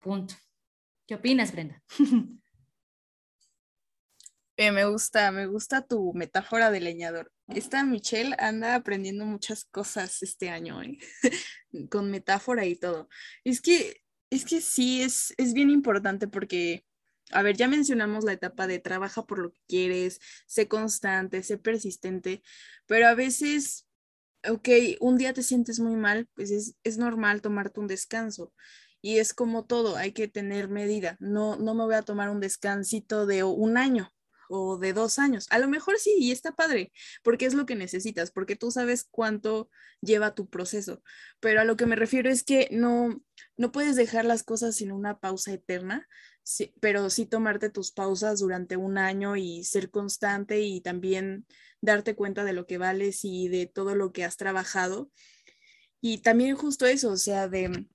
Punto. 0.00 0.34
¿Qué 1.06 1.14
opinas, 1.14 1.52
Brenda? 1.52 1.82
me 4.70 4.84
gusta, 4.84 5.32
me 5.32 5.46
gusta 5.46 5.80
tu 5.86 6.12
metáfora 6.12 6.70
de 6.70 6.80
leñador. 6.80 7.32
Esta 7.48 7.82
Michelle 7.82 8.36
anda 8.38 8.74
aprendiendo 8.74 9.24
muchas 9.24 9.64
cosas 9.64 10.22
este 10.22 10.50
año, 10.50 10.82
¿eh? 10.82 10.98
con 11.90 12.10
metáfora 12.10 12.66
y 12.66 12.76
todo. 12.76 13.08
Es 13.42 13.62
que, 13.62 14.02
es 14.28 14.44
que 14.44 14.60
sí, 14.60 15.00
es, 15.00 15.32
es 15.38 15.54
bien 15.54 15.70
importante 15.70 16.28
porque, 16.28 16.84
a 17.30 17.42
ver, 17.42 17.56
ya 17.56 17.68
mencionamos 17.68 18.24
la 18.24 18.34
etapa 18.34 18.66
de 18.66 18.78
trabaja 18.78 19.24
por 19.24 19.38
lo 19.38 19.52
que 19.52 19.60
quieres, 19.66 20.20
sé 20.46 20.68
constante, 20.68 21.42
sé 21.42 21.56
persistente, 21.56 22.42
pero 22.86 23.08
a 23.08 23.14
veces, 23.14 23.86
ok, 24.46 24.68
un 25.00 25.16
día 25.16 25.32
te 25.32 25.42
sientes 25.42 25.80
muy 25.80 25.96
mal, 25.96 26.28
pues 26.34 26.50
es, 26.50 26.74
es 26.84 26.98
normal 26.98 27.40
tomarte 27.40 27.80
un 27.80 27.86
descanso. 27.86 28.52
Y 29.02 29.18
es 29.18 29.32
como 29.32 29.64
todo, 29.64 29.96
hay 29.96 30.12
que 30.12 30.28
tener 30.28 30.68
medida. 30.68 31.16
No, 31.20 31.56
no 31.56 31.74
me 31.74 31.84
voy 31.84 31.94
a 31.94 32.02
tomar 32.02 32.28
un 32.28 32.40
descansito 32.40 33.24
de 33.24 33.44
un 33.44 33.78
año, 33.78 34.12
o 34.50 34.76
de 34.76 34.92
dos 34.92 35.18
años. 35.18 35.46
A 35.50 35.58
lo 35.58 35.68
mejor 35.68 35.98
sí, 35.98 36.14
y 36.18 36.32
está 36.32 36.52
padre, 36.52 36.92
porque 37.22 37.46
es 37.46 37.54
lo 37.54 37.66
que 37.66 37.76
necesitas, 37.76 38.30
porque 38.30 38.56
tú 38.56 38.70
sabes 38.70 39.06
cuánto 39.10 39.70
lleva 40.00 40.34
tu 40.34 40.48
proceso. 40.48 41.02
Pero 41.40 41.60
a 41.60 41.64
lo 41.64 41.76
que 41.76 41.86
me 41.86 41.96
refiero 41.96 42.28
es 42.30 42.42
que 42.42 42.68
no, 42.72 43.22
no 43.56 43.72
puedes 43.72 43.96
dejar 43.96 44.24
las 44.24 44.42
cosas 44.42 44.76
sin 44.76 44.92
una 44.92 45.18
pausa 45.18 45.52
eterna, 45.52 46.06
pero 46.80 47.10
sí 47.10 47.26
tomarte 47.26 47.70
tus 47.70 47.92
pausas 47.92 48.40
durante 48.40 48.76
un 48.76 48.98
año 48.98 49.36
y 49.36 49.64
ser 49.64 49.90
constante 49.90 50.60
y 50.60 50.80
también 50.80 51.46
darte 51.80 52.14
cuenta 52.14 52.44
de 52.44 52.52
lo 52.52 52.66
que 52.66 52.78
vales 52.78 53.24
y 53.24 53.48
de 53.48 53.66
todo 53.66 53.94
lo 53.94 54.12
que 54.12 54.24
has 54.24 54.36
trabajado. 54.36 55.10
Y 56.00 56.18
también 56.18 56.56
justo 56.56 56.86
eso, 56.86 57.10
o 57.10 57.16
sea, 57.16 57.48
de 57.48 57.86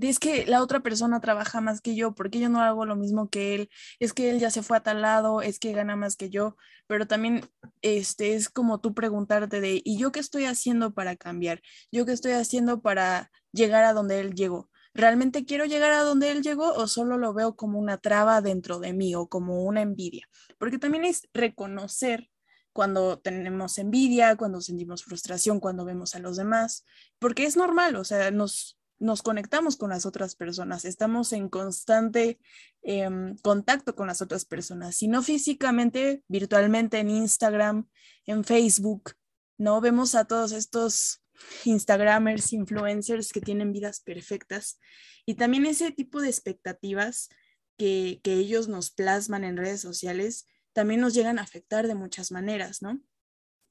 es 0.00 0.18
que 0.18 0.46
la 0.46 0.62
otra 0.62 0.80
persona 0.80 1.20
trabaja 1.20 1.60
más 1.60 1.80
que 1.80 1.94
yo, 1.94 2.14
porque 2.14 2.40
yo 2.40 2.48
no 2.48 2.60
hago 2.60 2.86
lo 2.86 2.96
mismo 2.96 3.28
que 3.30 3.54
él, 3.54 3.70
es 3.98 4.12
que 4.12 4.30
él 4.30 4.38
ya 4.40 4.50
se 4.50 4.62
fue 4.62 4.76
a 4.76 4.82
tal 4.82 5.02
lado, 5.02 5.42
es 5.42 5.58
que 5.58 5.72
gana 5.72 5.96
más 5.96 6.16
que 6.16 6.30
yo, 6.30 6.56
pero 6.86 7.06
también 7.06 7.48
este 7.82 8.34
es 8.34 8.48
como 8.48 8.80
tú 8.80 8.94
preguntarte 8.94 9.60
de, 9.60 9.80
¿y 9.84 9.98
yo 9.98 10.12
qué 10.12 10.20
estoy 10.20 10.44
haciendo 10.44 10.92
para 10.94 11.16
cambiar? 11.16 11.62
¿Yo 11.90 12.06
qué 12.06 12.12
estoy 12.12 12.32
haciendo 12.32 12.82
para 12.82 13.30
llegar 13.52 13.84
a 13.84 13.92
donde 13.92 14.20
él 14.20 14.34
llegó? 14.34 14.70
¿Realmente 14.92 15.44
quiero 15.44 15.64
llegar 15.64 15.90
a 15.90 16.04
donde 16.04 16.30
él 16.30 16.42
llegó 16.42 16.72
o 16.72 16.86
solo 16.86 17.18
lo 17.18 17.34
veo 17.34 17.56
como 17.56 17.80
una 17.80 17.98
traba 17.98 18.40
dentro 18.40 18.78
de 18.78 18.92
mí 18.92 19.14
o 19.16 19.28
como 19.28 19.64
una 19.64 19.82
envidia? 19.82 20.28
Porque 20.58 20.78
también 20.78 21.04
es 21.04 21.28
reconocer 21.32 22.30
cuando 22.74 23.20
tenemos 23.20 23.78
envidia, 23.78 24.34
cuando 24.36 24.60
sentimos 24.60 25.04
frustración, 25.04 25.60
cuando 25.60 25.84
vemos 25.84 26.16
a 26.16 26.18
los 26.18 26.36
demás, 26.36 26.84
porque 27.20 27.44
es 27.44 27.56
normal, 27.56 27.94
o 27.94 28.04
sea, 28.04 28.32
nos, 28.32 28.76
nos 28.98 29.22
conectamos 29.22 29.76
con 29.76 29.90
las 29.90 30.04
otras 30.06 30.34
personas, 30.34 30.84
estamos 30.84 31.32
en 31.32 31.48
constante 31.48 32.40
em, 32.82 33.36
contacto 33.38 33.94
con 33.94 34.08
las 34.08 34.20
otras 34.20 34.44
personas, 34.44 34.96
si 34.96 35.06
no 35.06 35.22
físicamente, 35.22 36.24
virtualmente 36.26 36.98
en 36.98 37.10
Instagram, 37.10 37.88
en 38.26 38.42
Facebook, 38.42 39.12
¿no? 39.56 39.80
Vemos 39.80 40.16
a 40.16 40.24
todos 40.24 40.50
estos 40.50 41.22
Instagramers, 41.64 42.52
influencers 42.52 43.32
que 43.32 43.40
tienen 43.40 43.72
vidas 43.72 44.00
perfectas 44.00 44.80
y 45.24 45.36
también 45.36 45.64
ese 45.64 45.92
tipo 45.92 46.20
de 46.20 46.28
expectativas 46.28 47.28
que, 47.76 48.20
que 48.24 48.34
ellos 48.34 48.66
nos 48.66 48.90
plasman 48.90 49.44
en 49.44 49.56
redes 49.56 49.80
sociales 49.80 50.48
también 50.74 51.00
nos 51.00 51.14
llegan 51.14 51.38
a 51.38 51.42
afectar 51.42 51.86
de 51.86 51.94
muchas 51.94 52.30
maneras, 52.30 52.82
¿no? 52.82 53.00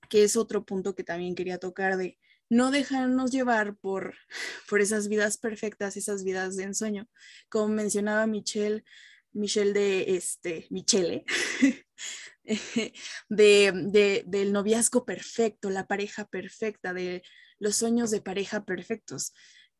Que 0.09 0.23
es 0.23 0.35
otro 0.35 0.65
punto 0.65 0.95
que 0.95 1.03
también 1.03 1.35
quería 1.35 1.59
tocar 1.59 1.97
de 1.97 2.17
no 2.49 2.71
dejarnos 2.71 3.31
llevar 3.31 3.75
por, 3.75 4.15
por 4.69 4.81
esas 4.81 5.07
vidas 5.07 5.37
perfectas, 5.37 5.97
esas 5.97 6.23
vidas 6.23 6.55
de 6.55 6.63
ensueño. 6.63 7.07
Como 7.49 7.67
mencionaba 7.67 8.25
Michelle, 8.25 8.83
Michelle 9.33 9.73
de 9.73 10.15
este, 10.15 10.67
Michele, 10.69 11.25
de, 13.29 14.23
del 14.25 14.53
noviazgo 14.53 15.05
perfecto, 15.05 15.69
la 15.69 15.87
pareja 15.87 16.25
perfecta, 16.25 16.93
de 16.93 17.23
los 17.59 17.75
sueños 17.75 18.11
de 18.11 18.21
pareja 18.21 18.65
perfectos. 18.65 19.33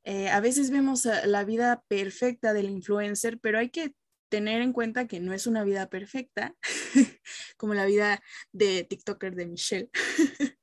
Eh, 0.04 0.30
a 0.30 0.42
veces 0.42 0.70
vemos 0.70 1.06
la 1.26 1.46
vida 1.46 1.84
perfecta 1.88 2.54
del 2.54 2.70
influencer, 2.70 3.40
pero 3.40 3.60
hay 3.60 3.70
que 3.70 3.96
tener 4.34 4.64
en 4.64 4.74
cuenta 4.74 5.06
que 5.06 5.20
no 5.20 5.32
es 5.32 5.46
una 5.46 5.64
vida 5.64 5.92
perfecta, 5.92 6.56
como 7.56 7.76
la 7.76 7.86
vida 7.86 8.24
de 8.52 8.84
TikToker 8.84 9.36
de 9.36 9.46
Michelle. 9.46 9.92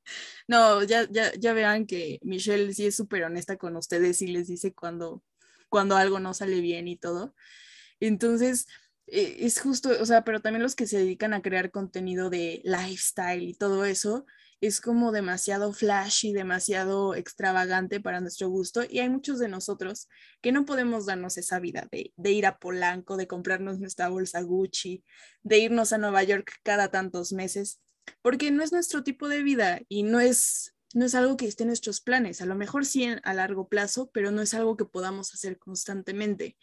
no, 0.49 0.83
ya, 0.83 1.07
ya, 1.09 1.33
ya 1.39 1.53
vean 1.53 1.87
que 1.87 2.19
Michelle 2.23 2.75
sí 2.75 2.87
es 2.87 2.97
súper 2.97 3.23
honesta 3.23 3.59
con 3.59 3.77
ustedes 3.77 4.23
y 4.23 4.27
les 4.27 4.49
dice 4.49 4.75
cuando, 4.75 5.23
cuando 5.69 5.95
algo 5.95 6.19
no 6.19 6.35
sale 6.35 6.61
bien 6.61 6.89
y 6.89 6.97
todo. 6.97 7.37
Entonces, 8.01 8.67
eh, 9.07 9.37
es 9.39 9.61
justo, 9.61 9.91
o 10.01 10.05
sea, 10.05 10.25
pero 10.25 10.41
también 10.41 10.65
los 10.65 10.75
que 10.75 10.89
se 10.89 10.99
dedican 10.99 11.33
a 11.33 11.41
crear 11.41 11.71
contenido 11.71 12.29
de 12.29 12.63
lifestyle 12.65 13.45
y 13.45 13.55
todo 13.55 13.85
eso, 13.85 14.27
es 14.61 14.81
como 14.81 15.11
demasiado 15.11 15.73
flashy, 15.73 16.33
demasiado 16.33 17.15
extravagante 17.15 18.01
para 18.01 18.21
nuestro 18.21 18.49
gusto 18.51 18.83
y 18.89 18.99
hay 18.99 19.09
muchos 19.09 19.39
de 19.39 19.49
nosotros 19.49 20.09
que 20.43 20.53
no 20.53 20.67
podemos 20.67 21.07
darnos 21.07 21.39
esa 21.39 21.59
vida 21.59 21.89
de, 21.91 22.31
ir 22.31 22.47
a 22.47 22.59
Polanco, 22.59 23.17
de 23.17 23.27
comprarnos 23.27 23.79
nuestra 23.79 24.09
bolsa 24.09 24.43
Gucci, 24.43 25.03
de 25.43 25.59
irnos 25.59 25.93
a 25.93 25.99
Nueva 25.99 26.23
York 26.25 26.53
cada 26.63 26.91
tantos 26.91 27.33
meses, 27.33 27.81
porque 28.23 28.51
no 28.51 28.63
es 28.63 28.73
nuestro 28.73 29.03
tipo 29.03 29.29
de 29.29 29.43
vida 29.43 29.81
y 29.89 30.03
no 30.03 30.21
es, 30.21 30.75
no 30.93 31.07
es 31.07 31.15
algo 31.15 31.39
que 31.39 31.47
esté 31.47 31.63
en 31.63 31.69
nuestros 31.69 32.03
planes. 32.03 32.43
A 32.43 32.47
lo 32.47 32.55
mejor 32.55 32.85
sí 32.85 33.09
a 33.23 33.35
largo 33.35 33.69
plazo, 33.69 34.11
pero 34.13 34.31
no 34.31 34.43
es 34.43 34.53
algo 34.53 34.77
que 34.77 34.85
podamos 34.85 35.33
hacer 35.33 35.59
constantemente. 35.59 36.59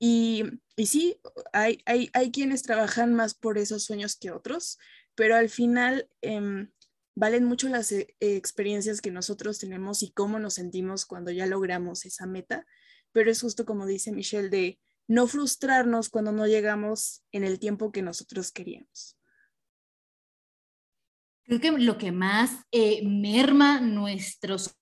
Y, 0.00 0.44
y 0.76 0.86
sí, 0.86 1.20
hay, 1.52 1.82
hay, 1.84 2.10
hay, 2.12 2.30
quienes 2.30 2.62
trabajan 2.62 3.14
más 3.14 3.34
por 3.34 3.58
esos 3.58 3.84
sueños 3.84 4.16
que 4.16 4.30
otros, 4.30 4.78
pero 5.16 5.34
al 5.34 5.48
final 5.48 6.08
em, 6.20 6.70
valen 7.18 7.44
mucho 7.44 7.68
las 7.68 7.90
eh, 7.90 8.14
experiencias 8.20 9.00
que 9.00 9.10
nosotros 9.10 9.58
tenemos 9.58 10.04
y 10.04 10.12
cómo 10.12 10.38
nos 10.38 10.54
sentimos 10.54 11.04
cuando 11.04 11.32
ya 11.32 11.46
logramos 11.46 12.06
esa 12.06 12.26
meta, 12.26 12.64
pero 13.10 13.28
es 13.30 13.40
justo 13.40 13.64
como 13.66 13.86
dice 13.86 14.12
Michelle 14.12 14.48
de 14.48 14.78
no 15.08 15.26
frustrarnos 15.26 16.10
cuando 16.10 16.30
no 16.30 16.46
llegamos 16.46 17.24
en 17.32 17.42
el 17.42 17.58
tiempo 17.58 17.90
que 17.90 18.02
nosotros 18.02 18.52
queríamos. 18.52 19.18
Creo 21.42 21.60
que 21.60 21.72
lo 21.72 21.98
que 21.98 22.12
más 22.12 22.52
eh, 22.70 23.02
merma 23.04 23.80
nuestros 23.80 24.77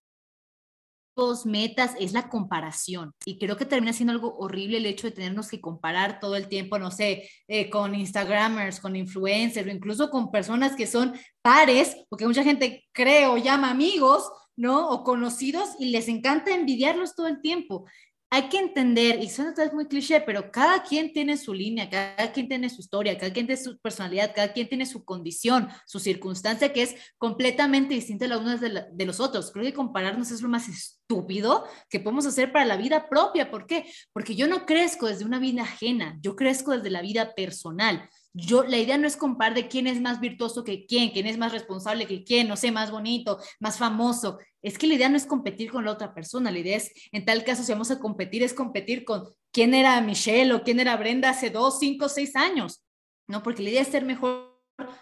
metas 1.47 1.95
es 1.99 2.13
la 2.13 2.29
comparación. 2.29 3.13
Y 3.25 3.39
creo 3.39 3.57
que 3.57 3.65
termina 3.65 3.93
siendo 3.93 4.13
algo 4.13 4.37
horrible 4.39 4.77
el 4.77 4.87
hecho 4.87 5.07
de 5.07 5.13
tenernos 5.13 5.49
que 5.49 5.61
comparar 5.61 6.21
todo 6.21 6.37
el 6.37 6.49
tiempo, 6.49 6.79
no 6.79 6.91
sé, 6.91 7.29
eh, 7.49 7.71
con 7.71 7.95
Instagramers, 7.95 8.81
con 8.81 8.97
influencers 8.97 9.67
o 9.67 9.71
incluso 9.71 10.11
con 10.11 10.31
personas 10.31 10.77
que 10.77 10.87
son 10.87 11.15
pares, 11.43 11.97
porque 12.09 12.27
mucha 12.27 12.45
gente 12.45 12.85
cree 12.93 13.27
o 13.27 13.39
llama 13.39 13.71
amigos, 13.71 14.31
¿no? 14.57 14.91
O 14.91 15.05
conocidos 15.05 15.71
y 15.79 15.91
les 15.91 16.09
encanta 16.09 16.55
envidiarlos 16.55 17.15
todo 17.15 17.29
el 17.29 17.41
tiempo 17.41 17.87
hay 18.29 18.49
que 18.49 18.59
entender, 18.59 19.23
y 19.23 19.29
suena 19.29 19.55
tal 19.55 19.73
muy 19.73 19.87
cliché, 19.87 20.21
pero 20.21 20.51
cada 20.51 20.83
quien 20.83 21.13
tiene 21.13 21.37
su 21.37 21.55
línea, 21.55 21.89
cada 21.89 22.33
quien 22.33 22.49
tiene 22.49 22.69
su 22.69 22.81
historia, 22.81 23.17
cada 23.17 23.33
quien 23.33 23.47
tiene 23.47 23.63
su 23.63 23.79
personalidad, 23.79 24.33
cada 24.35 24.53
quien 24.53 24.69
tiene 24.69 24.85
su 24.85 25.05
condición, 25.05 25.69
su 25.87 26.01
circunstancia, 26.01 26.73
que 26.73 26.83
es 26.83 26.97
completamente 27.19 27.95
distinta 27.95 28.27
la 28.27 28.39
una 28.39 28.57
de, 28.57 28.85
de 28.93 29.07
los 29.07 29.21
otros. 29.21 29.53
Creo 29.53 29.65
que 29.65 29.73
compararnos 29.73 30.33
es 30.33 30.43
lo 30.43 30.49
más 30.49 30.69
estúpido 30.69 31.67
que 31.89 32.01
podemos 32.01 32.27
hacer 32.27 32.53
para 32.53 32.65
la 32.65 32.77
vida 32.77 33.09
propia. 33.09 33.51
¿Por 33.51 33.67
qué? 33.67 33.87
Porque 34.13 34.35
yo 34.35 34.49
no 34.49 34.67
crezco 34.67 35.07
desde 35.07 35.25
una 35.25 35.39
vida 35.39 35.63
ajena, 35.63 36.19
yo 36.21 36.35
crezco 36.35 36.73
desde 36.73 36.91
la 36.91 37.03
vida 37.03 37.33
personal 37.35 38.09
yo, 38.39 38.65
la 38.65 38.77
idea 38.77 38.99
no 38.99 39.07
es 39.07 39.17
comparar 39.17 39.55
de 39.55 39.67
quién 39.67 39.87
es 39.87 39.99
más 39.99 40.21
virtuoso 40.21 40.63
que 40.63 40.85
quién, 40.85 41.11
quién 41.11 41.27
es 41.27 41.39
más 41.39 41.53
responsable 41.53 42.07
que 42.07 42.23
quién, 42.23 42.49
no 42.49 42.57
sé, 42.57 42.71
más 42.71 42.91
bonito, 42.91 43.39
más 43.61 43.79
famoso. 43.79 44.39
Es 44.61 44.77
que 44.77 44.87
la 44.87 44.93
idea 44.93 45.09
no 45.09 45.17
es 45.17 45.25
competir 45.25 45.71
con 45.71 45.87
la 45.87 45.93
otra 45.93 46.13
persona, 46.13 46.51
la 46.51 46.59
idea 46.59 46.77
es, 46.77 46.93
en 47.13 47.25
tal 47.25 47.45
caso, 47.45 47.63
si 47.63 47.73
vamos 47.73 47.91
a 47.91 47.99
competir, 47.99 48.43
es 48.43 48.53
competir 48.53 49.07
con 49.07 49.25
quién 49.51 49.73
era 49.73 49.99
Michelle 50.03 50.53
o 50.53 50.63
quién 50.63 50.81
era 50.81 50.99
Brenda 50.99 51.31
hace 51.31 51.49
dos, 51.49 51.79
cinco, 51.79 52.11
seis 52.11 52.37
años, 52.37 52.85
¿no? 53.27 53.43
Porque 53.43 53.63
la 53.63 53.71
idea 53.71 53.81
es 53.81 53.89
ser 53.89 54.05
mejor 54.05 54.55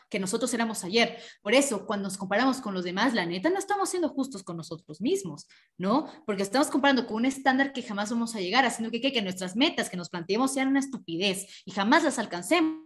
que 0.08 0.20
nosotros 0.20 0.54
éramos 0.54 0.84
ayer. 0.84 1.18
Por 1.42 1.54
eso, 1.54 1.86
cuando 1.86 2.04
nos 2.04 2.16
comparamos 2.16 2.60
con 2.60 2.72
los 2.72 2.84
demás, 2.84 3.14
la 3.14 3.26
neta, 3.26 3.50
no 3.50 3.58
estamos 3.58 3.90
siendo 3.90 4.10
justos 4.10 4.44
con 4.44 4.56
nosotros 4.56 5.00
mismos, 5.00 5.48
¿no? 5.76 6.06
Porque 6.24 6.44
estamos 6.44 6.68
comparando 6.68 7.04
con 7.04 7.16
un 7.16 7.24
estándar 7.24 7.72
que 7.72 7.82
jamás 7.82 8.10
vamos 8.10 8.36
a 8.36 8.40
llegar, 8.40 8.64
haciendo 8.64 8.92
que, 8.92 9.00
que, 9.00 9.12
que 9.12 9.22
nuestras 9.22 9.56
metas 9.56 9.90
que 9.90 9.96
nos 9.96 10.08
planteemos 10.08 10.54
sean 10.54 10.68
una 10.68 10.78
estupidez 10.78 11.62
y 11.64 11.72
jamás 11.72 12.04
las 12.04 12.20
alcancemos. 12.20 12.83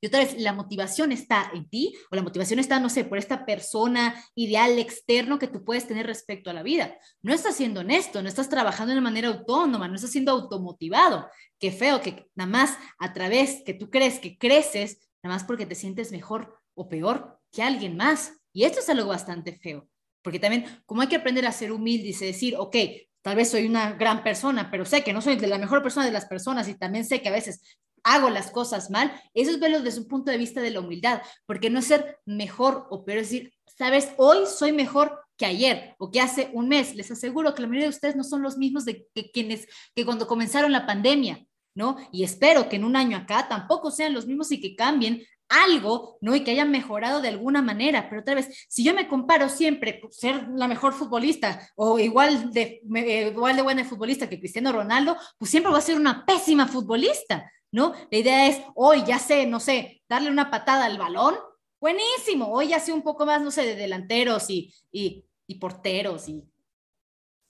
Y 0.00 0.06
otra 0.06 0.20
vez, 0.20 0.38
la 0.38 0.52
motivación 0.52 1.12
está 1.12 1.50
en 1.54 1.68
ti 1.68 1.94
o 2.10 2.16
la 2.16 2.22
motivación 2.22 2.58
está, 2.58 2.80
no 2.80 2.88
sé, 2.88 3.04
por 3.04 3.18
esta 3.18 3.44
persona 3.44 4.14
ideal 4.34 4.78
externo 4.78 5.38
que 5.38 5.48
tú 5.48 5.64
puedes 5.64 5.86
tener 5.86 6.06
respecto 6.06 6.50
a 6.50 6.54
la 6.54 6.62
vida. 6.62 6.96
No 7.22 7.34
estás 7.34 7.56
siendo 7.56 7.80
honesto, 7.80 8.22
no 8.22 8.28
estás 8.28 8.48
trabajando 8.48 8.94
de 8.94 9.00
manera 9.00 9.28
autónoma, 9.28 9.88
no 9.88 9.96
estás 9.96 10.12
siendo 10.12 10.32
automotivado. 10.32 11.28
Qué 11.58 11.72
feo 11.72 12.00
que 12.00 12.26
nada 12.34 12.50
más 12.50 12.78
a 12.98 13.12
través 13.12 13.62
que 13.64 13.74
tú 13.74 13.90
crees 13.90 14.18
que 14.18 14.38
creces, 14.38 15.08
nada 15.22 15.36
más 15.36 15.44
porque 15.44 15.66
te 15.66 15.74
sientes 15.74 16.12
mejor 16.12 16.58
o 16.74 16.88
peor 16.88 17.38
que 17.52 17.62
alguien 17.62 17.96
más. 17.96 18.32
Y 18.52 18.64
esto 18.64 18.80
es 18.80 18.88
algo 18.88 19.08
bastante 19.08 19.52
feo, 19.58 19.88
porque 20.22 20.40
también 20.40 20.64
como 20.86 21.02
hay 21.02 21.08
que 21.08 21.16
aprender 21.16 21.46
a 21.46 21.52
ser 21.52 21.70
humilde 21.70 22.08
y 22.08 22.12
decir, 22.12 22.56
ok, 22.56 22.76
tal 23.22 23.36
vez 23.36 23.50
soy 23.50 23.66
una 23.66 23.92
gran 23.92 24.22
persona, 24.24 24.70
pero 24.70 24.84
sé 24.84 25.04
que 25.04 25.12
no 25.12 25.20
soy 25.20 25.38
la 25.38 25.58
mejor 25.58 25.82
persona 25.82 26.06
de 26.06 26.12
las 26.12 26.26
personas 26.26 26.68
y 26.68 26.74
también 26.74 27.04
sé 27.04 27.20
que 27.20 27.28
a 27.28 27.32
veces 27.32 27.78
hago 28.12 28.30
las 28.30 28.50
cosas 28.50 28.90
mal, 28.90 29.12
eso 29.34 29.50
es 29.50 29.60
verlo 29.60 29.80
desde 29.80 30.00
un 30.00 30.08
punto 30.08 30.30
de 30.30 30.38
vista 30.38 30.60
de 30.60 30.70
la 30.70 30.80
humildad, 30.80 31.22
porque 31.46 31.70
no 31.70 31.78
es 31.78 31.86
ser 31.86 32.18
mejor 32.26 32.86
o 32.90 33.04
peor, 33.04 33.18
es 33.18 33.30
decir, 33.30 33.52
sabes, 33.78 34.10
hoy 34.18 34.46
soy 34.46 34.72
mejor 34.72 35.20
que 35.36 35.46
ayer 35.46 35.94
o 35.98 36.10
que 36.10 36.20
hace 36.20 36.50
un 36.52 36.68
mes. 36.68 36.94
Les 36.94 37.10
aseguro 37.10 37.54
que 37.54 37.62
la 37.62 37.68
mayoría 37.68 37.86
de 37.86 37.94
ustedes 37.94 38.14
no 38.14 38.24
son 38.24 38.42
los 38.42 38.58
mismos 38.58 38.84
de 38.84 39.06
que 39.14 39.30
quienes 39.30 39.66
que 39.94 40.04
cuando 40.04 40.26
comenzaron 40.26 40.70
la 40.70 40.84
pandemia, 40.84 41.46
¿no? 41.74 41.96
Y 42.12 42.24
espero 42.24 42.68
que 42.68 42.76
en 42.76 42.84
un 42.84 42.94
año 42.94 43.16
acá 43.16 43.48
tampoco 43.48 43.90
sean 43.90 44.12
los 44.12 44.26
mismos 44.26 44.52
y 44.52 44.60
que 44.60 44.76
cambien 44.76 45.22
algo, 45.48 46.18
¿no? 46.20 46.36
Y 46.36 46.44
que 46.44 46.50
hayan 46.50 46.70
mejorado 46.70 47.22
de 47.22 47.28
alguna 47.28 47.62
manera. 47.62 48.08
Pero 48.10 48.20
otra 48.20 48.34
vez, 48.34 48.66
si 48.68 48.84
yo 48.84 48.92
me 48.92 49.08
comparo 49.08 49.48
siempre 49.48 49.94
por 49.94 50.12
ser 50.12 50.46
la 50.54 50.68
mejor 50.68 50.92
futbolista 50.92 51.68
o 51.74 51.98
igual 51.98 52.52
de, 52.52 52.82
eh, 52.94 53.32
igual 53.32 53.56
de 53.56 53.62
buena 53.62 53.84
futbolista 53.84 54.28
que 54.28 54.38
Cristiano 54.38 54.72
Ronaldo, 54.72 55.16
pues 55.38 55.50
siempre 55.50 55.70
voy 55.70 55.78
a 55.78 55.82
ser 55.82 55.96
una 55.96 56.26
pésima 56.26 56.68
futbolista. 56.68 57.50
¿No? 57.72 57.94
La 58.10 58.18
idea 58.18 58.46
es, 58.48 58.62
hoy 58.74 59.04
ya 59.04 59.18
sé, 59.18 59.46
no 59.46 59.60
sé, 59.60 60.02
darle 60.08 60.30
una 60.30 60.50
patada 60.50 60.84
al 60.84 60.98
balón, 60.98 61.36
buenísimo, 61.80 62.48
hoy 62.48 62.68
ya 62.68 62.80
sé 62.80 62.92
un 62.92 63.02
poco 63.02 63.26
más, 63.26 63.42
no 63.42 63.50
sé, 63.50 63.64
de 63.64 63.76
delanteros 63.76 64.50
y, 64.50 64.72
y, 64.92 65.24
y 65.46 65.54
porteros 65.56 66.28
y 66.28 66.44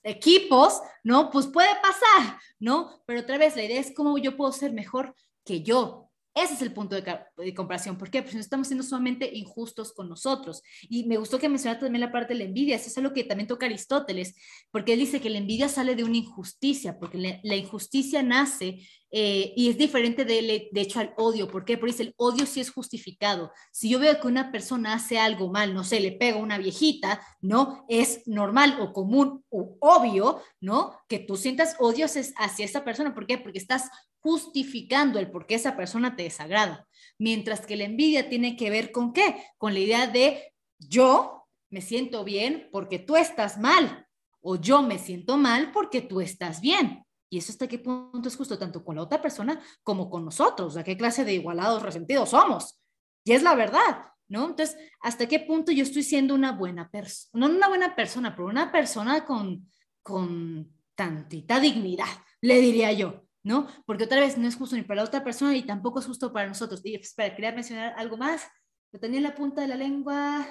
equipos, 0.03 0.81
¿no? 1.03 1.29
Pues 1.29 1.47
puede 1.47 1.73
pasar, 1.81 2.39
¿no? 2.59 3.01
Pero 3.05 3.21
otra 3.21 3.37
vez, 3.37 3.55
la 3.55 3.63
idea 3.63 3.79
es 3.79 3.93
cómo 3.95 4.17
yo 4.17 4.35
puedo 4.37 4.51
ser 4.51 4.73
mejor 4.73 5.15
que 5.43 5.63
yo, 5.63 6.10
ese 6.33 6.53
es 6.53 6.61
el 6.61 6.71
punto 6.71 6.95
de, 6.95 7.53
comparación. 7.53 7.97
¿Por 7.97 8.09
qué? 8.09 8.21
Porque 8.21 8.35
no 8.35 8.41
estamos 8.41 8.67
siendo 8.67 8.83
sumamente 8.83 9.29
injustos 9.33 9.91
con 9.91 10.07
nosotros. 10.07 10.61
Y 10.89 11.05
me 11.05 11.17
gustó 11.17 11.37
que 11.39 11.49
mencionaste 11.49 11.85
también 11.85 12.01
la 12.01 12.11
parte 12.11 12.33
de 12.33 12.39
la 12.39 12.45
envidia. 12.45 12.77
Eso 12.77 12.87
es 12.87 12.97
algo 12.97 13.11
que 13.13 13.25
también 13.25 13.47
toca 13.47 13.65
Aristóteles, 13.65 14.35
porque 14.71 14.93
él 14.93 14.99
dice 14.99 15.19
que 15.19 15.29
la 15.29 15.39
envidia 15.39 15.67
sale 15.67 15.95
de 15.95 16.05
una 16.05 16.17
injusticia, 16.17 16.97
porque 16.97 17.39
la, 17.43 17.55
injusticia 17.55 18.23
nace 18.23 18.79
eh, 19.11 19.53
y 19.57 19.69
es 19.69 19.77
diferente 19.77 20.23
de, 20.23 20.69
de 20.71 20.81
hecho 20.81 21.01
al 21.01 21.13
odio. 21.17 21.49
¿Por 21.49 21.65
qué? 21.65 21.77
Porque 21.77 21.91
dice, 21.91 22.03
el 22.03 22.13
odio 22.15 22.45
sí 22.45 22.61
es 22.61 22.71
justificado. 22.71 23.51
Si 23.73 23.89
yo 23.89 23.99
veo 23.99 24.17
que 24.21 24.27
una 24.27 24.53
persona 24.53 24.93
hace 24.93 25.19
algo 25.19 25.51
mal, 25.51 25.73
no 25.73 25.83
sé, 25.83 25.99
le 25.99 26.13
pega 26.13 26.37
a 26.37 26.41
una 26.41 26.57
viejita, 26.57 27.21
¿no? 27.41 27.85
Es 27.89 28.25
normal 28.25 28.77
o 28.79 28.93
común 28.93 29.43
o 29.49 29.75
obvio, 29.81 30.41
¿no? 30.61 30.97
Que 31.09 31.19
tú 31.19 31.35
sientas 31.35 31.75
odios 31.79 32.13
hacia 32.37 32.65
esa 32.65 32.85
persona. 32.85 33.13
¿Por 33.13 33.27
qué? 33.27 33.37
Porque 33.37 33.59
estás 33.59 33.89
justificando 34.21 35.19
el 35.19 35.29
por 35.29 35.45
qué 35.47 35.55
esa 35.55 35.75
persona 35.75 36.15
te 36.15 36.23
desagrada. 36.23 36.87
Mientras 37.17 37.65
que 37.65 37.75
la 37.75 37.85
envidia 37.85 38.29
tiene 38.29 38.55
que 38.55 38.69
ver 38.69 38.91
con 38.91 39.13
qué? 39.13 39.35
Con 39.57 39.73
la 39.73 39.79
idea 39.79 40.07
de 40.07 40.53
yo 40.79 41.47
me 41.69 41.81
siento 41.81 42.23
bien 42.23 42.69
porque 42.71 42.99
tú 42.99 43.15
estás 43.15 43.57
mal 43.57 44.07
o 44.41 44.55
yo 44.55 44.81
me 44.81 44.99
siento 44.99 45.37
mal 45.37 45.71
porque 45.71 46.01
tú 46.01 46.21
estás 46.21 46.61
bien. 46.61 47.05
Y 47.29 47.37
eso 47.37 47.51
hasta 47.51 47.67
qué 47.67 47.79
punto 47.79 48.27
es 48.27 48.35
justo 48.35 48.59
tanto 48.59 48.83
con 48.83 48.97
la 48.97 49.03
otra 49.03 49.21
persona 49.21 49.61
como 49.83 50.09
con 50.09 50.25
nosotros. 50.25 50.75
¿A 50.75 50.83
qué 50.83 50.97
clase 50.97 51.23
de 51.23 51.33
igualados 51.33 51.81
resentidos 51.81 52.29
somos? 52.31 52.79
Y 53.23 53.31
es 53.31 53.41
la 53.41 53.55
verdad, 53.55 54.05
¿no? 54.27 54.49
Entonces, 54.49 54.75
¿hasta 54.99 55.27
qué 55.27 55.39
punto 55.39 55.71
yo 55.71 55.83
estoy 55.83 56.03
siendo 56.03 56.35
una 56.35 56.51
buena 56.51 56.89
persona? 56.89 57.29
No 57.33 57.55
una 57.55 57.69
buena 57.69 57.95
persona, 57.95 58.35
pero 58.35 58.47
una 58.47 58.71
persona 58.71 59.25
con, 59.25 59.71
con 60.03 60.73
tantita 60.93 61.59
dignidad, 61.59 62.09
le 62.41 62.59
diría 62.59 62.91
yo. 62.91 63.23
¿No? 63.43 63.67
Porque 63.85 64.05
otra 64.05 64.19
vez 64.19 64.37
no 64.37 64.47
es 64.47 64.55
justo 64.55 64.75
ni 64.75 64.83
para 64.83 65.01
la 65.01 65.07
otra 65.07 65.23
persona 65.23 65.55
y 65.55 65.63
tampoco 65.63 65.99
es 65.99 66.05
justo 66.05 66.31
para 66.31 66.47
nosotros. 66.47 66.81
Y 66.83 66.95
espera, 66.95 67.35
quería 67.35 67.51
mencionar 67.51 67.93
algo 67.97 68.17
más. 68.17 68.47
Lo 68.91 68.99
tenía 68.99 69.17
en 69.17 69.23
la 69.23 69.35
punta 69.35 69.61
de 69.61 69.67
la 69.67 69.75
lengua. 69.75 70.47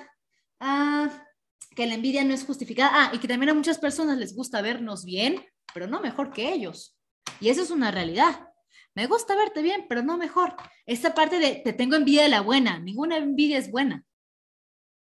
Ah, 0.58 1.10
que 1.74 1.86
la 1.86 1.94
envidia 1.94 2.24
no 2.24 2.34
es 2.34 2.44
justificada. 2.44 2.90
Ah, 2.92 3.10
y 3.14 3.18
que 3.18 3.28
también 3.28 3.50
a 3.50 3.54
muchas 3.54 3.78
personas 3.78 4.18
les 4.18 4.34
gusta 4.34 4.62
vernos 4.62 5.04
bien, 5.04 5.44
pero 5.72 5.86
no 5.86 6.00
mejor 6.00 6.32
que 6.32 6.52
ellos. 6.52 6.98
Y 7.40 7.48
eso 7.48 7.62
es 7.62 7.70
una 7.70 7.90
realidad. 7.90 8.48
Me 8.94 9.06
gusta 9.06 9.36
verte 9.36 9.62
bien, 9.62 9.86
pero 9.88 10.02
no 10.02 10.16
mejor. 10.16 10.56
Esta 10.84 11.14
parte 11.14 11.38
de 11.38 11.62
te 11.64 11.72
tengo 11.72 11.96
envidia 11.96 12.22
de 12.22 12.28
la 12.28 12.40
buena, 12.40 12.78
ninguna 12.78 13.16
envidia 13.18 13.58
es 13.58 13.70
buena. 13.70 14.04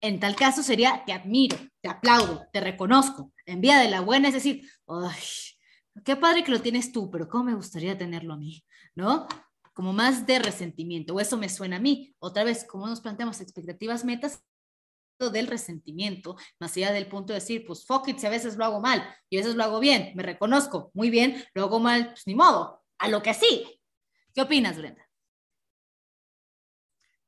En 0.01 0.19
tal 0.19 0.35
caso 0.35 0.63
sería 0.63 1.03
te 1.05 1.13
admiro, 1.13 1.57
te 1.81 1.89
aplaudo, 1.89 2.47
te 2.51 2.61
reconozco. 2.61 3.31
Envidia 3.45 3.79
de 3.79 3.89
la 3.89 4.01
buena 4.01 4.29
es 4.29 4.33
decir, 4.33 4.69
ay, 4.87 5.23
qué 6.03 6.15
padre 6.15 6.43
que 6.43 6.51
lo 6.51 6.61
tienes 6.61 6.91
tú, 6.91 7.09
pero 7.09 7.27
¿cómo 7.27 7.45
me 7.45 7.55
gustaría 7.55 7.97
tenerlo 7.97 8.33
a 8.33 8.37
mí? 8.37 8.63
¿No? 8.95 9.27
Como 9.73 9.93
más 9.93 10.25
de 10.25 10.39
resentimiento, 10.39 11.13
o 11.13 11.19
eso 11.19 11.37
me 11.37 11.49
suena 11.49 11.77
a 11.77 11.79
mí. 11.79 12.15
Otra 12.19 12.43
vez, 12.43 12.65
¿cómo 12.65 12.87
nos 12.87 13.01
planteamos 13.01 13.41
expectativas, 13.41 14.05
metas? 14.05 14.43
del 15.17 15.47
resentimiento, 15.47 16.35
más 16.59 16.75
allá 16.75 16.91
del 16.91 17.07
punto 17.07 17.31
de 17.31 17.39
decir, 17.39 17.65
pues 17.65 17.85
fuck 17.85 18.07
it, 18.09 18.17
si 18.17 18.27
a 18.27 18.29
veces 18.29 18.57
lo 18.57 18.65
hago 18.65 18.81
mal 18.81 19.01
y 19.29 19.37
a 19.37 19.39
veces 19.39 19.55
lo 19.55 19.63
hago 19.63 19.79
bien, 19.79 20.11
me 20.13 20.23
reconozco, 20.23 20.91
muy 20.93 21.09
bien, 21.09 21.41
lo 21.53 21.63
hago 21.63 21.79
mal, 21.79 22.09
pues 22.09 22.27
ni 22.27 22.35
modo, 22.35 22.83
a 22.97 23.07
lo 23.07 23.21
que 23.21 23.33
sí. 23.33 23.79
¿Qué 24.33 24.41
opinas, 24.41 24.77
Brenda? 24.77 25.07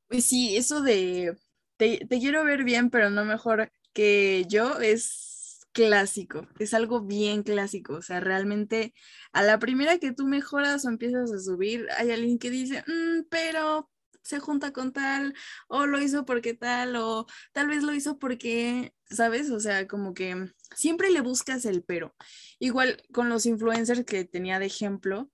Pues 0.06 0.24
sí, 0.26 0.56
eso 0.56 0.82
de 0.82 1.34
te 1.78 2.06
quiero 2.08 2.44
ver 2.44 2.64
bien, 2.64 2.90
pero 2.90 3.08
no 3.08 3.24
mejor 3.24 3.70
que 3.92 4.44
yo 4.48 4.78
es 4.80 5.27
clásico, 5.72 6.48
es 6.58 6.74
algo 6.74 7.02
bien 7.02 7.42
clásico, 7.42 7.94
o 7.94 8.02
sea, 8.02 8.20
realmente 8.20 8.94
a 9.32 9.42
la 9.42 9.58
primera 9.58 9.98
que 9.98 10.12
tú 10.12 10.26
mejoras 10.26 10.84
o 10.84 10.88
empiezas 10.88 11.32
a 11.32 11.38
subir, 11.38 11.86
hay 11.96 12.10
alguien 12.10 12.38
que 12.38 12.50
dice, 12.50 12.84
mm, 12.86 13.26
pero 13.30 13.90
se 14.28 14.40
junta 14.40 14.72
con 14.72 14.92
tal, 14.92 15.34
o 15.68 15.86
lo 15.86 16.00
hizo 16.00 16.24
porque 16.24 16.54
tal, 16.54 16.96
o 16.96 17.26
tal 17.52 17.68
vez 17.68 17.82
lo 17.82 17.94
hizo 17.94 18.18
porque, 18.18 18.92
¿sabes? 19.10 19.50
O 19.50 19.60
sea, 19.60 19.88
como 19.88 20.14
que 20.14 20.52
siempre 20.76 21.10
le 21.10 21.22
buscas 21.22 21.64
el 21.64 21.82
pero. 21.82 22.14
Igual 22.58 23.02
con 23.12 23.30
los 23.30 23.46
influencers 23.46 24.04
que 24.04 24.24
tenía 24.24 24.58
de 24.58 24.66
ejemplo, 24.66 25.30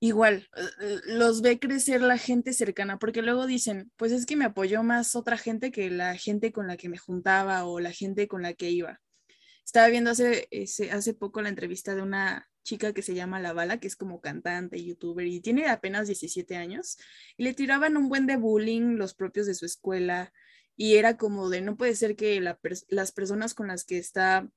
igual 0.00 0.48
eh, 0.56 0.62
eh, 0.80 1.00
los 1.06 1.42
ve 1.42 1.60
crecer 1.60 2.02
la 2.02 2.18
gente 2.18 2.52
cercana, 2.52 2.98
porque 2.98 3.22
luego 3.22 3.46
dicen, 3.46 3.92
pues 3.96 4.12
es 4.12 4.26
que 4.26 4.36
me 4.36 4.46
apoyó 4.46 4.82
más 4.82 5.14
otra 5.14 5.36
gente 5.38 5.70
que 5.70 5.90
la 5.90 6.16
gente 6.16 6.52
con 6.52 6.66
la 6.66 6.76
que 6.76 6.88
me 6.88 6.98
juntaba 6.98 7.64
o 7.64 7.80
la 7.80 7.92
gente 7.92 8.26
con 8.28 8.42
la 8.42 8.54
que 8.54 8.70
iba. 8.70 9.00
Estaba 9.64 9.88
viendo 9.88 10.10
hace, 10.10 10.48
hace 10.90 11.14
poco 11.14 11.42
la 11.42 11.48
entrevista 11.48 11.94
de 11.94 12.02
una 12.02 12.48
chica 12.62 12.92
que 12.92 13.02
se 13.02 13.14
llama 13.14 13.40
La 13.40 13.52
Bala, 13.52 13.78
que 13.78 13.86
es 13.86 13.96
como 13.96 14.20
cantante, 14.20 14.84
youtuber 14.84 15.26
y 15.26 15.40
tiene 15.40 15.68
apenas 15.68 16.06
17 16.06 16.56
años, 16.56 16.98
y 17.36 17.44
le 17.44 17.54
tiraban 17.54 17.96
un 17.96 18.08
buen 18.08 18.26
de 18.26 18.36
bullying 18.36 18.96
los 18.96 19.14
propios 19.14 19.46
de 19.46 19.54
su 19.54 19.66
escuela, 19.66 20.32
y 20.76 20.96
era 20.96 21.16
como 21.16 21.48
de 21.50 21.60
no 21.60 21.76
puede 21.76 21.94
ser 21.94 22.16
que 22.16 22.40
las 22.40 23.12
personas 23.12 23.54
con 23.54 23.68
las 23.68 23.84
que 23.84 23.98
está 23.98 24.48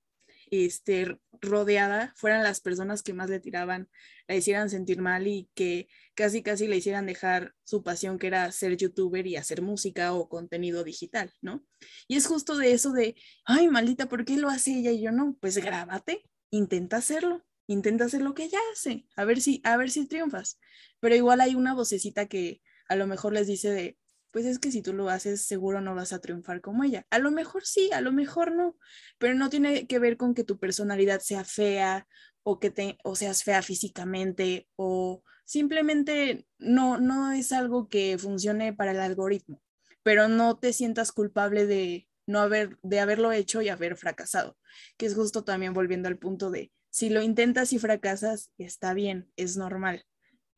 este, 0.54 1.18
rodeada 1.42 2.14
fueran 2.16 2.44
las 2.44 2.62
personas 2.62 3.04
que 3.04 3.14
más 3.14 3.30
le 3.30 3.40
tiraban, 3.40 3.90
la 4.28 4.36
hicieran 4.36 4.70
sentir 4.70 5.02
mal 5.02 5.28
y 5.28 5.50
que 5.56 5.88
casi 6.16 6.44
casi 6.44 6.68
le 6.68 6.78
hicieran 6.78 7.06
dejar 7.06 7.54
su 7.64 7.84
pasión 7.84 8.20
que 8.20 8.28
era 8.28 8.52
ser 8.52 8.78
youtuber 8.78 9.26
y 9.28 9.36
hacer 9.36 9.62
música 9.62 10.14
o 10.14 10.30
contenido 10.30 10.84
digital, 10.84 11.32
¿no? 11.42 11.66
Y 12.08 12.18
es 12.18 12.28
justo 12.28 12.58
de 12.58 12.74
eso 12.74 12.92
de, 12.94 13.16
ay, 13.46 13.68
maldita, 13.68 14.08
¿por 14.08 14.26
qué 14.26 14.38
lo 14.38 14.50
hace 14.50 14.78
ella 14.78 14.92
y 14.92 15.02
yo 15.02 15.12
no? 15.12 15.38
Pues 15.42 15.58
grábate, 15.58 16.24
intenta 16.52 16.98
hacerlo, 16.98 17.44
intenta 17.68 18.06
hacer 18.06 18.22
lo 18.22 18.34
que 18.34 18.44
ella 18.46 18.60
hace, 18.74 19.08
a 19.16 19.26
ver 19.26 19.42
si, 19.42 19.62
a 19.64 19.76
ver 19.78 19.90
si 19.90 20.08
triunfas. 20.08 20.60
Pero 21.00 21.16
igual 21.16 21.42
hay 21.42 21.56
una 21.56 21.74
vocecita 21.74 22.28
que 22.28 22.62
a 22.88 22.96
lo 22.96 23.08
mejor 23.08 23.34
les 23.34 23.48
dice 23.48 23.72
de, 23.72 23.98
pues 24.34 24.48
es 24.48 24.58
que 24.58 24.72
si 24.72 24.82
tú 24.82 24.94
lo 24.94 25.10
haces, 25.10 25.46
seguro 25.46 25.80
no 25.80 25.94
vas 25.94 26.12
a 26.12 26.20
triunfar 26.20 26.60
como 26.60 26.84
ella. 26.84 27.06
A 27.12 27.20
lo 27.20 27.30
mejor 27.30 27.66
sí, 27.66 27.92
a 27.94 28.02
lo 28.02 28.12
mejor 28.12 28.52
no, 28.52 28.76
pero 29.20 29.36
no 29.36 29.52
tiene 29.52 29.86
que 29.86 30.00
ver 30.00 30.18
con 30.18 30.34
que 30.34 30.44
tu 30.44 30.58
personalidad 30.58 31.20
sea 31.20 31.46
fea 31.46 32.08
o 32.42 32.60
que 32.60 32.72
te, 32.72 32.98
o 33.04 33.16
seas 33.16 33.44
fea 33.44 33.62
físicamente 33.62 34.68
o 34.76 35.24
simplemente 35.46 36.48
no, 36.58 37.00
no 37.00 37.32
es 37.32 37.52
algo 37.52 37.88
que 37.90 38.18
funcione 38.18 38.74
para 38.74 38.92
el 38.92 39.02
algoritmo, 39.02 39.62
pero 40.02 40.28
no 40.28 40.58
te 40.58 40.74
sientas 40.74 41.12
culpable 41.12 41.68
de 41.68 42.10
no 42.26 42.40
haber, 42.40 42.80
de 42.82 43.00
haberlo 43.02 43.32
hecho 43.34 43.62
y 43.62 43.70
haber 43.70 43.96
fracasado, 43.98 44.58
que 44.98 45.06
es 45.06 45.14
justo 45.14 45.44
también 45.44 45.74
volviendo 45.74 46.08
al 46.08 46.18
punto 46.18 46.50
de, 46.50 46.72
si 46.90 47.12
lo 47.12 47.22
intentas 47.22 47.72
y 47.72 47.78
fracasas, 47.78 48.52
está 48.58 48.96
bien, 48.96 49.32
es 49.36 49.58
normal, 49.58 50.08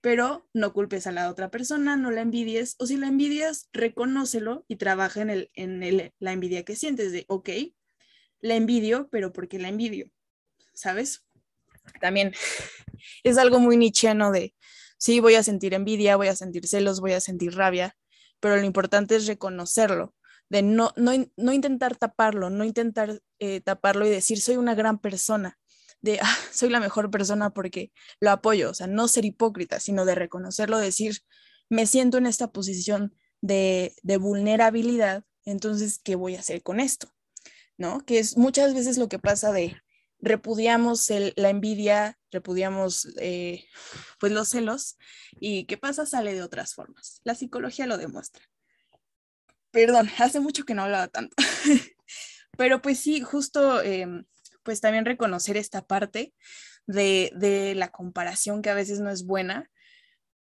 pero 0.06 0.48
no 0.54 0.72
culpes 0.72 1.08
a 1.08 1.12
la 1.12 1.32
otra 1.32 1.50
persona, 1.50 1.98
no 1.98 2.12
la 2.12 2.22
envidies, 2.22 2.76
o 2.78 2.86
si 2.86 2.96
la 2.96 3.08
envidias, 3.08 3.70
reconócelo 3.74 4.64
y 4.68 4.76
trabaja 4.76 5.24
en, 5.24 5.32
el, 5.32 5.50
en 5.56 5.82
el, 5.82 6.14
la 6.20 6.32
envidia 6.32 6.64
que 6.64 6.76
sientes 6.76 7.12
de, 7.12 7.26
ok, 7.28 7.50
la 8.40 8.54
envidio, 8.54 9.10
pero 9.12 9.34
¿por 9.34 9.48
qué 9.48 9.58
la 9.58 9.68
envidio? 9.68 10.12
¿Sabes? 10.76 11.26
También 12.00 12.36
es 13.24 13.40
algo 13.40 13.58
muy 13.58 13.78
nichiano 13.78 14.32
de, 14.32 14.54
sí, 15.00 15.22
voy 15.22 15.34
a 15.34 15.42
sentir 15.42 15.74
envidia, 15.74 16.18
voy 16.18 16.28
a 16.28 16.36
sentir 16.36 16.68
celos, 16.68 17.00
voy 17.00 17.14
a 17.14 17.20
sentir 17.20 17.56
rabia, 17.56 17.98
pero 18.40 18.58
lo 18.58 18.64
importante 18.64 19.16
es 19.16 19.26
reconocerlo, 19.26 20.14
de 20.50 20.62
no, 20.62 20.94
no, 20.98 21.14
no 21.36 21.52
intentar 21.52 21.96
taparlo, 21.96 22.52
no 22.52 22.64
intentar 22.64 23.24
eh, 23.40 23.60
taparlo 23.62 24.06
y 24.06 24.12
decir, 24.12 24.40
soy 24.40 24.58
una 24.58 24.76
gran 24.76 25.00
persona, 25.00 25.58
de 26.06 26.20
ah, 26.22 26.38
soy 26.54 26.70
la 26.70 26.80
mejor 26.80 27.12
persona 27.12 27.50
porque 27.50 27.92
lo 28.22 28.32
apoyo, 28.32 28.70
o 28.70 28.74
sea, 28.74 28.88
no 28.88 29.10
ser 29.10 29.26
hipócrita, 29.26 29.80
sino 29.82 30.06
de 30.06 30.16
reconocerlo, 30.16 30.78
decir, 30.78 31.22
me 31.70 31.88
siento 31.88 32.18
en 32.18 32.28
esta 32.28 32.52
posición 32.52 33.14
de, 33.42 33.94
vulnerabilidad, 34.20 35.26
entonces, 35.44 36.00
¿qué 36.04 36.16
voy 36.16 36.36
a 36.36 36.40
hacer 36.40 36.64
con 36.64 36.80
esto? 36.80 37.12
¿No? 37.78 38.06
Que 38.06 38.20
es 38.20 38.38
muchas 38.38 38.74
veces 38.74 38.98
lo 38.98 39.10
que 39.10 39.20
pasa 39.20 39.52
de 39.52 39.82
repudiamos 40.20 41.12
la 41.36 41.50
envidia, 41.50 42.18
repudiamos 42.32 43.08
eh, 43.20 43.66
pues 44.20 44.32
los 44.32 44.50
celos 44.50 44.98
y 45.40 45.66
¿qué 45.66 45.78
pasa? 45.78 46.06
Sale 46.06 46.34
de 46.34 46.42
otras 46.42 46.74
formas. 46.74 47.22
La 47.24 47.36
psicología 47.36 47.86
lo 47.86 47.98
demuestra. 47.98 48.44
Perdón, 49.72 50.10
hace 50.18 50.40
mucho 50.40 50.64
que 50.64 50.74
no 50.74 50.84
hablaba 50.84 51.10
tanto. 51.10 51.36
Pero 52.58 52.82
pues 52.82 53.00
sí, 53.00 53.22
justo 53.22 53.82
em, 53.82 54.26
pues 54.66 54.82
también 54.82 55.06
reconocer 55.06 55.56
esta 55.56 55.86
parte 55.86 56.34
de, 56.88 57.74
la 57.78 57.90
comparación 57.92 58.62
que 58.62 58.70
a 58.70 58.76
veces 58.76 59.00
no 59.00 59.10
es 59.10 59.26
buena, 59.26 59.70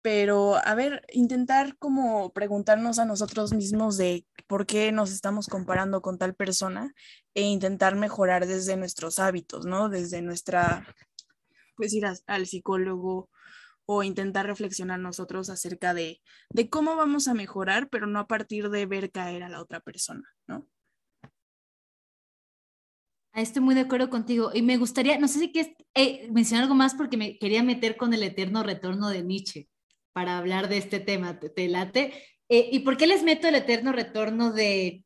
pero 0.02 0.56
a 0.56 0.76
ver, 0.76 1.06
intentar 1.14 1.78
como 1.78 2.34
preguntarnos 2.34 3.00
a 3.00 3.06
nosotros 3.06 3.54
mismos 3.54 3.98
de 3.98 4.26
por 4.48 4.66
qué 4.66 4.92
nos 4.92 5.12
estamos 5.12 5.48
comparando 5.48 6.02
con 6.02 6.18
tal 6.18 6.36
persona 6.36 6.94
e 7.36 7.44
intentar 7.44 7.96
mejorar 7.96 8.48
desde 8.48 8.76
nuestros 8.78 9.20
hábitos, 9.20 9.66
¿no? 9.66 9.90
Desde 9.90 10.22
nuestra, 10.22 10.86
pues 11.76 11.94
ir 11.94 12.06
al 12.28 12.48
psicólogo 12.48 13.30
o 13.86 14.04
intentar 14.04 14.46
reflexionar 14.46 15.00
nosotros 15.00 15.50
acerca 15.50 15.94
de, 15.94 16.22
de 16.50 16.70
cómo 16.70 16.96
vamos 16.96 17.28
a 17.28 17.34
mejorar, 17.34 17.90
pero 17.90 18.08
no 18.08 18.20
a 18.20 18.28
partir 18.28 18.70
de 18.70 18.86
ver 18.86 19.12
caer 19.12 19.44
a 19.44 19.50
la 19.50 19.62
otra 19.62 19.82
persona, 19.82 20.24
¿no? 20.48 20.68
Estoy 23.34 23.64
muy 23.64 23.74
de 23.74 23.82
acuerdo 23.82 24.10
contigo. 24.10 24.52
Y 24.54 24.62
me 24.62 24.78
gustaría, 24.78 25.18
no 25.18 25.28
sé 25.28 25.40
si 25.40 25.52
quieres 25.52 25.74
eh, 25.96 26.30
mencionar 26.32 26.64
algo 26.64 26.76
más 26.76 26.94
porque 26.94 27.18
me 27.18 27.40
quería 27.40 27.64
meter 27.64 27.98
con 27.98 28.14
el 28.14 28.22
eterno 28.22 28.62
retorno 28.62 29.10
de 29.10 29.24
Nietzsche 29.24 29.70
para 30.14 30.38
hablar 30.38 30.70
de 30.70 30.78
este 30.78 31.00
tema. 31.00 31.40
¿Te, 31.40 31.68
late? 31.68 32.14
Eh, 32.48 32.70
¿Y 32.72 32.80
por 32.80 32.96
qué 32.96 33.08
les 33.08 33.24
meto 33.24 33.48
el 33.48 33.56
eterno 33.56 33.92
retorno 33.92 34.52
de, 34.52 35.04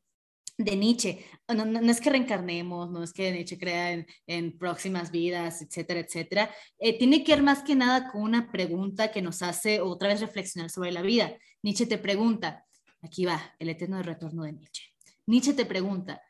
de 0.58 0.76
Nietzsche? 0.76 1.24
No, 1.48 1.64
no, 1.64 1.90
es 1.90 2.02
que 2.02 2.10
reencarnemos, 2.10 2.90
no 2.90 3.02
es 3.02 3.14
que 3.14 3.32
Nietzsche 3.32 3.58
crea 3.58 3.92
en, 3.92 4.06
en 4.26 4.58
próximas 4.58 5.10
vidas, 5.10 5.62
etcétera, 5.62 6.00
etcétera. 6.00 6.50
Eh, 6.78 6.98
tiene 6.98 7.24
que 7.24 7.32
ver 7.32 7.42
más 7.42 7.62
que 7.62 7.76
nada 7.76 8.12
con 8.12 8.20
una 8.20 8.52
pregunta 8.52 9.10
que 9.10 9.22
nos 9.22 9.40
hace 9.40 9.80
otra 9.80 10.08
vez 10.08 10.20
reflexionar 10.20 10.68
sobre 10.68 10.92
la 10.92 11.00
vida. 11.00 11.34
Nietzsche 11.62 11.86
te 11.86 11.96
pregunta, 11.96 12.66
aquí 13.00 13.24
va, 13.24 13.54
el 13.58 13.70
eterno 13.70 14.02
retorno 14.02 14.42
de 14.42 14.52
Nietzsche. 14.52 14.82
Nietzsche 15.24 15.54
te 15.54 15.64
pregunta, 15.64 16.20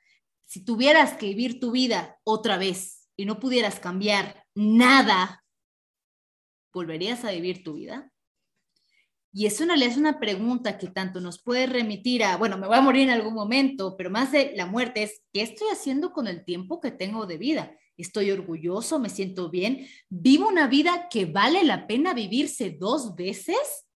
si 0.49 0.64
tuvieras 0.64 1.12
que 1.18 1.26
vivir 1.26 1.61
tu 1.61 1.72
vida 1.72 2.18
otra 2.24 2.57
vez 2.57 3.07
y 3.16 3.26
no 3.26 3.38
pudieras 3.38 3.78
cambiar 3.80 4.46
nada, 4.55 5.44
¿volverías 6.72 7.22
a 7.24 7.32
vivir 7.32 7.62
tu 7.62 7.74
vida? 7.74 8.11
Y 9.30 9.44
es 9.44 9.61
una, 9.61 9.74
es 9.74 9.99
una 9.99 10.18
pregunta 10.18 10.78
que 10.78 10.88
tanto 10.88 11.20
nos 11.20 11.42
puede 11.42 11.66
remitir 11.66 12.24
a, 12.24 12.38
bueno, 12.38 12.57
me 12.57 12.66
voy 12.66 12.78
a 12.78 12.80
morir 12.80 13.03
en 13.03 13.11
algún 13.11 13.34
momento, 13.34 13.94
pero 13.94 14.09
más 14.09 14.32
de 14.32 14.55
la 14.57 14.64
muerte 14.64 15.03
es, 15.03 15.20
¿qué 15.34 15.42
estoy 15.42 15.68
haciendo 15.70 16.14
con 16.14 16.26
el 16.26 16.46
tiempo 16.46 16.80
que 16.80 16.92
tengo 16.92 17.26
de 17.26 17.36
vida? 17.36 17.76
¿Estoy 17.99 18.30
orgulloso? 18.30 18.99
¿Me 18.99 19.11
siento 19.11 19.51
bien? 19.51 19.86
¿Vivo 20.09 20.49
una 20.49 20.66
vida 20.66 21.09
que 21.11 21.26
vale 21.26 21.62
la 21.62 21.86
pena 21.86 22.14
vivirse 22.14 22.70
dos 22.70 23.14
veces? 23.16 23.86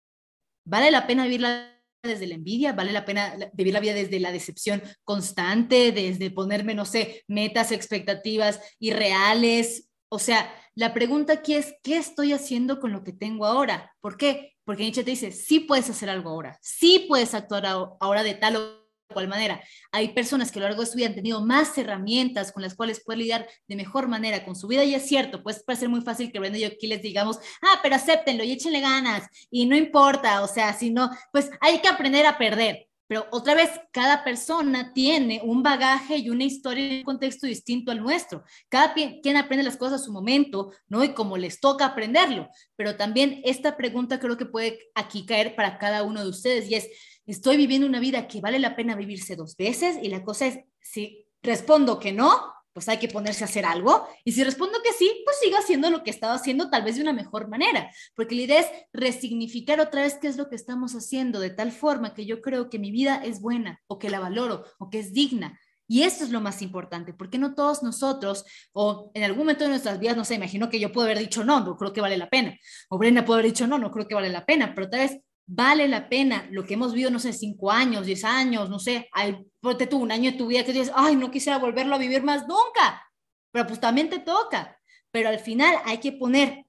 ¿Vale 0.65 0.91
la 0.91 1.07
pena 1.07 1.23
vivirla 1.23 1.82
desde 2.03 2.27
la 2.27 2.35
envidia, 2.35 2.73
vale 2.73 2.91
la 2.91 3.05
pena 3.05 3.35
vivir 3.53 3.73
la 3.73 3.79
vida 3.79 3.93
desde 3.93 4.19
la 4.19 4.31
decepción 4.31 4.83
constante, 5.03 5.91
desde 5.91 6.31
ponerme, 6.31 6.75
no 6.75 6.85
sé, 6.85 7.23
metas, 7.27 7.71
expectativas 7.71 8.59
irreales. 8.79 9.89
O 10.09 10.19
sea, 10.19 10.53
la 10.75 10.93
pregunta 10.93 11.33
aquí 11.33 11.55
es, 11.55 11.73
¿qué 11.81 11.97
estoy 11.97 12.33
haciendo 12.33 12.79
con 12.79 12.91
lo 12.91 13.03
que 13.03 13.13
tengo 13.13 13.45
ahora? 13.45 13.93
¿Por 14.01 14.17
qué? 14.17 14.53
Porque 14.65 14.83
Nietzsche 14.83 15.03
te 15.03 15.11
dice, 15.11 15.31
sí 15.31 15.61
puedes 15.61 15.89
hacer 15.89 16.09
algo 16.09 16.29
ahora, 16.29 16.57
sí 16.61 17.05
puedes 17.07 17.33
actuar 17.33 17.65
ahora 17.65 18.23
de 18.23 18.33
tal 18.33 18.57
o 18.57 18.82
cual 19.13 19.27
manera. 19.27 19.61
Hay 19.91 20.09
personas 20.13 20.51
que 20.51 20.59
a 20.59 20.63
lo 20.63 20.67
largo 20.67 20.83
de 20.83 20.89
su 20.89 20.97
vida 20.97 21.07
han 21.07 21.15
tenido 21.15 21.45
más 21.45 21.77
herramientas 21.77 22.51
con 22.51 22.63
las 22.63 22.75
cuales 22.75 23.03
pueden 23.03 23.19
lidiar 23.19 23.47
de 23.67 23.75
mejor 23.75 24.07
manera 24.07 24.43
con 24.43 24.55
su 24.55 24.67
vida 24.67 24.83
y 24.83 24.95
es 24.95 25.07
cierto, 25.07 25.43
pues 25.43 25.63
puede 25.63 25.79
ser 25.79 25.89
muy 25.89 26.01
fácil 26.01 26.31
que 26.31 26.39
Brenda 26.39 26.57
y 26.57 26.61
yo 26.61 26.67
aquí 26.67 26.87
les 26.87 27.01
digamos, 27.01 27.39
ah, 27.61 27.79
pero 27.81 27.95
acéptenlo 27.95 28.43
y 28.43 28.51
échenle 28.51 28.81
ganas 28.81 29.27
y 29.49 29.65
no 29.65 29.75
importa, 29.75 30.41
o 30.41 30.47
sea, 30.47 30.73
si 30.73 30.89
no, 30.91 31.09
pues 31.31 31.49
hay 31.61 31.79
que 31.79 31.87
aprender 31.87 32.25
a 32.25 32.37
perder. 32.37 32.87
Pero 33.07 33.27
otra 33.31 33.53
vez, 33.53 33.69
cada 33.91 34.23
persona 34.23 34.93
tiene 34.93 35.41
un 35.43 35.61
bagaje 35.61 36.17
y 36.17 36.29
una 36.29 36.45
historia 36.45 36.87
y 36.87 36.97
un 36.99 37.03
contexto 37.03 37.45
distinto 37.45 37.91
al 37.91 38.01
nuestro. 38.01 38.43
Cada 38.69 38.93
quien 38.93 39.37
aprende 39.37 39.63
las 39.63 39.77
cosas 39.77 40.01
a 40.01 40.03
su 40.03 40.11
momento, 40.11 40.71
¿no? 40.87 41.03
Y 41.03 41.13
como 41.13 41.37
les 41.37 41.59
toca 41.59 41.85
aprenderlo. 41.85 42.49
Pero 42.75 42.95
también 42.95 43.41
esta 43.43 43.75
pregunta 43.75 44.19
creo 44.19 44.37
que 44.37 44.45
puede 44.45 44.79
aquí 44.95 45.25
caer 45.25 45.55
para 45.55 45.77
cada 45.77 46.03
uno 46.03 46.23
de 46.23 46.29
ustedes 46.29 46.69
y 46.69 46.75
es, 46.75 46.89
estoy 47.25 47.57
viviendo 47.57 47.87
una 47.87 47.99
vida 47.99 48.27
que 48.27 48.41
vale 48.41 48.59
la 48.59 48.75
pena 48.75 48.95
vivirse 48.95 49.35
dos 49.35 49.55
veces 49.55 49.97
y 50.01 50.09
la 50.09 50.23
cosa 50.23 50.47
es, 50.47 50.59
si 50.81 51.27
respondo 51.41 51.99
que 51.99 52.11
no, 52.11 52.53
pues 52.73 52.89
hay 52.89 52.97
que 52.97 53.07
ponerse 53.07 53.43
a 53.43 53.47
hacer 53.47 53.65
algo. 53.65 54.07
Y 54.25 54.31
si 54.33 54.43
respondo 54.43 54.79
que 54.83 54.91
sí, 54.93 55.21
pues 55.23 55.37
sigo 55.39 55.57
haciendo 55.57 55.89
lo 55.89 56.03
que 56.03 56.09
estaba 56.09 56.33
haciendo 56.33 56.69
tal 56.69 56.83
vez 56.83 56.95
de 56.95 57.03
una 57.03 57.13
mejor 57.13 57.47
manera, 57.47 57.89
porque 58.15 58.35
la 58.35 58.41
idea 58.41 58.59
es 58.59 58.67
resignificar 58.91 59.79
otra 59.79 60.01
vez 60.01 60.17
qué 60.19 60.27
es 60.27 60.37
lo 60.37 60.49
que 60.49 60.55
estamos 60.55 60.93
haciendo 60.95 61.39
de 61.39 61.51
tal 61.51 61.71
forma 61.71 62.13
que 62.13 62.25
yo 62.25 62.41
creo 62.41 62.69
que 62.69 62.79
mi 62.79 62.91
vida 62.91 63.21
es 63.23 63.39
buena 63.39 63.79
o 63.87 63.99
que 63.99 64.09
la 64.09 64.19
valoro 64.19 64.65
o 64.79 64.89
que 64.89 64.99
es 64.99 65.13
digna. 65.13 65.59
Y 65.85 66.03
eso 66.03 66.23
es 66.23 66.31
lo 66.31 66.41
más 66.41 66.61
importante, 66.61 67.13
porque 67.13 67.37
no 67.37 67.53
todos 67.53 67.83
nosotros, 67.83 68.45
o 68.71 69.11
en 69.13 69.23
algún 69.23 69.39
momento 69.39 69.65
de 69.65 69.69
nuestras 69.69 69.99
vidas, 69.99 70.15
no 70.15 70.23
sé, 70.23 70.35
imagino 70.35 70.69
que 70.69 70.79
yo 70.79 70.91
puedo 70.91 71.05
haber 71.05 71.19
dicho 71.19 71.43
no, 71.43 71.59
no 71.59 71.75
creo 71.75 71.91
que 71.91 72.01
vale 72.01 72.17
la 72.17 72.29
pena, 72.29 72.57
o 72.89 72.97
Brenda 72.97 73.25
puede 73.25 73.41
haber 73.41 73.51
dicho 73.51 73.67
no, 73.67 73.77
no 73.77 73.91
creo 73.91 74.07
que 74.07 74.15
vale 74.15 74.29
la 74.29 74.45
pena, 74.45 74.73
pero 74.73 74.89
tal 74.89 75.01
vez 75.01 75.19
vale 75.45 75.87
la 75.87 76.09
pena 76.09 76.47
lo 76.51 76.65
que 76.65 76.75
hemos 76.75 76.93
vivido, 76.93 77.11
no 77.11 77.19
sé, 77.19 77.33
cinco 77.33 77.71
años, 77.71 78.05
diez 78.05 78.23
años, 78.23 78.69
no 78.69 78.79
sé, 78.79 79.09
hay, 79.11 79.37
ponte 79.59 79.87
tú 79.87 79.97
un 79.97 80.11
año 80.11 80.31
de 80.31 80.37
tu 80.37 80.47
vida 80.47 80.63
que 80.63 80.73
dices, 80.73 80.91
ay, 80.95 81.15
no 81.15 81.31
quisiera 81.31 81.57
volverlo 81.57 81.95
a 81.95 81.99
vivir 81.99 82.23
más 82.23 82.47
nunca, 82.47 83.03
pero 83.51 83.67
pues 83.67 83.79
también 83.79 84.09
te 84.09 84.19
toca. 84.19 84.79
Pero 85.11 85.29
al 85.29 85.39
final 85.39 85.75
hay 85.85 85.99
que 85.99 86.11
poner 86.11 86.65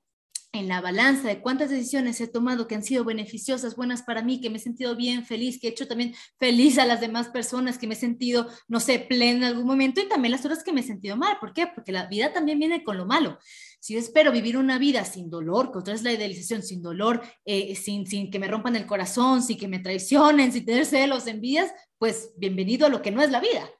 en 0.55 0.69
la 0.69 0.81
balanza 0.81 1.29
de 1.29 1.41
cuántas 1.41 1.71
decisiones 1.71 2.21
he 2.21 2.29
tomado 2.29 2.69
que 2.69 2.75
han 2.77 2.85
sido 2.85 3.05
beneficiosas, 3.05 3.75
buenas 3.75 4.03
para 4.03 4.23
mí, 4.23 4.41
que 4.41 4.51
me 4.51 4.59
he 4.59 4.61
sentido 4.61 4.95
bien, 4.95 5.25
feliz, 5.25 5.59
que 5.61 5.67
he 5.67 5.71
hecho 5.71 5.89
también 5.89 6.15
feliz 6.39 6.79
a 6.79 6.87
las 6.87 7.01
demás 7.01 7.29
personas, 7.29 7.77
que 7.77 7.89
me 7.89 7.95
he 7.95 7.99
sentido, 7.99 8.49
no 8.69 8.79
sé, 8.79 9.01
plena 9.01 9.39
en 9.39 9.45
algún 9.45 9.67
momento 9.67 10.01
y 10.01 10.09
también 10.09 10.33
las 10.33 10.45
horas 10.45 10.63
que 10.63 10.73
me 10.73 10.81
he 10.81 10.85
sentido 10.85 11.17
mal. 11.17 11.39
¿Por 11.41 11.53
qué? 11.53 11.67
Porque 11.67 11.91
la 11.91 12.07
vida 12.07 12.33
también 12.33 12.59
viene 12.59 12.85
con 12.85 12.97
lo 12.97 13.05
malo. 13.05 13.39
Si 13.85 13.93
yo 13.93 13.99
espero 13.99 14.33
vivir 14.33 14.57
una 14.57 14.79
vida 14.79 15.05
sin 15.05 15.29
dolor, 15.29 15.71
que 15.71 15.77
otra 15.77 15.93
es 15.93 16.03
la 16.03 16.11
idealización, 16.11 16.63
sin 16.63 16.81
dolor, 16.81 17.21
eh, 17.45 17.77
sin, 17.77 18.07
sin 18.07 18.31
que 18.31 18.39
me 18.39 18.49
rompan 18.49 18.77
el 18.77 18.87
corazón, 18.87 19.43
sin 19.43 19.59
que 19.59 19.69
me 19.69 19.79
traicionen, 19.79 20.53
sin 20.53 20.65
tener 20.65 20.87
celos, 20.87 21.27
envidias, 21.27 21.71
pues 21.99 22.33
bienvenido 22.39 22.87
a 22.87 22.89
lo 22.89 23.03
que 23.03 23.11
no 23.11 23.21
es 23.21 23.31
la 23.31 23.41
vida. 23.41 23.71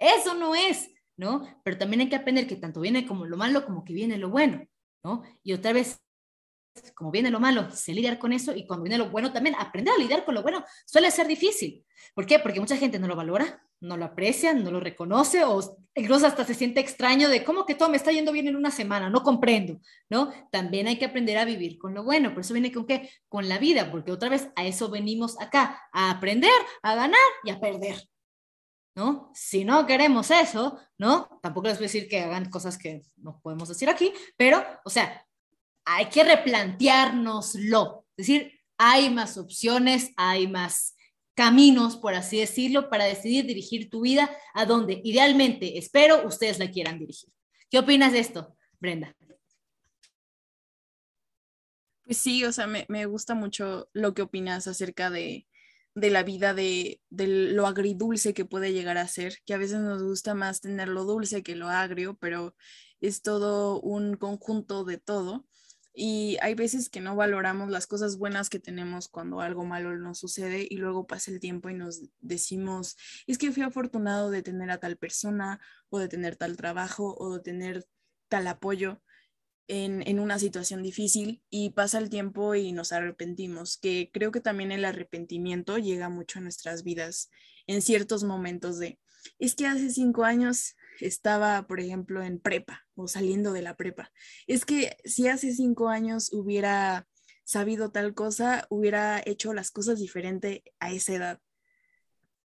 Eso 0.00 0.34
no 0.34 0.56
es, 0.56 0.90
¿no? 1.16 1.46
Pero 1.62 1.78
también 1.78 2.00
hay 2.00 2.08
que 2.08 2.16
aprender 2.16 2.48
que 2.48 2.56
tanto 2.56 2.80
viene 2.80 3.06
como 3.06 3.24
lo 3.24 3.36
malo 3.36 3.64
como 3.64 3.84
que 3.84 3.92
viene 3.92 4.18
lo 4.18 4.30
bueno, 4.30 4.66
¿no? 5.04 5.22
Y 5.44 5.52
otra 5.52 5.72
vez, 5.72 6.01
como 6.94 7.10
viene 7.10 7.30
lo 7.30 7.40
malo, 7.40 7.70
sé 7.70 7.92
lidiar 7.92 8.18
con 8.18 8.32
eso 8.32 8.54
y 8.54 8.66
cuando 8.66 8.84
viene 8.84 8.98
lo 8.98 9.10
bueno 9.10 9.32
también, 9.32 9.54
aprender 9.58 9.94
a 9.94 9.98
lidiar 9.98 10.24
con 10.24 10.34
lo 10.34 10.42
bueno 10.42 10.64
suele 10.86 11.10
ser 11.10 11.26
difícil. 11.26 11.84
¿Por 12.14 12.26
qué? 12.26 12.38
Porque 12.38 12.60
mucha 12.60 12.76
gente 12.76 12.98
no 12.98 13.06
lo 13.06 13.16
valora, 13.16 13.62
no 13.80 13.96
lo 13.96 14.04
aprecia, 14.04 14.54
no 14.54 14.70
lo 14.70 14.80
reconoce 14.80 15.44
o 15.44 15.78
incluso 15.94 16.26
hasta 16.26 16.44
se 16.44 16.54
siente 16.54 16.80
extraño 16.80 17.28
de 17.28 17.44
cómo 17.44 17.66
que 17.66 17.74
todo 17.74 17.88
me 17.88 17.96
está 17.96 18.12
yendo 18.12 18.32
bien 18.32 18.48
en 18.48 18.56
una 18.56 18.70
semana, 18.70 19.10
no 19.10 19.22
comprendo, 19.22 19.80
¿no? 20.08 20.32
También 20.50 20.86
hay 20.86 20.98
que 20.98 21.04
aprender 21.04 21.38
a 21.38 21.44
vivir 21.44 21.78
con 21.78 21.94
lo 21.94 22.04
bueno, 22.04 22.30
por 22.32 22.40
eso 22.40 22.54
viene 22.54 22.72
con 22.72 22.86
qué? 22.86 23.10
Con 23.28 23.48
la 23.48 23.58
vida, 23.58 23.90
porque 23.90 24.12
otra 24.12 24.28
vez 24.28 24.48
a 24.56 24.64
eso 24.64 24.90
venimos 24.90 25.40
acá, 25.40 25.82
a 25.92 26.10
aprender, 26.10 26.50
a 26.82 26.94
ganar 26.94 27.20
y 27.44 27.50
a 27.50 27.60
perder. 27.60 28.08
¿no? 28.94 29.30
Si 29.34 29.64
no 29.64 29.86
queremos 29.86 30.30
eso, 30.30 30.78
¿no? 30.98 31.40
Tampoco 31.42 31.68
les 31.68 31.78
voy 31.78 31.84
a 31.84 31.88
decir 31.88 32.08
que 32.08 32.20
hagan 32.20 32.50
cosas 32.50 32.76
que 32.76 33.02
no 33.16 33.40
podemos 33.40 33.68
decir 33.68 33.88
aquí, 33.88 34.12
pero, 34.36 34.62
o 34.84 34.90
sea, 34.90 35.24
hay 35.84 36.06
que 36.06 36.24
replanteárnoslo. 36.24 38.06
Es 38.16 38.26
decir, 38.26 38.52
hay 38.78 39.10
más 39.10 39.38
opciones, 39.38 40.12
hay 40.16 40.48
más 40.48 40.96
caminos, 41.34 41.96
por 41.96 42.14
así 42.14 42.38
decirlo, 42.38 42.88
para 42.90 43.04
decidir 43.04 43.46
dirigir 43.46 43.90
tu 43.90 44.02
vida 44.02 44.30
a 44.54 44.66
donde 44.66 45.00
idealmente, 45.04 45.78
espero, 45.78 46.26
ustedes 46.26 46.58
la 46.58 46.70
quieran 46.70 46.98
dirigir. 46.98 47.30
¿Qué 47.70 47.78
opinas 47.78 48.12
de 48.12 48.18
esto, 48.18 48.56
Brenda? 48.80 49.16
Pues 52.04 52.18
sí, 52.18 52.44
o 52.44 52.52
sea, 52.52 52.66
me, 52.66 52.84
me 52.88 53.06
gusta 53.06 53.34
mucho 53.34 53.88
lo 53.92 54.12
que 54.12 54.22
opinas 54.22 54.66
acerca 54.66 55.08
de, 55.08 55.46
de 55.94 56.10
la 56.10 56.22
vida, 56.22 56.52
de, 56.52 57.00
de, 57.10 57.26
lo 57.26 57.66
agridulce 57.66 58.34
que 58.34 58.44
puede 58.44 58.72
llegar 58.72 58.98
a 58.98 59.08
ser, 59.08 59.38
que 59.46 59.54
a 59.54 59.58
veces 59.58 59.78
nos 59.78 60.02
gusta 60.02 60.34
más 60.34 60.60
tener 60.60 60.88
lo 60.88 61.04
dulce 61.04 61.42
que 61.42 61.56
lo 61.56 61.68
agrio, 61.68 62.16
pero 62.20 62.54
es 63.00 63.22
todo 63.22 63.80
un 63.80 64.16
conjunto 64.16 64.84
de 64.84 64.98
todo. 64.98 65.46
Y 65.94 66.38
hay 66.40 66.54
veces 66.54 66.88
que 66.88 67.00
no 67.00 67.16
valoramos 67.16 67.70
las 67.70 67.86
cosas 67.86 68.16
buenas 68.16 68.48
que 68.48 68.58
tenemos 68.58 69.08
cuando 69.08 69.40
algo 69.40 69.64
malo 69.64 69.94
nos 69.98 70.18
sucede 70.18 70.66
y 70.68 70.76
luego 70.76 71.06
pasa 71.06 71.30
el 71.30 71.40
tiempo 71.40 71.68
y 71.68 71.74
nos 71.74 72.02
decimos, 72.20 72.96
es 73.26 73.36
que 73.36 73.52
fui 73.52 73.62
afortunado 73.62 74.30
de 74.30 74.42
tener 74.42 74.70
a 74.70 74.78
tal 74.78 74.96
persona 74.96 75.60
o 75.90 75.98
de 75.98 76.08
tener 76.08 76.36
tal 76.36 76.56
trabajo 76.56 77.14
o 77.18 77.34
de 77.34 77.40
tener 77.40 77.86
tal 78.28 78.46
apoyo 78.46 79.02
en, 79.68 80.06
en 80.08 80.18
una 80.18 80.38
situación 80.38 80.82
difícil 80.82 81.42
y 81.50 81.70
pasa 81.70 81.98
el 81.98 82.08
tiempo 82.08 82.54
y 82.54 82.72
nos 82.72 82.92
arrepentimos, 82.92 83.76
que 83.76 84.10
creo 84.12 84.32
que 84.32 84.40
también 84.40 84.72
el 84.72 84.84
arrepentimiento 84.84 85.78
llega 85.78 86.08
mucho 86.08 86.38
a 86.38 86.42
nuestras 86.42 86.82
vidas 86.82 87.30
en 87.66 87.82
ciertos 87.82 88.24
momentos 88.24 88.78
de, 88.78 88.98
es 89.38 89.54
que 89.54 89.66
hace 89.66 89.90
cinco 89.90 90.24
años 90.24 90.74
estaba, 91.00 91.66
por 91.66 91.80
ejemplo, 91.80 92.22
en 92.22 92.38
prepa 92.38 92.84
o 92.94 93.08
saliendo 93.08 93.52
de 93.52 93.62
la 93.62 93.76
prepa. 93.76 94.10
Es 94.46 94.64
que 94.64 94.96
si 95.04 95.28
hace 95.28 95.52
cinco 95.52 95.88
años 95.88 96.32
hubiera 96.32 97.06
sabido 97.44 97.90
tal 97.90 98.14
cosa, 98.14 98.66
hubiera 98.70 99.22
hecho 99.24 99.52
las 99.52 99.70
cosas 99.70 99.98
diferente 99.98 100.64
a 100.80 100.92
esa 100.92 101.14
edad. 101.14 101.40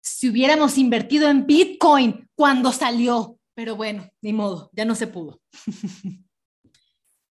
Si 0.00 0.28
hubiéramos 0.28 0.78
invertido 0.78 1.30
en 1.30 1.46
Bitcoin 1.46 2.28
cuando 2.34 2.72
salió, 2.72 3.38
pero 3.54 3.76
bueno, 3.76 4.10
ni 4.20 4.32
modo, 4.32 4.70
ya 4.72 4.84
no 4.84 4.94
se 4.94 5.06
pudo. 5.06 5.40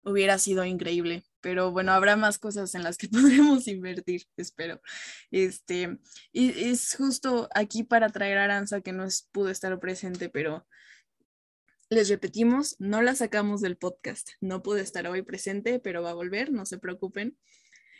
hubiera 0.05 0.39
sido 0.39 0.65
increíble, 0.65 1.25
pero 1.41 1.71
bueno, 1.71 1.93
habrá 1.93 2.17
más 2.17 2.39
cosas 2.39 2.75
en 2.75 2.83
las 2.83 2.97
que 2.97 3.09
podremos 3.09 3.67
invertir, 3.69 4.25
espero. 4.37 4.81
Este, 5.31 5.99
y 6.33 6.71
es 6.71 6.95
justo 6.97 7.49
aquí 7.55 7.85
para 7.85 8.09
traer 8.09 8.39
a 8.39 8.45
Aranza 8.45 8.81
que 8.81 8.93
no 8.93 9.07
pudo 9.33 9.51
estar 9.51 9.79
presente, 9.79 10.29
pero 10.29 10.67
les 11.93 12.09
repetimos, 12.09 12.77
no 12.79 13.03
la 13.03 13.15
sacamos 13.15 13.61
del 13.61 13.77
podcast. 13.77 14.31
No 14.41 14.63
pude 14.63 14.81
estar 14.81 15.07
hoy 15.07 15.21
presente, 15.23 15.79
pero 15.79 16.03
va 16.03 16.11
a 16.11 16.15
volver, 16.15 16.51
no 16.51 16.65
se 16.65 16.79
preocupen. 16.79 17.37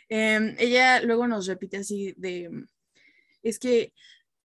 Em, 0.09 0.55
ella 0.57 0.99
luego 1.01 1.27
nos 1.27 1.45
repite 1.45 1.77
así 1.77 2.15
de, 2.17 2.49
es 3.43 3.59
que 3.59 3.93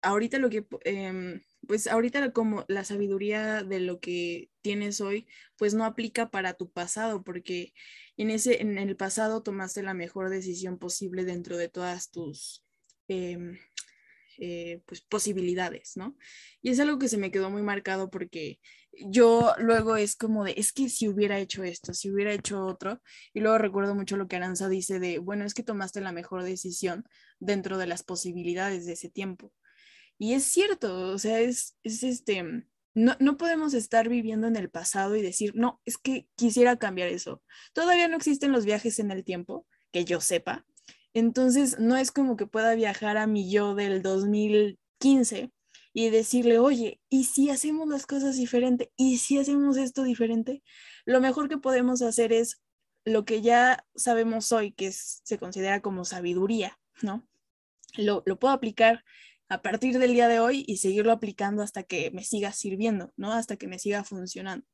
ahorita 0.02 0.38
lo 0.38 0.50
que, 0.50 0.66
em, 0.84 1.40
pues 1.66 1.86
ahorita 1.86 2.32
como 2.32 2.66
la 2.68 2.84
sabiduría 2.84 3.62
de 3.62 3.80
lo 3.80 3.98
que 3.98 4.50
tienes 4.60 5.00
hoy, 5.00 5.26
pues 5.56 5.72
no 5.72 5.86
aplica 5.86 6.30
para 6.30 6.52
tu 6.52 6.70
pasado, 6.70 7.24
porque 7.24 7.72
en, 8.18 8.30
ese, 8.30 8.60
en 8.60 8.76
el 8.76 8.94
pasado 8.96 9.42
tomaste 9.42 9.82
la 9.82 9.94
mejor 9.94 10.28
decisión 10.28 10.78
posible 10.78 11.24
dentro 11.24 11.56
de 11.56 11.70
todas 11.70 12.10
tus... 12.10 12.62
Em, 13.08 13.58
eh, 14.42 14.80
pues, 14.86 15.02
posibilidades, 15.02 15.98
¿no? 15.98 16.16
Y 16.62 16.70
es 16.70 16.80
algo 16.80 16.98
que 16.98 17.08
se 17.08 17.18
me 17.18 17.30
quedó 17.30 17.50
muy 17.50 17.62
marcado 17.62 18.10
porque 18.10 18.58
yo 18.92 19.54
luego 19.58 19.96
es 19.96 20.16
como 20.16 20.44
de, 20.44 20.54
es 20.56 20.72
que 20.72 20.88
si 20.88 21.08
hubiera 21.08 21.38
hecho 21.38 21.64
esto, 21.64 21.94
si 21.94 22.10
hubiera 22.10 22.32
hecho 22.32 22.64
otro, 22.64 23.00
y 23.32 23.40
luego 23.40 23.58
recuerdo 23.58 23.94
mucho 23.94 24.16
lo 24.16 24.28
que 24.28 24.36
Aranza 24.36 24.68
dice 24.68 24.98
de, 25.00 25.18
bueno, 25.18 25.44
es 25.44 25.54
que 25.54 25.62
tomaste 25.62 26.00
la 26.00 26.12
mejor 26.12 26.42
decisión 26.42 27.04
dentro 27.38 27.78
de 27.78 27.86
las 27.86 28.02
posibilidades 28.02 28.86
de 28.86 28.92
ese 28.92 29.08
tiempo. 29.10 29.52
Y 30.18 30.34
es 30.34 30.44
cierto, 30.44 31.12
o 31.12 31.18
sea, 31.18 31.40
es, 31.40 31.78
es 31.82 32.02
este, 32.02 32.44
no, 32.94 33.16
no 33.20 33.36
podemos 33.36 33.74
estar 33.74 34.08
viviendo 34.08 34.46
en 34.46 34.56
el 34.56 34.70
pasado 34.70 35.16
y 35.16 35.22
decir, 35.22 35.52
no, 35.54 35.80
es 35.84 35.96
que 35.96 36.28
quisiera 36.36 36.76
cambiar 36.76 37.08
eso. 37.08 37.42
Todavía 37.72 38.08
no 38.08 38.16
existen 38.16 38.52
los 38.52 38.64
viajes 38.64 38.98
en 38.98 39.10
el 39.10 39.24
tiempo, 39.24 39.66
que 39.92 40.04
yo 40.04 40.20
sepa, 40.20 40.66
entonces, 41.12 41.78
no 41.78 41.96
es 41.96 42.12
como 42.12 42.36
que 42.36 42.46
pueda 42.46 42.74
viajar 42.74 43.16
a 43.16 43.26
mi 43.26 43.50
yo 43.50 43.74
del 43.74 44.02
2015 44.02 45.50
y 45.92 46.10
decirle, 46.10 46.58
oye, 46.58 47.00
¿y 47.08 47.24
si 47.24 47.50
hacemos 47.50 47.88
las 47.88 48.06
cosas 48.06 48.36
diferente? 48.36 48.92
¿Y 48.96 49.18
si 49.18 49.38
hacemos 49.38 49.76
esto 49.76 50.02
diferente? 50.02 50.62
Lo 51.04 51.20
mejor 51.20 51.48
que 51.48 51.58
podemos 51.58 52.02
hacer 52.02 52.32
es 52.32 52.62
lo 53.04 53.24
que 53.24 53.42
ya 53.42 53.84
sabemos 53.94 54.52
hoy, 54.52 54.72
que 54.72 54.92
se 54.92 55.38
considera 55.38 55.80
como 55.80 56.04
sabiduría, 56.04 56.78
¿no? 57.02 57.26
Lo, 57.96 58.22
lo 58.26 58.38
puedo 58.38 58.54
aplicar 58.54 59.04
a 59.48 59.62
partir 59.62 59.98
del 59.98 60.12
día 60.12 60.28
de 60.28 60.38
hoy 60.38 60.64
y 60.66 60.76
seguirlo 60.76 61.10
aplicando 61.10 61.62
hasta 61.62 61.82
que 61.82 62.10
me 62.12 62.22
siga 62.22 62.52
sirviendo, 62.52 63.12
¿no? 63.16 63.32
Hasta 63.32 63.56
que 63.56 63.66
me 63.66 63.78
siga 63.78 64.04
funcionando. 64.04 64.64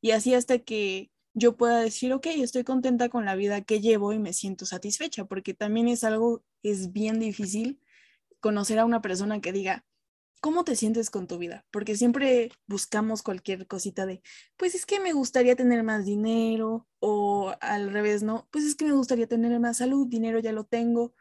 Y 0.00 0.12
así 0.12 0.34
hasta 0.34 0.60
que 0.60 1.10
yo 1.34 1.56
pueda 1.56 1.80
decir, 1.80 2.12
ok, 2.12 2.26
estoy 2.26 2.64
contenta 2.64 3.08
con 3.08 3.24
la 3.24 3.34
vida 3.34 3.62
que 3.62 3.80
llevo 3.80 4.12
y 4.12 4.18
me 4.18 4.32
siento 4.32 4.66
satisfecha, 4.66 5.24
porque 5.24 5.54
también 5.54 5.88
es 5.88 6.04
algo, 6.04 6.44
es 6.62 6.92
bien 6.92 7.18
difícil 7.18 7.80
conocer 8.40 8.78
a 8.78 8.84
una 8.84 9.02
persona 9.02 9.40
que 9.40 9.52
diga, 9.52 9.84
¿cómo 10.40 10.64
te 10.64 10.76
sientes 10.76 11.10
con 11.10 11.26
tu 11.26 11.38
vida? 11.38 11.64
Porque 11.70 11.96
siempre 11.96 12.50
buscamos 12.66 13.22
cualquier 13.22 13.66
cosita 13.66 14.06
de, 14.06 14.22
pues 14.56 14.74
es 14.74 14.86
que 14.86 15.00
me 15.00 15.12
gustaría 15.12 15.56
tener 15.56 15.82
más 15.82 16.04
dinero 16.04 16.88
o 16.98 17.54
al 17.60 17.92
revés, 17.92 18.22
¿no? 18.22 18.48
Pues 18.50 18.64
es 18.64 18.74
que 18.74 18.86
me 18.86 18.92
gustaría 18.92 19.26
tener 19.26 19.58
más 19.60 19.78
salud, 19.78 20.06
dinero 20.08 20.38
ya 20.38 20.52
lo 20.52 20.64
tengo. 20.64 21.14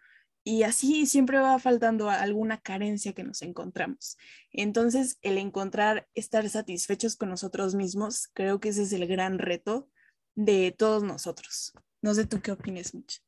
Y 0.43 0.63
así 0.63 1.05
siempre 1.05 1.37
va 1.37 1.59
faltando 1.59 2.09
alguna 2.09 2.59
carencia 2.61 3.13
que 3.13 3.23
nos 3.23 3.41
encontramos. 3.41 4.17
Entonces, 4.51 5.17
el 5.21 5.37
encontrar 5.37 6.07
estar 6.15 6.47
satisfechos 6.49 7.15
con 7.17 7.29
nosotros 7.29 7.75
mismos, 7.75 8.29
creo 8.33 8.59
que 8.59 8.69
ese 8.69 8.83
es 8.83 8.93
el 8.93 9.05
gran 9.05 9.37
reto 9.37 9.89
de 10.35 10.73
todos 10.75 11.03
nosotros. 11.03 11.73
No 12.01 12.13
sé 12.13 12.25
tú 12.25 12.41
qué 12.41 12.51
opines, 12.51 12.93
mucho. 12.93 13.19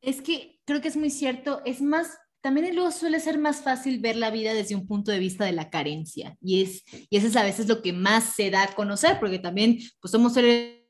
Es 0.00 0.22
que 0.22 0.60
creo 0.64 0.80
que 0.80 0.88
es 0.88 0.96
muy 0.96 1.10
cierto, 1.10 1.62
es 1.64 1.82
más, 1.82 2.16
también 2.40 2.74
luego 2.74 2.90
suele 2.90 3.20
ser 3.20 3.38
más 3.38 3.62
fácil 3.62 3.98
ver 3.98 4.16
la 4.16 4.30
vida 4.30 4.54
desde 4.54 4.76
un 4.76 4.86
punto 4.86 5.10
de 5.10 5.18
vista 5.18 5.44
de 5.44 5.52
la 5.52 5.68
carencia 5.70 6.36
y 6.40 6.62
es 6.62 6.84
y 7.10 7.16
eso 7.16 7.26
es 7.26 7.36
a 7.36 7.42
veces 7.42 7.66
lo 7.66 7.82
que 7.82 7.92
más 7.92 8.34
se 8.34 8.50
da 8.50 8.62
a 8.62 8.74
conocer 8.74 9.18
porque 9.18 9.38
también 9.38 9.78
pues 10.00 10.12
somos 10.12 10.34
seres 10.34 10.86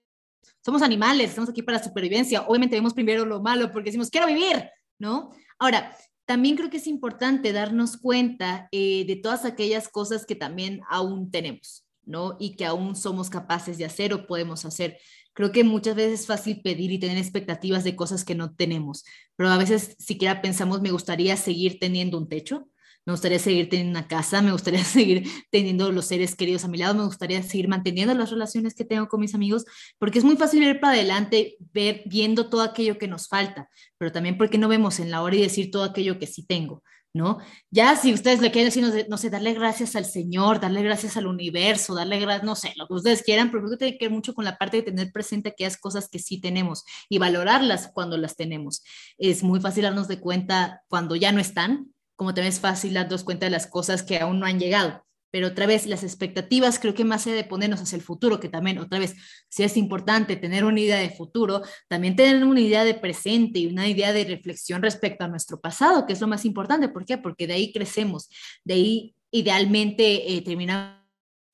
somos 0.67 0.83
animales, 0.83 1.29
estamos 1.29 1.49
aquí 1.49 1.63
para 1.63 1.81
supervivencia. 1.81 2.43
Obviamente 2.43 2.75
vemos 2.75 2.93
primero 2.93 3.25
lo 3.25 3.41
malo 3.41 3.71
porque 3.71 3.91
decimos 3.91 4.11
quiero 4.11 4.27
vivir, 4.27 4.69
¿no? 4.99 5.31
Ahora, 5.61 5.97
también 6.25 6.57
creo 6.57 6.71
que 6.71 6.79
es 6.79 6.89
importante 6.89 7.53
darnos 7.53 7.97
cuenta 7.97 8.69
eh, 8.73 9.05
de 9.07 9.15
todas 9.15 9.45
aquellas 9.45 9.89
cosas 9.89 10.27
que 10.27 10.35
también 10.35 10.81
aún 10.91 11.31
tenemos. 11.31 11.87
¿no? 12.07 12.37
Y 12.39 12.57
que 12.57 12.65
aún 12.65 12.97
somos 12.97 13.29
capaces 13.29 13.79
de 13.79 13.85
hacer 13.85 14.15
o 14.15 14.27
podemos 14.27 14.65
hacer. 14.65 14.99
Creo 15.37 15.53
que 15.53 15.65
muchas 15.65 15.95
veces 15.95 16.21
es 16.21 16.27
fácil 16.27 16.63
pedir 16.63 16.91
y 16.91 16.99
tener 16.99 17.19
expectativas 17.19 17.85
de 17.85 17.95
cosas 17.95 18.25
que 18.25 18.35
no 18.35 18.55
tenemos, 18.55 19.05
pero 19.37 19.51
a 19.51 19.59
veces 19.59 19.95
siquiera 19.99 20.41
pensamos, 20.41 20.81
me 20.81 20.91
gustaría 20.91 21.37
seguir 21.37 21.79
teniendo 21.79 22.17
un 22.17 22.27
techo, 22.27 22.71
me 23.05 23.13
gustaría 23.13 23.39
seguir 23.39 23.69
teniendo 23.69 23.99
una 23.99 24.09
casa, 24.09 24.41
me 24.41 24.51
gustaría 24.51 24.83
seguir 24.85 25.29
teniendo 25.51 25.93
los 25.93 26.07
seres 26.07 26.37
queridos 26.37 26.65
a 26.65 26.69
mi 26.69 26.79
lado, 26.79 26.95
me 26.95 27.05
gustaría 27.05 27.43
seguir 27.43 27.69
manteniendo 27.69 28.15
las 28.15 28.31
relaciones 28.31 28.75
que 28.75 28.87
tengo 28.87 29.09
con 29.09 29.21
mis 29.21 29.35
amigos, 29.35 29.67
porque 29.99 30.21
es 30.21 30.25
muy 30.25 30.37
fácil 30.37 30.61
ver 30.61 30.81
para 30.81 30.95
adelante, 30.95 31.59
ver, 31.75 32.03
viendo 32.07 32.49
todo 32.49 32.63
aquello 32.63 32.97
que 32.97 33.07
nos 33.07 33.29
falta, 33.29 33.69
pero 33.99 34.13
también 34.13 34.39
porque 34.39 34.57
no 34.57 34.69
vemos 34.69 35.01
en 35.01 35.11
la 35.11 35.21
hora 35.23 35.37
y 35.37 35.43
decir 35.43 35.71
todo 35.71 35.85
aquello 35.85 36.19
que 36.19 36.27
sí 36.27 36.47
tengo. 36.47 36.83
¿No? 37.17 37.39
Ya 37.71 37.97
si 37.97 38.13
ustedes 38.13 38.41
le 38.41 38.51
quieren 38.53 38.69
decir, 38.71 39.07
no 39.09 39.17
sé, 39.17 39.31
darle 39.31 39.55
gracias 39.55 39.97
al 39.97 40.05
Señor, 40.05 40.61
darle 40.61 40.83
gracias 40.83 41.17
al 41.17 41.27
universo, 41.27 41.95
darle 41.95 42.21
gracias, 42.21 42.45
no 42.45 42.55
sé, 42.55 42.73
lo 42.77 42.87
que 42.87 42.95
ustedes 42.95 43.23
quieran, 43.23 43.51
pero 43.51 43.63
creo 43.63 43.73
que 43.73 43.77
tiene 43.79 43.99
que 43.99 44.05
ver 44.07 44.13
mucho 44.13 44.35
con 44.35 44.45
la 44.45 44.59
parte 44.59 44.79
de 44.79 44.83
tener 44.85 45.11
presente 45.13 45.49
aquellas 45.49 45.77
cosas 45.77 46.09
que 46.09 46.19
sí 46.19 46.41
tenemos 46.41 46.85
y 47.09 47.19
valorarlas 47.19 47.91
cuando 47.93 48.17
las 48.19 48.37
tenemos. 48.37 48.83
Es 49.19 49.43
muy 49.43 49.61
fácil 49.61 49.85
darnos 49.85 50.09
de 50.09 50.21
cuenta 50.21 50.83
cuando 50.89 51.17
ya 51.17 51.33
no 51.33 51.41
están, 51.41 51.93
como 52.15 52.35
también 52.35 52.53
es 52.53 52.61
fácil 52.61 52.95
darnos 52.95 53.25
cuenta 53.25 53.47
de 53.47 53.51
las 53.51 53.67
cosas 53.67 54.03
que 54.03 54.19
aún 54.19 54.39
no 54.41 54.47
han 54.47 54.61
llegado 54.61 55.06
pero 55.37 55.49
otra 55.49 55.67
vez 55.67 55.85
las 55.85 56.03
expectativas 56.03 56.79
creo 56.79 56.95
que 56.95 57.05
más 57.05 57.27
allá 57.27 57.37
de 57.37 57.45
ponernos 57.45 57.83
hacia 57.83 57.97
el 57.97 58.03
futuro, 58.03 58.41
que 58.41 58.49
también 58.49 58.79
otra 58.79 58.99
vez 58.99 59.17
si 59.51 59.65
es 59.65 59.77
importante 59.77 60.35
tener 60.37 60.65
una 60.65 60.81
idea 60.81 60.97
de 60.97 61.11
futuro, 61.11 61.61
también 61.89 62.17
tener 62.17 62.43
una 62.43 62.59
idea 62.59 62.85
de 62.85 62.95
presente 62.95 63.59
y 63.59 63.67
una 63.67 63.87
idea 63.87 64.15
de 64.15 64.25
reflexión 64.25 64.81
respecto 64.81 65.25
a 65.25 65.29
nuestro 65.29 65.61
pasado, 65.61 66.07
que 66.07 66.15
es 66.15 66.23
lo 66.23 66.27
más 66.27 66.47
importante. 66.47 66.89
¿Por 66.89 67.05
qué? 67.05 67.19
Porque 67.19 67.47
de 67.47 67.53
ahí 67.53 67.71
crecemos, 67.71 68.31
de 68.65 68.73
ahí 68.73 69.15
idealmente 69.31 70.33
eh, 70.33 70.41
terminamos 70.41 71.03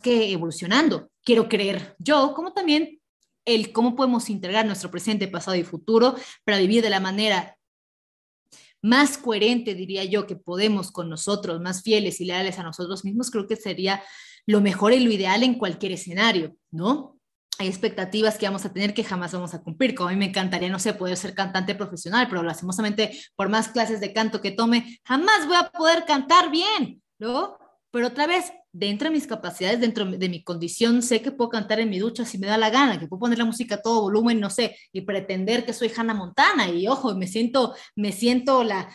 que 0.01 0.31
evolucionando. 0.31 1.11
Quiero 1.25 1.49
creer 1.49 1.97
yo, 1.99 2.35
como 2.35 2.53
también 2.53 3.01
el 3.45 3.73
cómo 3.73 3.97
podemos 3.97 4.31
integrar 4.31 4.65
nuestro 4.65 4.93
presente, 4.93 5.27
pasado 5.27 5.57
y 5.57 5.65
futuro 5.65 6.15
para 6.45 6.59
vivir 6.59 6.85
de 6.85 6.91
la 6.91 7.01
manera 7.01 7.59
más 8.83 9.17
coherente, 9.17 9.75
diría 9.75 10.05
yo, 10.05 10.27
que 10.27 10.37
podemos 10.37 10.91
con 10.91 11.09
nosotros, 11.09 11.61
más 11.61 11.83
fieles 11.83 12.21
y 12.21 12.25
leales 12.25 12.59
a 12.59 12.65
nosotros 12.65 13.05
mismos, 13.05 13.31
creo 13.31 13.47
que 13.47 13.57
sería 13.57 14.03
lo 14.45 14.61
mejor 14.61 14.93
y 14.93 15.01
lo 15.01 15.11
ideal 15.11 15.43
en 15.45 15.55
cualquier 15.55 15.93
escenario, 15.93 16.57
¿no? 16.71 17.19
Hay 17.59 17.69
expectativas 17.69 18.39
que 18.39 18.47
vamos 18.47 18.65
a 18.65 18.73
tener 18.73 18.93
que 18.93 19.05
jamás 19.05 19.33
vamos 19.33 19.55
a 19.55 19.63
cumplir. 19.63 19.95
Como 19.95 20.09
a 20.09 20.13
mí 20.13 20.19
me 20.19 20.25
encantaría, 20.27 20.69
no 20.69 20.81
sé, 20.81 20.95
poder 20.95 21.17
ser 21.17 21.35
cantante 21.35 21.75
profesional, 21.75 22.27
pero 22.29 22.43
lastimosamente, 22.43 23.17
por 23.37 23.49
más 23.49 23.69
clases 23.69 24.01
de 24.01 24.13
canto 24.13 24.41
que 24.41 24.51
tome, 24.51 25.01
jamás 25.05 25.47
voy 25.47 25.57
a 25.57 25.71
poder 25.71 26.05
cantar 26.05 26.51
bien, 26.51 27.03
¿no? 27.19 27.57
Pero 27.93 28.09
otra 28.09 28.27
vez, 28.27 28.53
dentro 28.73 29.09
de 29.09 29.15
mis 29.15 29.27
capacidades, 29.27 29.81
dentro 29.81 30.05
de 30.07 30.29
mi 30.29 30.43
condición, 30.43 31.03
sé 31.03 31.21
que 31.21 31.31
puedo 31.31 31.51
cantar 31.51 31.79
en 31.81 31.91
mi 31.91 31.99
ducha 31.99 32.25
si 32.25 32.39
me 32.39 32.47
da 32.47 32.57
la 32.57 32.71
gana, 32.71 32.99
que 32.99 33.07
puedo 33.07 33.21
poner 33.21 33.39
la 33.39 33.45
música 33.45 33.77
a 33.77 33.83
todo 33.83 34.03
volumen, 34.03 34.41
no 34.41 34.51
sé, 34.51 34.77
y 34.93 35.03
pretender 35.03 35.65
que 35.65 35.73
soy 35.73 35.93
Hannah 35.95 36.15
Montana 36.15 36.69
y 36.69 36.89
ojo, 36.89 37.15
me 37.15 37.27
siento, 37.27 37.75
me 37.95 38.13
siento 38.13 38.65
la, 38.65 38.89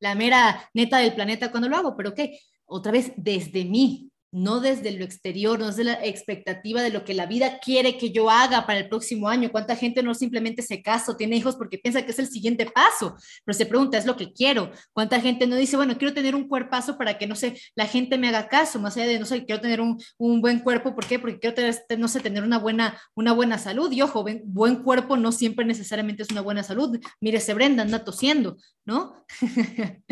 la 0.00 0.14
mera 0.14 0.68
neta 0.74 0.98
del 0.98 1.14
planeta 1.14 1.50
cuando 1.50 1.68
lo 1.68 1.76
hago, 1.76 1.96
pero 1.96 2.14
qué, 2.14 2.38
otra 2.66 2.92
vez 2.92 3.12
desde 3.16 3.64
mí, 3.64 4.09
no 4.32 4.60
desde 4.60 4.92
lo 4.92 5.04
exterior, 5.04 5.58
no 5.58 5.66
desde 5.66 5.84
la 5.84 6.04
expectativa 6.04 6.82
de 6.82 6.90
lo 6.90 7.04
que 7.04 7.14
la 7.14 7.26
vida 7.26 7.58
quiere 7.58 7.98
que 7.98 8.10
yo 8.10 8.30
haga 8.30 8.66
para 8.66 8.78
el 8.78 8.88
próximo 8.88 9.28
año. 9.28 9.50
¿Cuánta 9.50 9.76
gente 9.76 10.02
no 10.02 10.14
simplemente 10.14 10.62
se 10.62 10.82
casa 10.82 11.12
o 11.12 11.16
tiene 11.16 11.36
hijos 11.36 11.56
porque 11.56 11.78
piensa 11.78 12.04
que 12.04 12.12
es 12.12 12.18
el 12.18 12.28
siguiente 12.28 12.66
paso? 12.66 13.16
Pero 13.44 13.56
se 13.56 13.66
pregunta, 13.66 13.98
¿es 13.98 14.06
lo 14.06 14.16
que 14.16 14.32
quiero? 14.32 14.70
¿Cuánta 14.92 15.20
gente 15.20 15.46
no 15.46 15.56
dice, 15.56 15.76
bueno, 15.76 15.98
quiero 15.98 16.14
tener 16.14 16.34
un 16.34 16.48
cuerpazo 16.48 16.96
para 16.96 17.18
que, 17.18 17.26
no 17.26 17.34
sé, 17.34 17.60
la 17.74 17.86
gente 17.86 18.18
me 18.18 18.28
haga 18.28 18.48
caso, 18.48 18.78
más 18.78 18.96
allá 18.96 19.06
de, 19.06 19.18
no 19.18 19.26
sé, 19.26 19.44
quiero 19.44 19.60
tener 19.60 19.80
un, 19.80 19.98
buen 20.40 20.60
cuerpo, 20.60 20.94
¿por 20.94 21.06
qué? 21.06 21.18
Porque 21.18 21.38
quiero 21.38 21.54
tener, 21.54 21.76
no 21.98 22.08
sé, 22.08 22.20
tener 22.20 22.44
una 22.44 22.58
buena, 22.58 23.00
una 23.14 23.32
buena 23.32 23.58
salud. 23.58 23.90
Y 23.90 24.02
ojo, 24.02 24.24
buen 24.44 24.82
cuerpo 24.82 25.16
no 25.16 25.32
siempre 25.32 25.64
necesariamente 25.64 26.22
es 26.22 26.30
una 26.30 26.40
buena 26.40 26.62
salud. 26.62 26.98
Mírese 27.20 27.52
Brenda, 27.52 27.82
anda 27.82 28.04
tosiendo, 28.04 28.56
¿no? 28.84 29.14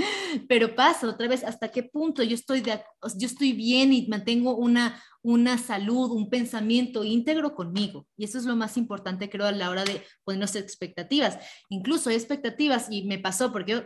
Pero 0.49 0.75
pasa 0.75 1.09
otra 1.09 1.29
vez, 1.29 1.45
¿hasta 1.45 1.69
qué 1.69 1.83
punto 1.83 2.23
yo 2.23 2.35
estoy, 2.35 2.61
de, 2.61 2.81
yo 3.16 3.27
estoy 3.27 3.53
bien 3.53 3.93
y 3.93 4.07
mantengo 4.09 4.56
una, 4.56 5.02
una 5.22 5.59
salud, 5.59 6.11
un 6.11 6.30
pensamiento 6.30 7.04
íntegro 7.04 7.54
conmigo. 7.54 8.06
Y 8.16 8.24
eso 8.24 8.38
es 8.38 8.44
lo 8.44 8.56
más 8.56 8.76
importante, 8.76 9.30
creo, 9.30 9.46
a 9.46 9.52
la 9.52 9.70
hora 9.70 9.84
de 9.84 10.02
ponernos 10.24 10.56
expectativas. 10.56 11.38
Incluso 11.68 12.11
hay 12.11 12.16
expectativas, 12.16 12.88
y 12.90 13.04
me 13.04 13.18
pasó 13.18 13.52
porque 13.52 13.72
yo, 13.72 13.82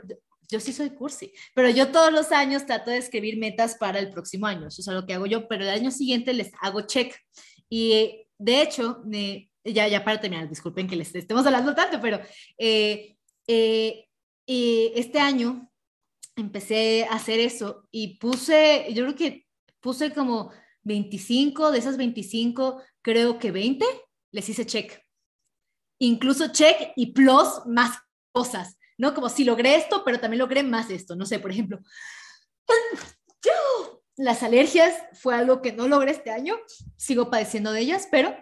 yo 0.50 0.60
sí 0.60 0.72
soy 0.72 0.90
cursi, 0.90 1.32
pero 1.54 1.70
yo 1.70 1.88
todos 1.88 2.12
los 2.12 2.30
años 2.30 2.66
trato 2.66 2.90
de 2.90 2.98
escribir 2.98 3.38
metas 3.38 3.76
para 3.76 3.98
el 3.98 4.10
próximo 4.10 4.46
año. 4.46 4.68
Eso 4.68 4.80
es 4.80 4.86
lo 4.86 5.06
que 5.06 5.14
hago 5.14 5.26
yo, 5.26 5.48
pero 5.48 5.64
el 5.64 5.70
año 5.70 5.90
siguiente 5.90 6.32
les 6.32 6.52
hago 6.60 6.82
check. 6.82 7.14
Y 7.68 8.26
de 8.38 8.62
hecho, 8.62 9.02
me, 9.04 9.50
ya, 9.64 9.88
ya 9.88 10.04
para 10.04 10.20
terminar, 10.20 10.48
disculpen 10.48 10.88
que 10.88 10.96
les 10.96 11.14
estemos 11.14 11.46
hablando 11.46 11.74
tanto, 11.74 12.00
pero 12.00 12.20
eh, 12.58 13.16
eh, 13.46 14.06
eh, 14.46 14.92
este 14.96 15.18
año 15.18 15.70
empecé 16.36 17.04
a 17.04 17.14
hacer 17.14 17.40
eso 17.40 17.86
y 17.90 18.18
puse, 18.18 18.86
yo 18.92 19.04
creo 19.04 19.14
que 19.14 19.46
puse 19.82 20.12
como 20.12 20.52
25, 20.84 21.70
de 21.70 21.78
esas 21.78 21.96
25, 21.96 22.82
creo 23.02 23.38
que 23.38 23.50
20, 23.50 23.84
les 24.30 24.48
hice 24.48 24.64
check. 24.64 24.98
Incluso 25.98 26.48
check 26.48 26.92
y 26.96 27.12
plus 27.12 27.66
más 27.66 27.98
cosas, 28.32 28.78
¿no? 28.96 29.14
Como 29.14 29.28
si 29.28 29.44
logré 29.44 29.76
esto, 29.76 30.02
pero 30.04 30.18
también 30.18 30.38
logré 30.38 30.62
más 30.62 30.90
esto. 30.90 31.14
No 31.14 31.26
sé, 31.26 31.38
por 31.38 31.50
ejemplo, 31.50 31.78
las 34.16 34.42
alergias 34.42 34.94
fue 35.12 35.34
algo 35.34 35.60
que 35.60 35.72
no 35.72 35.88
logré 35.88 36.12
este 36.12 36.30
año, 36.30 36.56
sigo 36.96 37.30
padeciendo 37.30 37.72
de 37.72 37.80
ellas, 37.80 38.08
pero 38.10 38.34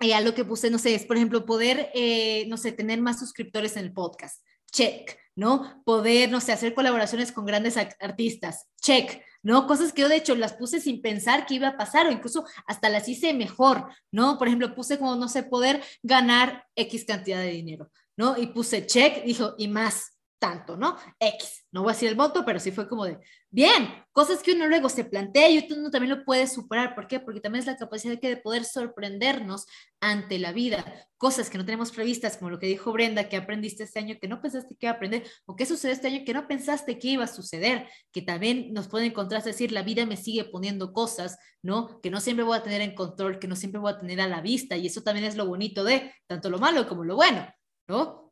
ya 0.00 0.20
lo 0.20 0.34
que 0.34 0.44
puse, 0.44 0.70
no 0.70 0.78
sé, 0.78 0.94
es, 0.94 1.04
por 1.04 1.16
ejemplo, 1.16 1.46
poder, 1.46 1.90
eh, 1.94 2.44
no 2.48 2.56
sé, 2.56 2.72
tener 2.72 3.00
más 3.00 3.18
suscriptores 3.18 3.76
en 3.76 3.84
el 3.84 3.92
podcast. 3.92 4.42
Check. 4.70 5.18
¿no? 5.36 5.82
Poder, 5.84 6.30
no 6.30 6.40
sé, 6.40 6.52
hacer 6.52 6.74
colaboraciones 6.74 7.30
con 7.30 7.44
grandes 7.44 7.76
artistas, 7.76 8.66
check, 8.80 9.22
¿no? 9.46 9.68
Cosas 9.68 9.92
que 9.92 10.02
yo 10.02 10.08
de 10.08 10.16
hecho 10.16 10.34
las 10.34 10.54
puse 10.54 10.80
sin 10.80 11.00
pensar 11.00 11.46
que 11.46 11.54
iba 11.54 11.68
a 11.68 11.76
pasar 11.76 12.08
o 12.08 12.10
incluso 12.10 12.44
hasta 12.66 12.88
las 12.88 13.08
hice 13.08 13.32
mejor, 13.32 13.88
¿no? 14.10 14.38
Por 14.38 14.48
ejemplo, 14.48 14.74
puse 14.74 14.98
como, 14.98 15.14
no 15.14 15.28
sé, 15.28 15.44
poder 15.44 15.84
ganar 16.02 16.66
X 16.74 17.04
cantidad 17.04 17.38
de 17.38 17.52
dinero, 17.52 17.88
¿no? 18.16 18.36
Y 18.36 18.48
puse 18.48 18.86
check, 18.86 19.22
dijo, 19.24 19.54
y 19.56 19.68
más, 19.68 20.15
tanto, 20.38 20.76
¿no? 20.76 20.96
X, 21.18 21.66
no 21.72 21.82
voy 21.82 21.90
a 21.90 21.94
decir 21.94 22.08
el 22.08 22.14
voto, 22.14 22.44
pero 22.44 22.60
sí 22.60 22.70
fue 22.70 22.88
como 22.88 23.04
de, 23.04 23.18
bien, 23.50 23.88
cosas 24.12 24.42
que 24.42 24.52
uno 24.52 24.66
luego 24.66 24.88
se 24.88 25.04
plantea 25.04 25.48
y 25.50 25.66
uno 25.72 25.90
también 25.90 26.18
lo 26.18 26.24
puede 26.24 26.46
superar. 26.46 26.94
¿Por 26.94 27.06
qué? 27.06 27.20
Porque 27.20 27.40
también 27.40 27.60
es 27.60 27.66
la 27.66 27.76
capacidad 27.76 28.20
de 28.20 28.36
poder 28.36 28.64
sorprendernos 28.64 29.66
ante 30.00 30.38
la 30.38 30.52
vida, 30.52 30.84
cosas 31.16 31.48
que 31.48 31.58
no 31.58 31.64
tenemos 31.64 31.90
previstas, 31.90 32.36
como 32.36 32.50
lo 32.50 32.58
que 32.58 32.66
dijo 32.66 32.92
Brenda, 32.92 33.28
que 33.28 33.36
aprendiste 33.36 33.84
este 33.84 33.98
año 33.98 34.16
que 34.20 34.28
no 34.28 34.42
pensaste 34.42 34.76
que 34.76 34.86
iba 34.86 34.92
a 34.92 34.96
aprender, 34.96 35.24
o 35.46 35.56
qué 35.56 35.64
sucedió 35.64 35.94
este 35.94 36.08
año 36.08 36.24
que 36.24 36.34
no 36.34 36.46
pensaste 36.46 36.98
que 36.98 37.08
iba 37.08 37.24
a 37.24 37.28
suceder, 37.28 37.88
que 38.12 38.22
también 38.22 38.72
nos 38.74 38.88
puede 38.88 39.06
encontrar, 39.06 39.38
es 39.38 39.46
decir, 39.46 39.72
la 39.72 39.82
vida 39.82 40.04
me 40.04 40.16
sigue 40.16 40.44
poniendo 40.44 40.92
cosas, 40.92 41.38
¿no? 41.62 42.00
Que 42.02 42.10
no 42.10 42.20
siempre 42.20 42.44
voy 42.44 42.58
a 42.58 42.62
tener 42.62 42.82
en 42.82 42.94
control, 42.94 43.38
que 43.38 43.48
no 43.48 43.56
siempre 43.56 43.80
voy 43.80 43.92
a 43.92 43.98
tener 43.98 44.20
a 44.20 44.28
la 44.28 44.42
vista, 44.42 44.76
y 44.76 44.86
eso 44.86 45.02
también 45.02 45.24
es 45.24 45.36
lo 45.36 45.46
bonito 45.46 45.82
de 45.82 46.12
tanto 46.26 46.50
lo 46.50 46.58
malo 46.58 46.86
como 46.86 47.04
lo 47.04 47.16
bueno, 47.16 47.48
¿no? 47.88 48.25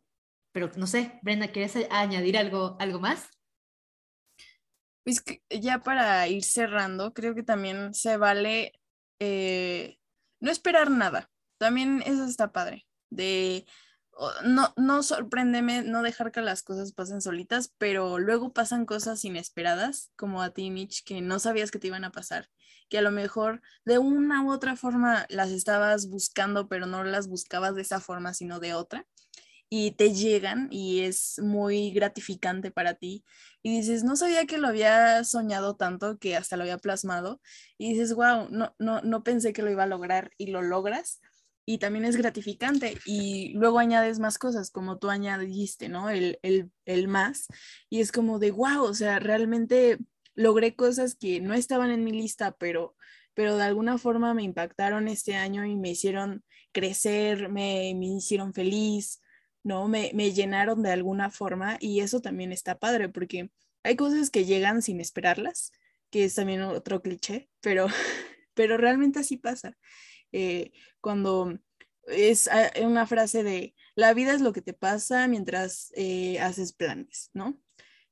Pero 0.55 0.71
no 0.77 0.87
sé, 0.87 1.19
Brenda, 1.23 1.49
¿quieres 1.49 1.77
añadir 1.91 2.39
algo, 2.39 2.77
algo 2.79 3.01
más? 3.01 3.29
Pues 5.03 5.21
ya 5.51 5.81
para 5.83 6.29
ir 6.29 6.45
cerrando, 6.45 7.13
creo 7.13 7.35
que 7.35 7.43
también 7.43 7.93
se 7.93 8.17
vale 8.17 8.73
eh, 9.19 9.99
no 10.39 10.53
esperar 10.53 10.93
nada. 10.93 11.29
También 11.59 12.05
eso 12.07 12.25
está 12.25 12.53
padre. 12.53 12.87
De 13.11 13.67
no, 14.45 14.73
no 14.77 15.01
no 15.03 16.03
dejar 16.03 16.31
que 16.31 16.41
las 16.41 16.63
cosas 16.63 16.93
pasen 16.93 17.21
solitas, 17.21 17.75
pero 17.77 18.21
luego 18.21 18.53
pasan 18.53 18.87
cosas 18.87 19.25
inesperadas, 19.25 20.13
como 20.15 20.41
a 20.41 20.51
ti, 20.51 20.71
Mitch, 20.71 21.03
que 21.03 21.21
no 21.21 21.41
sabías 21.41 21.73
que 21.73 21.81
te 21.81 21.89
iban 21.89 22.05
a 22.05 22.13
pasar, 22.13 22.49
que 22.89 22.99
a 22.99 23.03
lo 23.03 23.11
mejor 23.11 23.61
de 23.85 23.99
una 23.99 24.45
u 24.45 24.53
otra 24.53 24.77
forma 24.77 25.27
las 25.31 25.51
estabas 25.51 26.09
buscando, 26.09 26.69
pero 26.69 26.87
no 26.87 27.03
las 27.03 27.27
buscabas 27.27 27.75
de 27.75 27.83
esa 27.83 27.99
forma, 27.99 28.35
sino 28.35 28.61
de 28.61 28.75
otra 28.75 29.05
y 29.69 29.93
te 29.93 30.12
llegan 30.12 30.69
y 30.71 31.01
es 31.01 31.41
muy 31.43 31.91
gratificante 31.91 32.71
para 32.71 32.95
ti. 32.95 33.25
Y 33.62 33.77
dices, 33.77 34.05
no 34.05 34.17
sabía 34.17 34.47
que 34.47 34.59
lo 34.59 34.69
había 34.69 35.25
soñado 35.25 35.77
tanto 35.77 36.19
que 36.19 36.37
hasta 36.37 36.57
lo 36.57 36.62
había 36.62 36.79
plasmado. 36.79 37.41
Y 37.79 37.93
dices, 37.93 38.15
wow, 38.15 38.49
no, 38.51 38.75
no, 38.79 39.01
no 39.03 39.25
pensé 39.25 39.53
que 39.53 39.62
lo 39.62 39.71
iba 39.71 39.85
a 39.85 39.89
lograr 39.89 40.31
y 40.37 40.49
lo 40.49 40.62
logras. 40.62 41.21
Y 41.67 41.79
también 41.79 42.05
es 42.05 42.17
gratificante. 42.17 42.99
Y 43.07 43.55
luego 43.55 43.79
añades 43.79 44.19
más 44.19 44.39
cosas, 44.39 44.71
como 44.71 44.99
tú 44.99 45.11
añadiste, 45.11 45.89
¿no? 45.89 46.11
El, 46.11 46.39
el, 46.43 46.71
el 46.85 47.09
más. 47.09 47.47
Y 47.89 48.01
es 48.01 48.12
como 48.12 48.39
de, 48.39 48.51
wow, 48.51 48.83
o 48.85 48.95
sea, 48.95 49.19
realmente 49.19 49.99
logré 50.35 50.77
cosas 50.77 51.15
que 51.15 51.41
no 51.41 51.55
estaban 51.55 51.91
en 51.91 52.05
mi 52.05 52.12
lista, 52.12 52.53
pero 52.59 52.95
pero 53.35 53.57
de 53.57 53.65
alguna 53.65 53.99
forma 53.99 54.33
me 54.33 54.45
impactaron 54.45 55.09
este 55.09 55.35
año 55.35 55.65
y 55.65 55.77
me 55.77 55.91
hicieron 55.91 56.45
crecer, 56.73 57.49
me, 57.49 57.95
me 57.97 58.07
hicieron 58.07 58.55
feliz, 58.55 59.21
¿no? 59.65 59.89
Me, 59.89 60.11
llenaron 60.33 60.83
de 60.83 60.93
alguna 60.93 61.31
forma 61.31 61.79
y 61.81 62.01
eso 62.01 62.21
también 62.21 62.53
está 62.53 62.79
padre 62.79 63.09
porque 63.09 63.51
hay 63.83 63.97
cosas 63.97 64.31
que 64.31 64.45
llegan 64.45 64.83
sin 64.83 65.01
esperarlas, 65.01 65.73
que 66.11 66.25
es 66.25 66.35
también 66.37 66.62
otro 66.62 67.03
cliché, 67.03 67.49
pero, 67.61 67.87
pero 68.55 68.77
realmente 68.77 69.19
así 69.19 69.37
pasa. 69.37 69.77
Eh, 70.31 70.73
cuando 71.01 71.59
es 72.07 72.49
ah, 72.49 72.71
una 72.83 73.07
frase 73.07 73.43
de, 73.43 73.75
la 73.95 74.15
vida 74.15 74.35
es 74.35 74.41
lo 74.41 74.53
que 74.53 74.62
te 74.62 74.75
pasa 74.75 75.27
mientras 75.29 75.93
eh, 75.97 76.39
haces 76.41 76.73
planes, 76.73 77.31
¿no? 77.33 77.59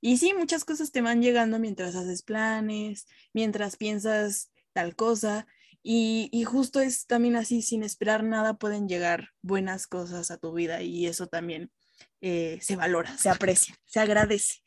Y 0.00 0.18
sí, 0.18 0.34
muchas 0.34 0.64
cosas 0.64 0.90
te 0.90 1.00
van 1.00 1.22
llegando 1.22 1.58
mientras 1.58 1.94
haces 1.94 2.22
planes, 2.22 3.06
mientras 3.32 3.76
piensas 3.76 4.50
tal 4.72 4.96
cosa, 4.96 5.46
y, 5.82 6.44
justo 6.44 6.80
es 6.80 7.06
también 7.06 7.36
así, 7.36 7.62
sin 7.62 7.82
esperar 7.82 8.22
nada 8.22 8.54
pueden 8.54 8.88
llegar 8.88 9.30
buenas 9.42 9.86
cosas 9.86 10.30
a 10.30 10.38
tu 10.38 10.52
vida 10.52 10.82
y 10.82 11.06
eso 11.06 11.26
también 11.26 11.72
eh, 12.20 12.58
se 12.60 12.76
valora, 12.76 13.16
se 13.18 13.28
aprecia, 13.28 13.74
se 13.84 13.98
agradece. 13.98 14.62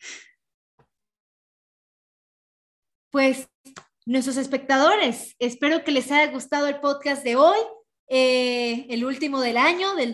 Pues 3.11 3.47
nuestros 4.05 4.35
espectadores, 4.35 5.35
espero 5.39 5.85
que 5.85 5.91
les 5.91 6.11
haya 6.11 6.31
gustado 6.31 6.67
el 6.67 6.81
podcast 6.81 7.23
de 7.23 7.37
hoy, 7.37 7.59
eh, 8.07 8.85
el 8.89 9.05
último 9.05 9.39
del 9.39 9.57
año, 9.57 9.95
del 9.95 10.11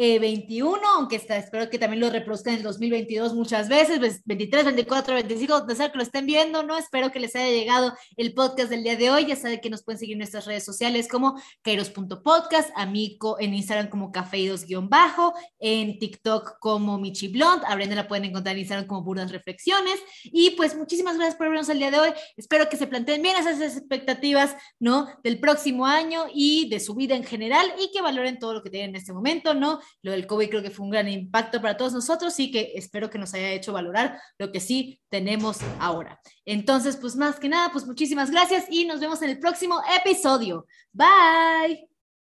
2000. 0.00 0.40
21, 0.40 0.76
eh, 0.76 0.80
aunque 0.96 1.16
está, 1.16 1.36
espero 1.36 1.68
que 1.68 1.78
también 1.78 2.00
lo 2.00 2.10
reproduzcan 2.10 2.54
en 2.54 2.58
el 2.58 2.64
2022 2.64 3.34
muchas 3.34 3.68
veces, 3.68 4.00
23, 4.24 4.64
24, 4.64 5.14
25, 5.14 5.74
ser 5.74 5.92
que 5.92 5.98
lo 5.98 6.02
estén 6.02 6.26
viendo, 6.26 6.62
¿no? 6.62 6.78
Espero 6.78 7.12
que 7.12 7.20
les 7.20 7.36
haya 7.36 7.50
llegado 7.50 7.94
el 8.16 8.32
podcast 8.34 8.70
del 8.70 8.82
día 8.82 8.96
de 8.96 9.10
hoy, 9.10 9.26
ya 9.26 9.36
saben 9.36 9.60
que 9.60 9.70
nos 9.70 9.82
pueden 9.82 9.98
seguir 9.98 10.14
en 10.14 10.18
nuestras 10.18 10.46
redes 10.46 10.64
sociales 10.64 11.08
como 11.08 11.40
kairos.podcast, 11.62 12.70
amigo 12.74 13.36
en 13.38 13.54
Instagram 13.54 13.88
como 13.88 14.12
cafeidos-bajo, 14.12 15.34
en 15.58 15.98
TikTok 15.98 16.58
como 16.58 16.98
Michi 16.98 17.28
Blond, 17.28 17.64
a 17.66 17.74
Brenda 17.74 17.94
la 17.94 18.08
pueden 18.08 18.24
encontrar 18.24 18.54
en 18.54 18.60
Instagram 18.60 18.86
como 18.86 19.02
Burdas 19.02 19.32
Reflexiones, 19.32 20.00
y 20.24 20.50
pues 20.50 20.76
muchísimas 20.76 21.16
gracias 21.16 21.36
por 21.36 21.48
vernos 21.48 21.68
el 21.68 21.78
día 21.78 21.90
de 21.90 21.98
hoy, 21.98 22.10
espero 22.36 22.68
que 22.68 22.76
se 22.76 22.86
planteen 22.86 23.22
bien 23.22 23.36
esas 23.36 23.60
expectativas, 23.60 24.56
¿no? 24.78 25.08
Del 25.22 25.40
próximo 25.40 25.86
año 25.86 26.24
y 26.32 26.68
de 26.68 26.80
su 26.80 26.94
vida 26.94 27.14
en 27.14 27.24
general 27.24 27.66
y 27.78 27.90
que 27.92 28.02
valoren 28.02 28.38
todo 28.38 28.54
lo 28.54 28.62
que 28.62 28.70
tienen 28.70 28.90
en 28.90 28.96
este 28.96 29.12
momento, 29.12 29.54
¿no? 29.54 29.80
Lo 30.02 30.12
del 30.12 30.26
COVID 30.26 30.48
creo 30.48 30.62
que 30.62 30.70
fue 30.70 30.84
un 30.84 30.90
gran 30.90 31.08
impacto 31.08 31.60
para 31.60 31.76
todos 31.76 31.92
nosotros 31.92 32.38
y 32.40 32.50
que 32.50 32.72
espero 32.74 33.10
que 33.10 33.18
nos 33.18 33.34
haya 33.34 33.52
hecho 33.52 33.72
valorar 33.72 34.18
lo 34.38 34.50
que 34.52 34.60
sí 34.60 35.00
tenemos 35.08 35.58
ahora. 35.78 36.20
Entonces, 36.44 36.96
pues 36.96 37.16
más 37.16 37.38
que 37.38 37.48
nada, 37.48 37.70
pues 37.72 37.86
muchísimas 37.86 38.30
gracias 38.30 38.66
y 38.70 38.84
nos 38.84 39.00
vemos 39.00 39.20
en 39.22 39.30
el 39.30 39.38
próximo 39.38 39.80
episodio. 40.00 40.66
Bye. 40.92 41.89